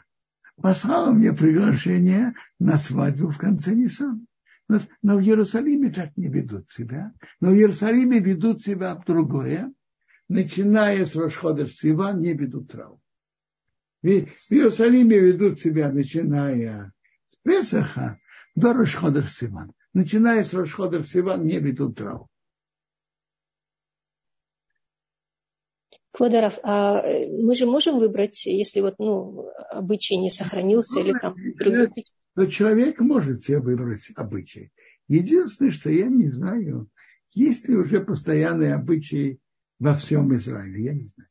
послала 0.57 1.13
мне 1.13 1.33
приглашение 1.33 2.35
на 2.59 2.79
свадьбу 2.79 3.31
в 3.31 3.39
конце 3.39 3.75
Ниссана. 3.75 4.21
Но, 4.69 4.81
но 5.03 5.17
в 5.17 5.21
Иерусалиме 5.21 5.91
так 5.91 6.17
не 6.17 6.29
ведут 6.29 6.71
себя. 6.71 7.13
Но 7.41 7.51
в 7.51 7.55
Иерусалиме 7.55 8.19
ведут 8.19 8.61
себя 8.61 8.95
другое. 9.07 9.73
Начиная 10.29 11.07
с 11.07 11.17
Рошхода 11.17 11.67
Сиван 11.67 12.19
не 12.19 12.35
ведут 12.35 12.71
травму. 12.71 13.01
В 14.03 14.07
Иерусалиме 14.07 15.19
ведут 15.19 15.59
себя, 15.59 15.91
начиная 15.91 16.93
с 17.29 17.37
Песаха, 17.37 18.21
до 18.55 18.75
Рошходер 18.75 19.29
Сиван. 19.29 19.73
Начиная 19.95 20.45
с 20.45 20.53
Рошходер 20.53 21.05
Сиван 21.05 21.47
не 21.47 21.59
ведут 21.59 21.97
траву. 21.97 22.29
Квадаров, 26.19 26.59
а 26.65 27.01
э, 27.01 27.29
мы 27.31 27.55
же 27.55 27.65
можем 27.65 28.01
выбрать, 28.01 28.45
если 28.45 28.81
вот, 28.81 28.97
ну, 28.99 29.53
обычай 29.71 30.17
не 30.17 30.31
сохранился 30.31 30.99
или 30.99 31.13
там 31.17 31.37
другие... 31.55 31.93
Но 32.35 32.47
человек 32.47 32.99
может 32.99 33.45
себе 33.45 33.61
выбрать 33.61 34.11
обычай. 34.17 34.73
Единственное, 35.07 35.71
что 35.71 35.91
я 35.91 36.07
не 36.07 36.33
знаю, 36.33 36.91
есть 37.35 37.69
ли 37.69 37.77
уже 37.77 38.01
постоянные 38.01 38.75
обычаи 38.75 39.39
во 39.79 39.95
всем 39.95 40.35
Израиле, 40.35 40.83
я 40.87 40.93
не 40.93 41.07
знаю. 41.07 41.31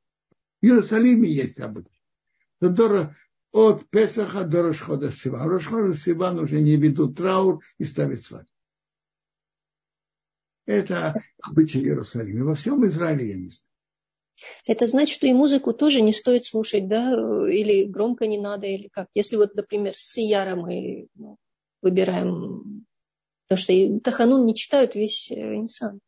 В 0.61 0.65
Иерусалиме 0.65 1.29
есть 1.29 1.59
обычай. 1.59 1.99
От 2.61 3.89
Песаха 3.89 4.45
до 4.45 4.61
Рошхода 4.61 5.11
Сиван. 5.11 5.49
Рошхода 5.49 5.95
Сиван 5.95 6.39
уже 6.39 6.61
не 6.61 6.77
ведут 6.77 7.17
траур 7.17 7.61
и 7.77 7.83
ставят 7.83 8.21
свадьбу. 8.21 8.49
Это 10.65 11.13
обычай 11.41 11.81
Иерусалима. 11.81 12.45
Во 12.45 12.55
всем 12.55 12.87
Израиле 12.87 13.27
я 13.27 13.35
не 13.35 13.49
знаю. 13.49 13.66
Это 14.65 14.85
значит, 14.85 15.15
что 15.15 15.27
и 15.27 15.33
музыку 15.33 15.73
тоже 15.73 16.01
не 16.01 16.13
стоит 16.13 16.45
слушать, 16.45 16.87
да, 16.87 17.11
или 17.49 17.85
громко 17.85 18.27
не 18.27 18.37
надо, 18.37 18.67
или 18.67 18.87
как. 18.87 19.07
Если 19.13 19.35
вот, 19.35 19.55
например, 19.55 19.95
с 19.97 20.11
Сияра 20.11 20.55
мы 20.55 21.07
ну, 21.15 21.37
выбираем, 21.81 22.85
потому 23.47 23.61
что 23.61 23.99
Таханун 24.03 24.45
не 24.45 24.55
читают 24.55 24.95
весь 24.95 25.31
Инсан. 25.31 25.99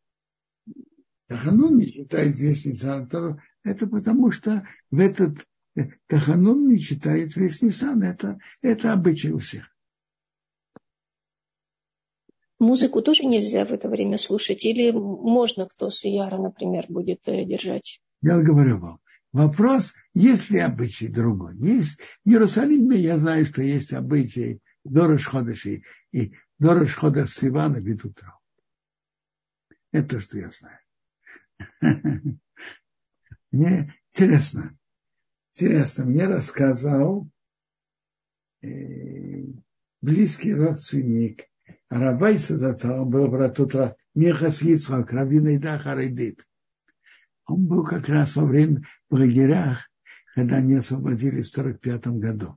Таханун 1.28 1.78
не 1.78 1.86
читает 1.86 2.36
весь 2.36 2.66
Инсан. 2.66 3.08
Это 3.64 3.86
потому 3.86 4.30
что 4.30 4.66
в 4.90 4.98
этот 4.98 5.38
Таханун 6.06 6.68
не 6.68 6.78
читает 6.78 7.36
весь 7.36 7.62
Нисан. 7.62 8.02
Это, 8.02 8.38
это 8.62 8.92
обычай 8.92 9.30
у 9.30 9.38
всех. 9.38 9.74
Музыку 12.58 13.00
тоже 13.00 13.24
нельзя 13.24 13.64
в 13.64 13.72
это 13.72 13.88
время 13.88 14.18
слушать? 14.18 14.64
Или 14.66 14.90
можно, 14.90 15.66
кто 15.66 15.90
с 15.90 16.04
Яра, 16.04 16.36
например, 16.36 16.84
будет 16.88 17.26
э, 17.26 17.44
держать? 17.44 18.00
Я 18.22 18.40
говорю 18.40 18.78
вам, 18.78 19.00
вопрос, 19.32 19.94
есть 20.14 20.50
ли 20.50 20.58
обычай 20.58 21.08
другой. 21.08 21.56
Есть 21.56 22.00
в 22.24 22.28
Иерусалиме, 22.28 22.96
я 22.96 23.18
знаю, 23.18 23.46
что 23.46 23.62
есть 23.62 23.92
обычай 23.92 24.60
Ходыши 24.84 25.82
и 26.12 26.34
Дорож 26.58 26.94
Ходыш 26.94 27.34
Сивана 27.34 27.78
ведут 27.78 28.20
Это 29.92 30.16
то, 30.16 30.20
что 30.20 30.38
я 30.38 30.50
знаю. 30.50 30.78
Мне 33.50 33.94
интересно, 34.12 34.78
Интересно, 35.52 36.04
мне 36.04 36.26
рассказал 36.26 37.28
э, 38.62 39.42
близкий 40.00 40.54
родственник 40.54 41.44
Арабайса 41.88 42.56
Зацал, 42.56 43.04
был 43.04 43.28
брат 43.28 43.58
утра 43.58 43.96
Мехас 44.14 44.62
Ицхак, 44.62 45.12
Равина 45.12 45.56
Идаха 45.56 45.94
Райдит. 45.94 46.46
Он 47.50 47.66
был 47.66 47.84
как 47.84 48.08
раз 48.08 48.36
во 48.36 48.44
время 48.44 48.82
в 49.08 49.14
лагерях, 49.14 49.90
когда 50.34 50.56
они 50.56 50.74
освободились 50.74 51.50
в 51.50 51.58
1945 51.58 52.18
году. 52.18 52.56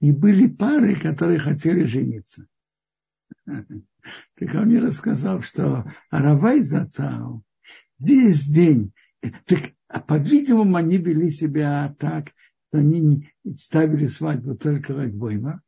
И 0.00 0.12
были 0.12 0.46
пары, 0.46 0.94
которые 0.94 1.38
хотели 1.38 1.84
жениться. 1.84 2.46
Так 4.36 4.54
он 4.54 4.68
мне 4.68 4.80
рассказал, 4.80 5.42
что 5.42 5.84
Аравай 6.08 6.62
Зацал 6.62 7.44
весь 7.98 8.46
день, 8.46 8.94
так 9.44 9.72
а 9.88 10.00
по-видимому, 10.00 10.76
они 10.76 10.96
вели 10.96 11.28
себя 11.28 11.94
так, 11.98 12.28
что 12.68 12.78
они 12.78 13.28
ставили 13.58 14.06
свадьбу 14.06 14.54
только 14.54 14.94
Рагбойма. 14.94 15.60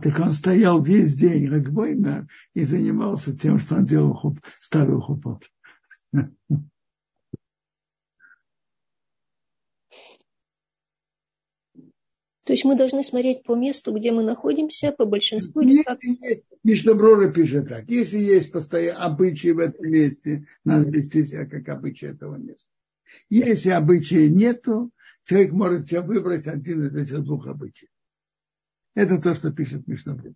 Так 0.00 0.18
он 0.20 0.30
стоял 0.30 0.82
весь 0.82 1.16
день 1.16 1.48
Рагбойма 1.48 2.26
и 2.54 2.62
занимался 2.62 3.36
тем, 3.36 3.58
что 3.58 3.74
он 3.76 3.84
делал 3.84 4.38
ставил 4.60 5.02
хупот. 5.02 5.50
То 12.44 12.52
есть 12.52 12.64
мы 12.66 12.76
должны 12.76 13.02
смотреть 13.02 13.42
по 13.42 13.54
месту, 13.54 13.94
где 13.94 14.12
мы 14.12 14.22
находимся, 14.22 14.92
по 14.92 15.06
большинству. 15.06 15.62
Или 15.62 15.82
как... 15.82 15.98
Мишнаброра 16.62 17.32
пишет 17.32 17.68
так. 17.68 17.88
Если 17.88 18.18
есть 18.18 18.52
постоянные 18.52 18.98
обычаи 18.98 19.48
в 19.48 19.58
этом 19.58 19.88
месте, 19.88 20.46
надо 20.62 20.90
вести 20.90 21.26
себя 21.26 21.46
как 21.46 21.66
обычаи 21.70 22.10
этого 22.10 22.36
места. 22.36 22.68
Если 23.30 23.70
обычаи 23.70 24.28
нету, 24.28 24.90
человек 25.24 25.52
может 25.52 25.88
себе 25.88 26.02
выбрать 26.02 26.46
один 26.46 26.82
из 26.82 26.94
этих 26.94 27.22
двух 27.24 27.46
обычаев. 27.46 27.90
Это 28.94 29.20
то, 29.20 29.34
что 29.34 29.50
пишет 29.50 29.86
Мишнаброра. 29.86 30.34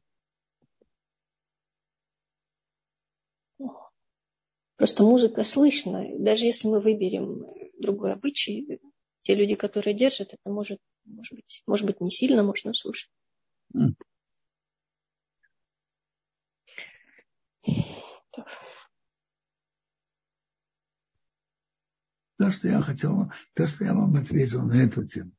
Просто 4.78 5.02
музыка 5.02 5.42
слышна. 5.42 6.06
Даже 6.20 6.44
если 6.44 6.68
мы 6.68 6.80
выберем 6.80 7.44
другой 7.80 8.12
обычай, 8.12 8.80
те 9.22 9.34
люди, 9.34 9.56
которые 9.56 9.92
держат, 9.92 10.34
это 10.34 10.48
может, 10.48 10.78
может 11.04 11.34
быть, 11.34 11.64
может 11.66 11.84
быть 11.84 12.00
не 12.00 12.10
сильно 12.10 12.44
можно 12.44 12.72
слушать. 12.72 13.10
То, 22.36 22.52
что 22.52 22.68
я 22.68 22.80
хотел, 22.80 23.32
то, 23.54 23.66
что 23.66 23.84
я 23.84 23.94
вам 23.94 24.14
ответил 24.14 24.62
на 24.62 24.80
эту 24.80 25.04
тему. 25.04 25.32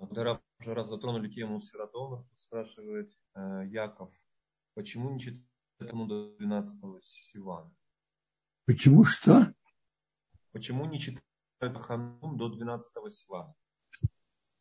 Когда 0.00 0.42
уже 0.58 0.74
раз 0.74 0.88
затронули 0.88 1.30
тему 1.30 1.60
Сиротона, 1.60 2.28
спрашивает 2.36 3.16
э, 3.34 3.62
Яков, 3.68 4.12
почему 4.74 5.10
не 5.14 5.20
читать 5.20 5.46
этому 5.78 6.06
до 6.06 6.36
12 6.38 6.78
Сивана? 7.32 7.70
Почему 8.64 9.04
что? 9.04 9.52
Почему 10.52 10.86
не 10.86 10.98
читают 10.98 11.22
Ханун 11.80 12.36
до 12.36 12.48
12 12.48 13.12
Сивана? 13.12 13.54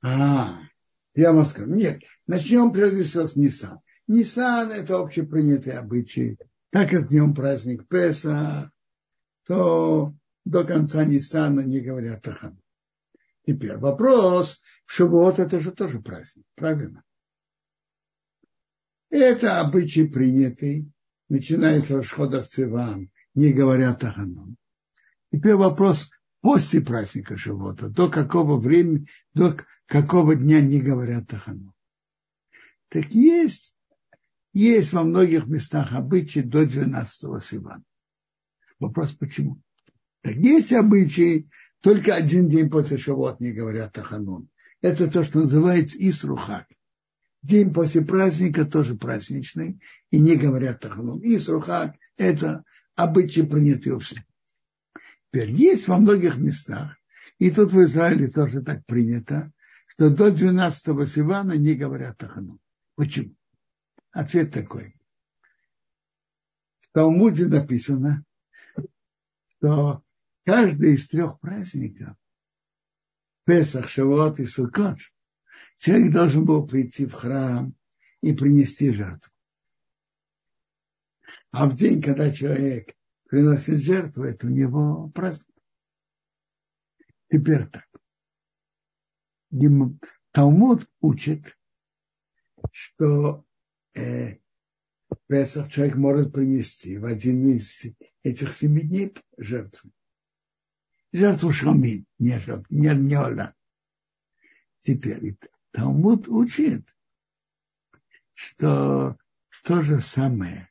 А, 0.01 0.59
я 1.13 1.33
вам 1.33 1.45
скажу. 1.45 1.73
Нет, 1.73 2.01
начнем 2.27 2.71
прежде 2.71 3.03
всего 3.03 3.27
с 3.27 3.35
Нисан. 3.35 3.79
Нисан– 4.07 4.71
это 4.71 4.97
общепринятые 4.97 5.79
обычаи. 5.79 6.37
Так 6.69 6.89
как 6.89 7.07
в 7.07 7.11
нем 7.11 7.33
праздник 7.33 7.87
Песа, 7.87 8.71
то 9.47 10.13
до 10.43 10.63
конца 10.63 11.05
Нисана 11.05 11.61
не 11.61 11.79
говорят 11.79 12.27
о 12.27 12.33
Ханун. 12.33 12.61
Теперь 13.47 13.77
вопрос, 13.77 14.61
в 14.85 14.91
Шивот 14.91 15.39
это 15.39 15.59
же 15.59 15.71
тоже 15.71 16.01
праздник, 16.01 16.45
правильно? 16.55 17.03
Это 19.09 19.61
обычай 19.61 20.07
принятый, 20.07 20.91
начиная 21.29 21.81
с 21.81 21.89
Рашхода 21.89 22.43
Циван, 22.43 23.09
не 23.33 23.51
говорят 23.51 24.03
о 24.03 24.11
Ханун. 24.11 24.57
Теперь 25.31 25.55
вопрос 25.55 26.09
после 26.41 26.81
праздника 26.81 27.37
Шивота, 27.37 27.89
до 27.89 28.09
какого 28.09 28.57
времени, 28.57 29.07
до 29.33 29.57
какого 29.85 30.35
дня 30.35 30.61
не 30.61 30.81
говорят 30.81 31.31
Ханун. 31.31 31.73
Так 32.89 33.11
есть, 33.11 33.77
есть 34.53 34.93
во 34.93 35.03
многих 35.03 35.47
местах 35.47 35.93
обычаи 35.93 36.39
до 36.39 36.65
12 36.65 37.43
Сивана. 37.43 37.83
Вопрос 38.79 39.11
почему? 39.11 39.61
Так 40.21 40.35
есть 40.35 40.71
обычаи, 40.73 41.49
только 41.81 42.15
один 42.15 42.49
день 42.49 42.69
после 42.69 42.97
Шавот 42.97 43.39
не 43.39 43.51
говорят 43.51 43.97
о 43.97 44.03
Ханун. 44.03 44.49
Это 44.81 45.09
то, 45.09 45.23
что 45.23 45.39
называется 45.39 45.97
Исрухак. 45.99 46.67
День 47.45 47.71
после 47.71 48.03
праздника 48.03 48.65
тоже 48.65 48.95
праздничный, 48.95 49.79
и 50.09 50.19
не 50.19 50.35
говорят 50.35 50.83
о 50.83 50.89
Ханун. 50.89 51.21
Исрухак– 51.21 51.95
это 52.17 52.63
обычай, 52.95 53.43
принятый 53.43 53.91
у 53.91 53.99
всех. 53.99 54.23
Теперь 55.29 55.51
есть 55.51 55.87
во 55.87 55.99
многих 55.99 56.37
местах, 56.37 56.97
и 57.37 57.51
тут 57.51 57.71
в 57.71 57.83
Израиле 57.83 58.29
тоже 58.29 58.63
так 58.63 58.83
принято, 58.87 59.51
что 59.89 60.09
до 60.09 60.31
12 60.31 61.07
Сивана 61.07 61.51
не 61.51 61.75
говорят 61.75 62.23
о 62.23 62.29
Ханун. 62.29 62.59
Почему? 62.95 63.35
Ответ 64.09 64.51
такой. 64.51 64.95
В 66.79 66.91
Талмуде 66.93 67.45
написано, 67.45 68.23
что 69.49 70.01
каждый 70.45 70.95
из 70.95 71.07
трех 71.09 71.39
праздников, 71.39 72.15
Песах, 73.45 73.87
Шавуот 73.87 74.39
и 74.39 74.45
Суккот, 74.47 74.97
человек 75.77 76.13
должен 76.13 76.45
был 76.45 76.65
прийти 76.65 77.05
в 77.05 77.13
храм 77.13 77.75
и 78.21 78.33
принести 78.33 78.91
жертву. 78.91 79.31
А 81.51 81.69
в 81.69 81.75
день, 81.75 82.01
когда 82.01 82.31
человек 82.31 82.95
приносит 83.27 83.81
жертву, 83.81 84.23
это 84.23 84.47
у 84.47 84.49
него 84.49 85.09
праздник. 85.09 85.55
Теперь 87.29 87.67
так. 87.67 87.87
Талмуд 90.31 90.87
учит, 90.99 91.57
что 92.71 93.45
э, 93.95 94.37
Песах 95.27 95.71
человек 95.71 95.95
может 95.95 96.33
принести 96.33 96.97
в 96.97 97.05
один 97.05 97.47
из 97.47 97.83
этих 98.21 98.53
семи 98.53 98.81
дней 98.81 99.13
жертву 99.37 99.91
жертву 101.15 101.51
шамин, 101.51 102.05
не 102.19 102.39
жертву, 102.39 102.65
не, 102.69 102.93
не 102.93 103.17
оля. 103.17 103.55
Теперь 104.79 105.37
Талмуд 105.75 106.27
учит, 106.27 106.87
что 108.33 109.17
то 109.63 109.83
же 109.83 110.01
самое. 110.01 110.69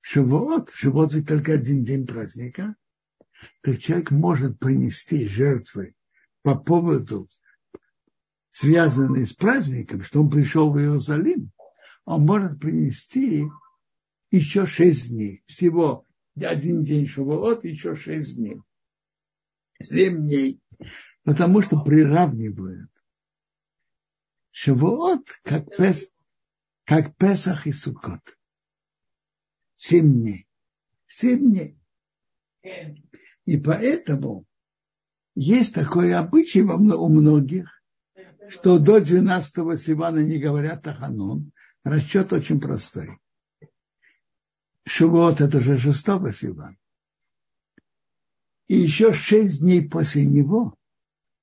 Шивот, 0.00 0.70
Шивот 0.72 1.14
ведь 1.14 1.28
только 1.28 1.54
один 1.54 1.82
день 1.82 2.06
праздника, 2.06 2.76
так 3.62 3.78
человек 3.78 4.10
может 4.10 4.58
принести 4.58 5.26
жертвы 5.26 5.94
по 6.42 6.54
поводу, 6.54 7.28
связанные 8.50 9.26
с 9.26 9.32
праздником, 9.32 10.02
что 10.02 10.22
он 10.22 10.30
пришел 10.30 10.72
в 10.72 10.78
Иерусалим, 10.78 11.50
он 12.04 12.26
может 12.26 12.60
принести 12.60 13.44
еще 14.30 14.66
шесть 14.66 15.08
дней. 15.08 15.42
Всего 15.46 16.04
один 16.40 16.82
день 16.82 17.06
Шавуот, 17.06 17.64
еще 17.64 17.96
шесть 17.96 18.36
дней 18.36 18.60
семь 19.82 20.26
дней, 20.26 20.60
потому 21.24 21.62
что 21.62 21.80
приравнивают 21.80 22.90
Шавуот 24.58 25.28
как, 25.42 25.68
Пес, 25.76 26.10
как 26.84 27.14
Песах 27.16 27.66
и 27.66 27.72
Сукот. 27.72 28.22
Семь 29.76 30.14
дней. 30.14 30.48
Семь 31.06 31.50
дней. 31.50 31.78
И 33.44 33.58
поэтому 33.58 34.46
есть 35.34 35.74
такой 35.74 36.14
обычай 36.14 36.62
у 36.62 37.08
многих, 37.08 37.68
что 38.48 38.78
до 38.78 38.98
12 38.98 39.78
Сивана 39.78 40.20
не 40.20 40.38
говорят 40.38 40.86
о 40.86 40.94
Ханун. 40.94 41.52
Расчет 41.84 42.32
очень 42.32 42.58
простой. 42.58 43.18
Шавуот 44.86 45.42
это 45.42 45.60
же 45.60 45.78
6 45.78 45.98
Сивана. 46.34 46.78
И 48.68 48.76
еще 48.76 49.12
шесть 49.12 49.60
дней 49.60 49.86
после 49.86 50.24
него 50.24 50.78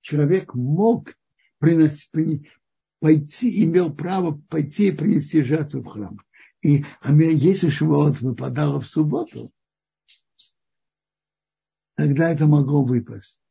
человек 0.02 0.56
мог 0.56 1.16
приносить, 1.60 2.50
пойти, 3.04 3.66
имел 3.66 3.94
право 3.94 4.42
пойти 4.48 4.88
и 4.88 4.92
принести 4.94 5.44
жертву 5.44 5.82
в 5.82 5.88
храм. 5.88 6.22
И 6.62 6.86
а 7.02 7.12
если 7.12 7.70
Шивот 7.70 8.22
выпадало 8.22 8.80
в 8.80 8.86
субботу, 8.86 9.52
тогда 11.98 12.32
это 12.32 12.48
могло 12.48 12.86
выпасть, 12.86 13.42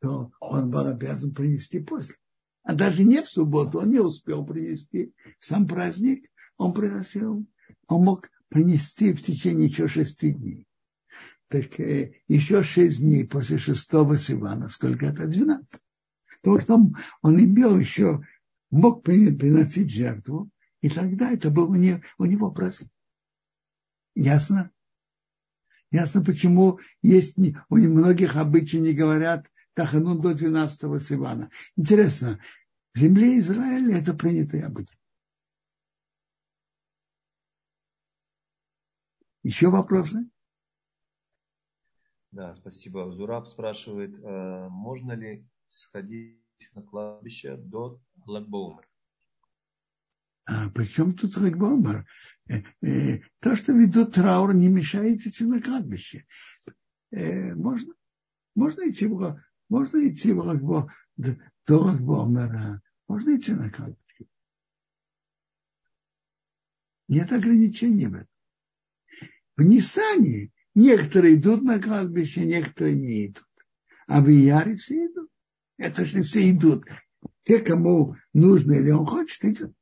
то 0.00 0.30
он 0.38 0.70
был 0.70 0.86
обязан 0.86 1.34
принести 1.34 1.80
после. 1.80 2.14
А 2.62 2.72
даже 2.72 3.02
не 3.02 3.20
в 3.20 3.26
субботу, 3.26 3.80
он 3.80 3.90
не 3.90 3.98
успел 3.98 4.46
принести 4.46 5.12
сам 5.40 5.66
праздник, 5.66 6.30
он 6.56 6.72
приносил, 6.72 7.44
он 7.88 8.04
мог 8.04 8.30
принести 8.48 9.12
в 9.12 9.20
течение 9.20 9.66
еще 9.66 9.88
шести 9.88 10.30
дней 10.30 10.68
так 11.48 11.80
э, 11.80 12.12
еще 12.28 12.62
шесть 12.62 13.00
дней 13.00 13.26
после 13.26 13.58
шестого 13.58 14.16
Сивана, 14.16 14.68
сколько 14.68 15.06
это? 15.06 15.26
Двенадцать. 15.26 15.84
Потому 16.42 16.60
что 16.60 16.74
он, 16.76 16.96
он 17.22 17.40
имел 17.40 17.76
еще, 17.76 18.20
мог 18.70 19.02
приносить 19.02 19.90
жертву, 19.90 20.50
и 20.80 20.88
тогда 20.88 21.30
это 21.30 21.50
был 21.50 21.70
у 21.70 21.74
него, 21.74 22.00
у 22.18 22.24
него 22.24 22.50
праздник. 22.50 22.90
Ясно? 24.14 24.70
Ясно, 25.90 26.24
почему 26.24 26.78
есть 27.02 27.36
у 27.38 27.76
многих 27.76 28.36
обычаи 28.36 28.76
не 28.76 28.92
говорят 28.92 29.50
Таханун 29.74 30.20
до 30.20 30.34
12 30.34 31.02
Сивана. 31.02 31.50
Интересно, 31.76 32.40
в 32.94 32.98
земле 32.98 33.38
Израиля 33.38 33.98
это 33.98 34.14
принятый 34.14 34.62
обычай. 34.62 34.96
Еще 39.42 39.68
вопросы? 39.68 40.28
Да, 42.30 42.54
спасибо. 42.54 43.10
Зураб 43.10 43.48
спрашивает, 43.48 44.14
э, 44.14 44.68
можно 44.68 45.12
ли 45.12 45.48
сходить 45.68 46.38
на 46.74 46.82
кладбище 46.82 47.56
до 47.56 48.00
Лагбоумер? 48.26 48.88
А 50.46 50.68
при 50.70 50.84
чем 50.84 51.14
тут 51.14 51.36
Лагбоумер? 51.36 52.06
Э, 52.48 52.62
э, 52.82 53.20
то, 53.40 53.56
что 53.56 53.72
ведут 53.72 54.14
траур, 54.14 54.54
не 54.54 54.68
мешает 54.68 55.20
идти 55.26 55.44
на 55.44 55.60
кладбище. 55.60 56.26
Можно, 57.12 57.94
можно 58.54 58.88
идти 58.88 59.06
в, 59.06 59.42
можно 59.68 60.08
идти 60.08 60.32
в 60.32 60.38
Лагбо 60.38 60.92
до 61.16 61.36
Торах 61.64 62.00
Бомера, 62.00 62.80
можно 63.08 63.36
идти 63.36 63.52
на 63.52 63.70
кладбище. 63.70 64.26
Нет 67.08 67.32
ограничений 67.32 68.06
в 68.06 68.14
этом. 68.14 68.28
В 69.56 69.62
Нисане 69.62 70.52
некоторые 70.74 71.34
идут 71.34 71.62
на 71.62 71.80
кладбище, 71.80 72.44
некоторые 72.44 72.94
не 72.94 73.26
идут. 73.26 73.46
А 74.06 74.20
в 74.20 74.28
Яре 74.28 74.76
все 74.76 75.06
идут. 75.06 75.19
Это 75.80 76.04
же 76.04 76.22
все 76.22 76.50
идут. 76.50 76.84
Те, 77.44 77.58
кому 77.58 78.14
нужно 78.34 78.72
или 78.72 78.90
он 78.90 79.06
хочет, 79.06 79.42
идет. 79.46 79.74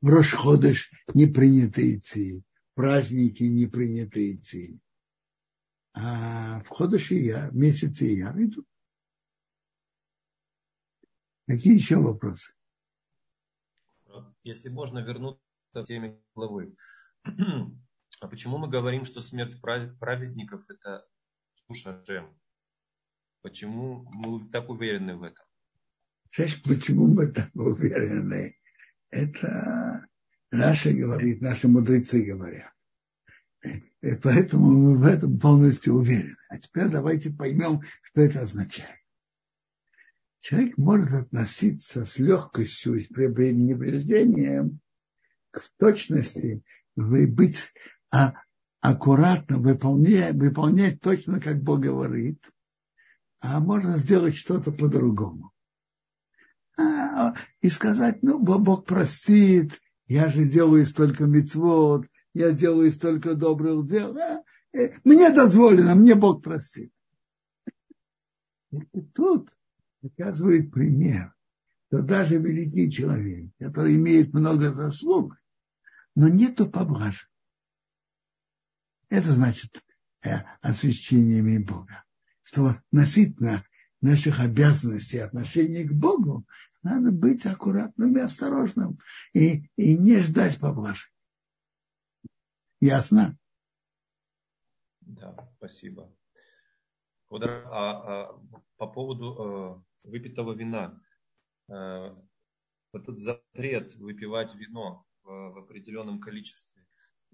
В 0.00 0.08
Рошходыш 0.08 0.92
не 1.12 1.26
принято 1.26 1.82
идти, 1.82 2.44
праздники 2.74 3.42
не 3.42 3.66
принято 3.66 4.20
идти. 4.32 4.78
А 5.92 6.62
в 6.62 6.68
Ходыш 6.68 7.10
я, 7.10 7.50
в 7.50 7.56
месяце 7.56 8.04
я 8.04 8.30
иду. 8.30 8.64
Какие 11.48 11.74
еще 11.74 11.96
вопросы? 11.96 12.54
Если 14.44 14.68
можно 14.68 15.00
вернуться 15.00 15.42
к 15.72 15.84
теме 15.84 16.22
главы. 16.34 16.76
А 18.20 18.28
почему 18.28 18.56
мы 18.56 18.68
говорим, 18.68 19.04
что 19.04 19.20
смерть 19.20 19.60
праведников 19.60 20.64
это 20.70 21.04
суша 21.66 22.04
Шем? 22.06 22.40
Почему 23.42 24.06
мы 24.12 24.48
так 24.48 24.70
уверены 24.70 25.16
в 25.16 25.24
этом? 25.24 25.44
Сейчас, 26.30 26.54
почему 26.60 27.08
мы 27.08 27.26
так 27.26 27.50
уверены? 27.54 28.56
Это 29.10 30.06
наши 30.52 30.92
говорит, 30.92 31.40
наши 31.40 31.66
мудрецы 31.66 32.22
говорят. 32.22 32.72
И 34.00 34.16
поэтому 34.22 34.70
мы 34.70 34.98
в 34.98 35.04
этом 35.04 35.38
полностью 35.38 35.94
уверены. 35.94 36.36
А 36.48 36.58
теперь 36.58 36.88
давайте 36.88 37.30
поймем, 37.30 37.82
что 38.02 38.22
это 38.22 38.40
означает. 38.40 38.98
Человек 40.40 40.78
может 40.78 41.12
относиться 41.12 42.04
с 42.04 42.18
легкостью 42.18 42.94
и 42.94 43.00
с 43.00 43.06
пренебрежением 43.06 44.80
к 45.50 45.60
точности, 45.78 46.62
быть 46.96 47.72
а, 48.10 48.34
аккуратно, 48.80 49.58
выполнять, 49.58 50.34
выполнять 50.34 51.00
точно, 51.00 51.40
как 51.40 51.62
Бог 51.62 51.80
говорит, 51.80 52.42
а 53.42 53.58
можно 53.58 53.98
сделать 53.98 54.36
что-то 54.36 54.70
по-другому. 54.70 55.52
А, 56.78 57.34
и 57.60 57.68
сказать, 57.68 58.22
ну, 58.22 58.40
Бог 58.40 58.86
простит, 58.86 59.80
я 60.06 60.30
же 60.30 60.48
делаю 60.48 60.86
столько 60.86 61.24
мецвод, 61.24 62.06
я 62.34 62.52
делаю 62.52 62.90
столько 62.92 63.34
добрых 63.34 63.86
дел, 63.88 64.16
а, 64.16 64.42
э, 64.72 64.94
мне 65.04 65.30
дозволено, 65.30 65.94
мне 65.96 66.14
Бог 66.14 66.42
простит. 66.42 66.92
И 68.70 69.02
тут 69.12 69.50
показывает 70.00 70.70
пример, 70.70 71.34
что 71.88 72.00
даже 72.00 72.38
великий 72.38 72.90
человек, 72.90 73.50
который 73.58 73.96
имеет 73.96 74.32
много 74.32 74.72
заслуг, 74.72 75.36
но 76.14 76.28
нету 76.28 76.70
поблажек. 76.70 77.28
Это 79.10 79.32
значит 79.32 79.82
э, 80.24 80.36
освящение 80.60 81.60
Бога. 81.60 82.04
Что 82.42 82.68
относительно 82.68 83.64
наших 84.00 84.40
обязанностей 84.40 85.18
отношения 85.18 85.84
к 85.84 85.92
Богу 85.92 86.46
надо 86.82 87.12
быть 87.12 87.46
аккуратным 87.46 88.16
и 88.16 88.20
осторожным 88.20 88.98
и, 89.32 89.70
и 89.76 89.96
не 89.96 90.20
ждать 90.20 90.58
поблажек. 90.58 91.10
Ясно? 92.80 93.38
Да, 95.00 95.36
спасибо. 95.56 96.12
А, 97.30 97.38
а, 97.40 98.40
по 98.76 98.86
поводу 98.86 99.84
э, 100.04 100.08
выпитого 100.08 100.52
вина. 100.52 101.00
Э, 101.68 102.14
этот 102.92 103.20
запрет 103.20 103.94
выпивать 103.94 104.54
вино 104.54 105.06
в, 105.22 105.28
в 105.28 105.58
определенном 105.58 106.20
количестве, 106.20 106.84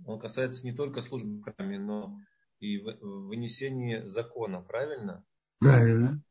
он 0.04 0.20
касается 0.20 0.64
не 0.64 0.72
только 0.72 1.02
службы 1.02 1.42
но 1.59 2.20
и 2.61 2.78
в, 2.78 2.98
в 3.00 3.28
вынесении 3.28 4.06
закона, 4.09 4.61
правильно? 4.61 5.24
Правильно. 5.59 6.22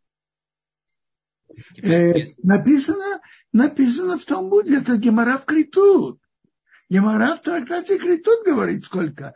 Э, 1.82 2.14
написано, 2.44 3.22
написано 3.52 4.18
в 4.18 4.26
Талмуде, 4.26 4.80
это 4.80 4.98
Гемора 4.98 5.38
в 5.38 5.46
Критут. 5.46 6.22
Гемора 6.90 7.36
в 7.36 7.42
трактате 7.42 7.98
Критут 7.98 8.46
говорит 8.46 8.86
сколько? 8.86 9.34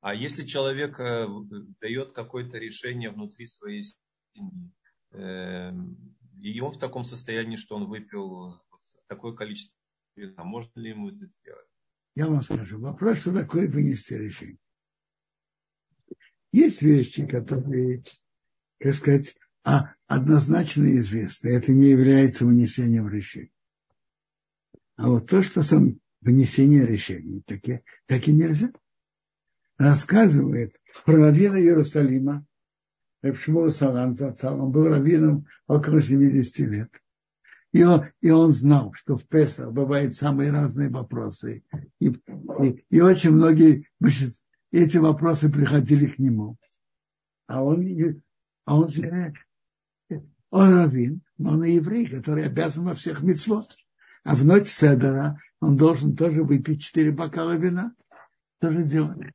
А 0.00 0.14
если 0.14 0.44
человек 0.44 1.00
э, 1.00 1.26
дает 1.80 2.12
какое-то 2.12 2.58
решение 2.58 3.10
внутри 3.10 3.46
своей 3.46 3.82
семьи, 3.82 4.70
эм, 5.12 6.14
и 6.42 6.60
он 6.60 6.72
в 6.72 6.78
таком 6.78 7.04
состоянии, 7.04 7.56
что 7.56 7.76
он 7.76 7.86
выпил 7.86 8.60
такое 9.06 9.32
количество 9.32 9.74
вина, 10.14 10.44
можно 10.44 10.78
ли 10.78 10.90
ему 10.90 11.08
это 11.08 11.26
сделать? 11.26 11.68
Я 12.14 12.28
вам 12.28 12.42
скажу, 12.42 12.78
вопрос, 12.78 13.18
что 13.18 13.32
такое 13.32 13.68
вынести 13.68 14.14
решение. 14.14 14.58
Есть 16.52 16.82
вещи, 16.82 17.26
которые, 17.26 18.04
как 18.78 18.94
сказать, 18.94 19.36
а 19.64 19.94
однозначно 20.06 20.84
известны. 20.98 21.48
Это 21.48 21.72
не 21.72 21.88
является 21.88 22.46
вынесением 22.46 23.08
решения. 23.08 23.50
А 24.96 25.08
вот 25.08 25.28
то, 25.28 25.42
что 25.42 25.62
сам 25.64 25.98
вынесение 26.20 26.86
решений, 26.86 27.42
так 27.46 27.68
и, 27.68 27.80
так 28.06 28.28
и 28.28 28.32
нельзя. 28.32 28.72
Рассказывает 29.76 30.80
про 31.04 31.16
раввина 31.16 31.60
Иерусалима, 31.60 32.46
Рабшмула 33.22 33.70
Салан 33.70 34.14
он 34.42 34.70
был 34.70 34.84
раввином 34.88 35.46
около 35.66 36.00
70 36.00 36.58
лет. 36.68 36.90
И 37.74 37.82
он, 37.82 38.04
и 38.20 38.30
он 38.30 38.52
знал, 38.52 38.92
что 38.92 39.16
в 39.16 39.26
Песах 39.26 39.72
бывают 39.72 40.14
самые 40.14 40.52
разные 40.52 40.88
вопросы. 40.90 41.64
И, 41.98 42.06
и, 42.06 42.84
и 42.88 43.00
очень 43.00 43.32
многие 43.32 43.88
эти 44.70 44.96
вопросы 44.98 45.50
приходили 45.50 46.06
к 46.06 46.20
нему. 46.20 46.56
А 47.48 47.64
он, 47.64 47.84
а 48.64 48.78
он 48.78 48.88
же 48.90 49.34
он 50.50 50.72
раввин, 50.72 51.22
но 51.36 51.54
он 51.54 51.64
и 51.64 51.72
еврей, 51.72 52.06
который 52.06 52.46
обязан 52.46 52.84
во 52.84 52.94
всех 52.94 53.24
мецвод. 53.24 53.66
А 54.22 54.36
в 54.36 54.44
ночь 54.44 54.68
Седера 54.68 55.40
он 55.58 55.76
должен 55.76 56.14
тоже 56.14 56.44
выпить 56.44 56.80
четыре 56.80 57.10
бокала 57.10 57.56
вина. 57.56 57.92
Тоже 58.60 58.84
делать. 58.84 59.32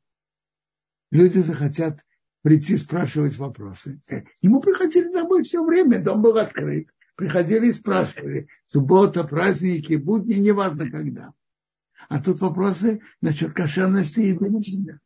Люди 1.10 1.40
захотят 1.40 2.00
прийти 2.40 2.78
спрашивать 2.78 3.36
вопросы. 3.36 4.00
Ему 4.40 4.62
приходили 4.62 5.12
домой 5.12 5.42
все 5.42 5.62
время, 5.62 6.02
дом 6.02 6.22
был 6.22 6.38
открыт. 6.38 6.88
Приходили 7.20 7.66
и 7.66 7.72
спрашивали. 7.74 8.48
Суббота, 8.66 9.24
праздники, 9.24 9.92
будни, 9.92 10.36
неважно 10.36 10.90
когда. 10.90 11.34
А 12.08 12.18
тут 12.18 12.40
вопросы 12.40 13.02
насчет 13.20 13.52
кошерности 13.52 14.20
еды 14.20 14.98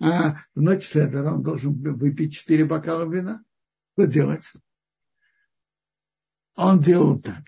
а 0.00 0.40
в 0.56 0.60
ночь 0.60 0.88
Седера 0.88 1.32
он 1.32 1.44
должен 1.44 1.72
выпить 1.74 2.34
четыре 2.34 2.64
бокала 2.64 3.08
вина. 3.08 3.44
Что 3.92 4.08
делать? 4.08 4.52
Он 6.56 6.80
делал 6.80 7.20
так. 7.20 7.44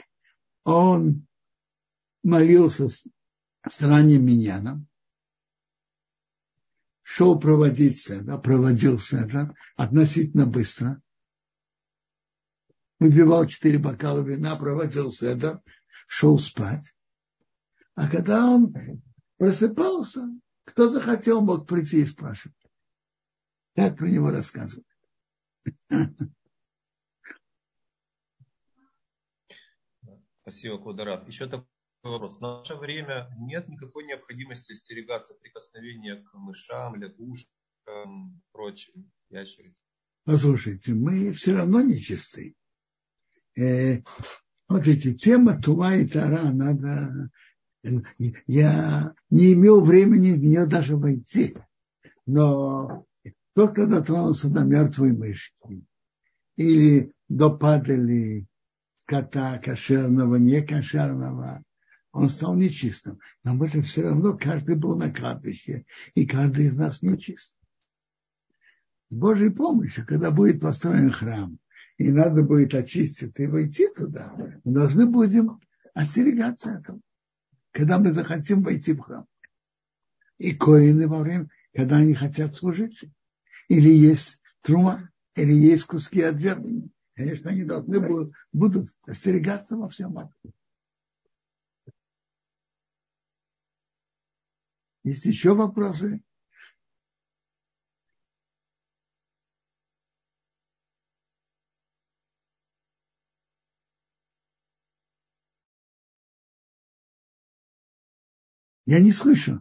Он 0.63 1.27
молился 2.23 2.89
с, 2.89 3.09
с 3.69 3.83
ранним 3.83 4.27
миньяном, 4.27 4.87
шел 7.03 7.37
проводить 7.37 7.99
седа, 7.99 8.39
проводил 8.39 9.01
седа 9.01 9.57
относительно 9.75 10.47
быстро, 10.47 11.03
выпивал 12.99 13.47
четыре 13.47 13.79
бокала 13.79 14.21
вина, 14.21 14.57
проводил 14.57 15.11
седа, 15.11 15.63
шел 16.07 16.39
спать. 16.39 16.95
А 17.95 18.09
когда 18.09 18.47
он 18.47 18.75
просыпался, 19.39 20.29
кто 20.65 20.89
захотел, 20.89 21.41
мог 21.41 21.67
прийти 21.67 22.01
и 22.01 22.07
спрашивать. 22.07 22.57
Так 23.75 23.97
про 23.97 24.09
него 24.09 24.31
рассказывают. 24.31 24.87
Спасибо, 30.43 30.79
Кударав. 30.79 31.27
Еще 31.27 31.47
такой 31.47 31.67
вопрос. 32.03 32.39
В 32.39 32.41
наше 32.41 32.77
время 32.77 33.29
нет 33.39 33.69
никакой 33.69 34.05
необходимости 34.05 34.73
остерегаться 34.73 35.35
прикосновения 35.35 36.17
к 36.17 36.35
мышам, 36.35 36.95
лягушкам, 36.97 38.41
прочим 38.53 39.11
ящерицам. 39.29 39.85
Послушайте, 40.25 40.95
мы 40.95 41.33
все 41.33 41.55
равно 41.55 41.83
нечисты. 41.83 42.55
Э, 43.59 44.03
смотрите, 44.69 45.15
тема 45.15 45.61
Туа 45.61 45.95
и 45.97 46.07
Тара, 46.07 46.51
надо 46.51 47.31
я 48.47 49.15
не 49.31 49.55
имел 49.55 49.81
времени 49.81 50.33
в 50.33 50.43
нее 50.43 50.67
даже 50.67 50.97
войти. 50.97 51.57
Но 52.27 53.07
только 53.55 53.87
дотронулся 53.87 54.49
до 54.49 54.65
мертвой 54.65 55.13
мышки 55.13 55.85
или 56.57 57.13
до 57.29 57.57
падали 57.57 58.47
скота 58.99 59.59
кошерного, 59.59 60.37
не 60.37 60.61
кошерного, 60.63 61.63
он 62.13 62.29
стал 62.29 62.57
нечистым. 62.57 63.21
Но 63.45 63.55
мы 63.55 63.69
же 63.69 63.83
все 63.83 64.03
равно, 64.03 64.37
каждый 64.37 64.77
был 64.77 64.97
на 64.97 65.13
кладбище, 65.13 65.85
и 66.15 66.27
каждый 66.27 66.67
из 66.67 66.79
нас 66.79 67.03
нечист. 67.03 67.55
с 69.11 69.15
Божьей 69.15 69.51
помощью, 69.51 70.05
когда 70.07 70.31
будет 70.31 70.61
построен 70.61 71.13
храм, 71.13 71.59
и 71.99 72.11
надо 72.11 72.43
будет 72.43 72.75
очиститься 72.75 73.43
и 73.43 73.47
войти 73.47 73.89
туда, 73.95 74.35
мы 74.65 74.73
должны 74.73 75.07
будем 75.07 75.61
остерегаться 75.95 76.79
этого, 76.79 77.01
когда 77.73 77.99
мы 77.99 78.13
захотим 78.13 78.63
войти 78.63 78.93
в 78.93 79.01
храм. 79.01 79.27
И 80.39 80.55
коины 80.55 81.09
во 81.09 81.21
время, 81.21 81.49
когда 81.75 81.97
они 81.97 82.15
хотят 82.15 82.55
служить. 82.55 83.05
Или 83.69 83.91
есть 83.91 84.43
трума, 84.61 85.11
или 85.35 85.53
есть 85.53 85.85
куски 85.85 86.21
от 86.21 86.39
жертвы. 86.39 86.91
Конечно, 87.15 87.51
они 87.51 87.65
должны 87.65 88.01
будут, 88.01 88.35
будут 88.53 88.89
остерегаться 89.07 89.79
во 89.79 89.89
всем 89.89 90.19
этом. 90.19 90.35
Есть 95.03 95.25
еще 95.25 95.55
вопросы? 95.55 96.21
Я 108.87 109.01
не 109.01 109.13
слышу. 109.13 109.61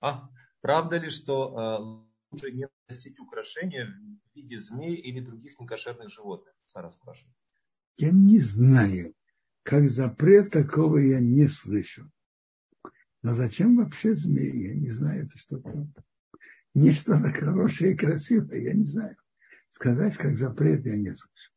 А, 0.00 0.30
правда 0.60 0.96
ли, 0.96 1.10
что 1.10 1.58
э, 1.58 2.30
лучше 2.30 2.52
не 2.52 2.68
носить 2.88 3.18
украшения 3.18 3.86
в 3.86 4.36
виде 4.36 4.58
змей 4.58 4.94
или 4.94 5.20
других 5.20 5.58
некошерных 5.58 6.08
животных? 6.08 6.54
Сара 6.66 6.90
спрашивает. 6.90 7.34
Я 7.96 8.12
не 8.12 8.38
знаю. 8.38 9.14
Как 9.64 9.88
запрет 9.88 10.52
такого 10.52 10.98
я 10.98 11.18
не 11.18 11.48
слышу. 11.48 12.10
Но 13.22 13.32
зачем 13.32 13.76
вообще 13.76 14.14
змеи? 14.14 14.68
Я 14.68 14.74
не 14.74 14.90
знаю, 14.90 15.26
это 15.26 15.38
что-то. 15.38 15.88
Нечто 16.74 17.18
на 17.18 17.32
хорошее 17.32 17.92
и 17.92 17.96
красивое, 17.96 18.60
я 18.60 18.74
не 18.74 18.84
знаю. 18.84 19.16
Сказать, 19.70 20.16
как 20.16 20.36
запрет, 20.36 20.84
я 20.84 20.96
не 20.96 21.14
слышу. 21.14 21.50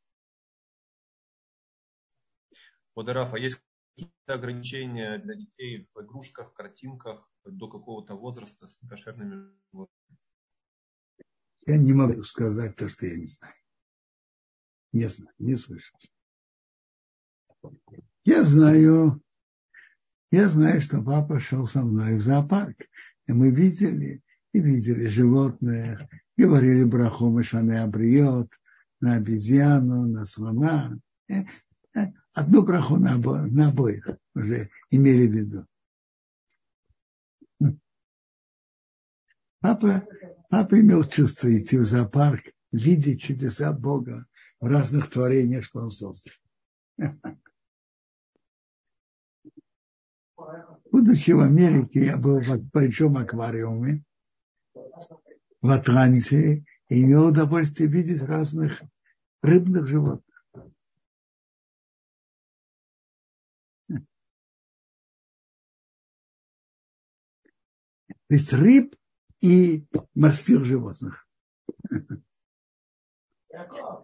Вот, 2.96 3.10
Рафа, 3.10 3.38
есть 3.38 3.62
какие-то 3.98 4.34
ограничения 4.34 5.18
для 5.18 5.36
детей 5.36 5.90
в 5.94 6.02
игрушках, 6.02 6.54
картинках 6.54 7.28
до 7.46 7.68
какого-то 7.68 8.16
возраста 8.16 8.68
с 8.68 8.80
кошерными 8.88 9.52
животными? 9.72 10.20
Я 11.66 11.78
не 11.78 11.94
могу 11.94 12.24
сказать 12.24 12.76
то, 12.76 12.88
что 12.88 13.08
я 13.08 13.18
не 13.18 13.26
знаю. 13.26 13.54
Не 14.94 15.06
знаю, 15.06 15.34
не 15.40 15.56
слышу. 15.56 15.94
Я 18.24 18.44
знаю, 18.44 19.22
я 20.32 20.50
знаю, 20.50 20.82
что 20.82 21.02
папа 21.02 21.40
шел 21.40 21.68
со 21.68 21.82
мной 21.82 22.18
в 22.18 22.22
зоопарк, 22.22 22.78
и 23.26 23.34
мы 23.34 23.50
видели, 23.50 24.22
и 24.54 24.60
видели 24.60 25.08
животных, 25.08 26.02
говорили 26.38 26.84
браху 26.84 27.30
Мишане 27.30 27.82
Абриот, 27.82 28.54
на 29.02 29.16
обезьяну, 29.16 30.08
на 30.08 30.26
слона. 30.26 30.98
Одну 32.38 32.62
браху 32.62 32.98
на, 32.98 33.16
обо, 33.16 33.48
на 33.48 33.70
обоих 33.70 34.08
уже 34.36 34.70
имели 34.92 35.26
в 35.26 35.32
виду. 35.32 35.66
Папа, 39.60 40.08
папа 40.48 40.80
имел 40.80 41.04
чувство 41.06 41.48
идти 41.48 41.80
в 41.80 41.84
зоопарк, 41.84 42.44
видеть 42.72 43.24
чудеса 43.24 43.74
Бога 43.74 44.28
в 44.60 44.68
разных 44.68 45.10
творениях, 45.10 45.66
что 45.66 45.80
он 45.80 45.90
создал. 45.90 46.32
Будучи 50.92 51.32
в 51.32 51.40
Америке, 51.40 52.06
я 52.06 52.18
был 52.18 52.40
в 52.40 52.60
большом 52.72 53.18
аквариуме 53.18 54.04
в 55.60 55.72
Атланте 55.72 56.66
и 56.88 57.04
имел 57.04 57.30
удовольствие 57.30 57.90
видеть 57.90 58.22
разных 58.22 58.84
рыбных 59.42 59.88
животных. 59.88 60.27
То 68.30 68.36
есть 68.36 68.54
рыб 68.54 68.96
и 69.42 69.88
морских 70.14 70.66
животных. 70.66 71.28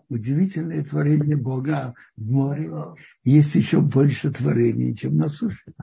Удивительное 0.10 0.84
творение 0.84 1.36
Бога 1.36 1.94
в 2.16 2.32
море. 2.32 2.72
Есть 3.24 3.56
еще 3.56 3.82
больше 3.82 4.32
творений, 4.32 4.96
чем 4.96 5.18
на 5.18 5.30
суше. 5.30 5.74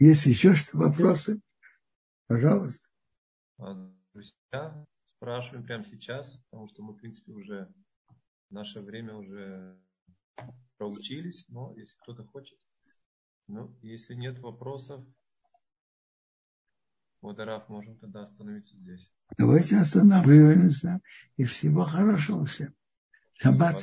Есть 0.00 0.26
еще 0.26 0.54
что 0.54 0.78
вопросы? 0.78 1.40
Пожалуйста. 2.26 2.92
Друзья, 4.12 4.86
спрашиваем 5.16 5.64
прямо 5.64 5.84
сейчас, 5.84 6.38
потому 6.50 6.68
что 6.68 6.82
мы, 6.82 6.92
в 6.92 6.96
принципе, 6.96 7.32
уже 7.32 7.72
наше 8.50 8.80
время 8.80 9.14
уже 9.14 9.78
проучились, 10.78 11.44
но 11.48 11.74
если 11.76 11.96
кто-то 11.98 12.24
хочет. 12.24 12.58
Ну, 13.48 13.76
если 13.82 14.14
нет 14.14 14.38
вопросов, 14.38 15.04
вот 17.20 17.38
Араф, 17.40 17.68
можем 17.68 17.98
тогда 17.98 18.22
остановиться 18.22 18.76
здесь. 18.76 19.10
Давайте 19.36 19.76
останавливаемся. 19.76 21.00
И 21.36 21.44
всего 21.44 21.84
хорошего 21.84 22.46
всем. 22.46 22.74
Шаббат 23.34 23.82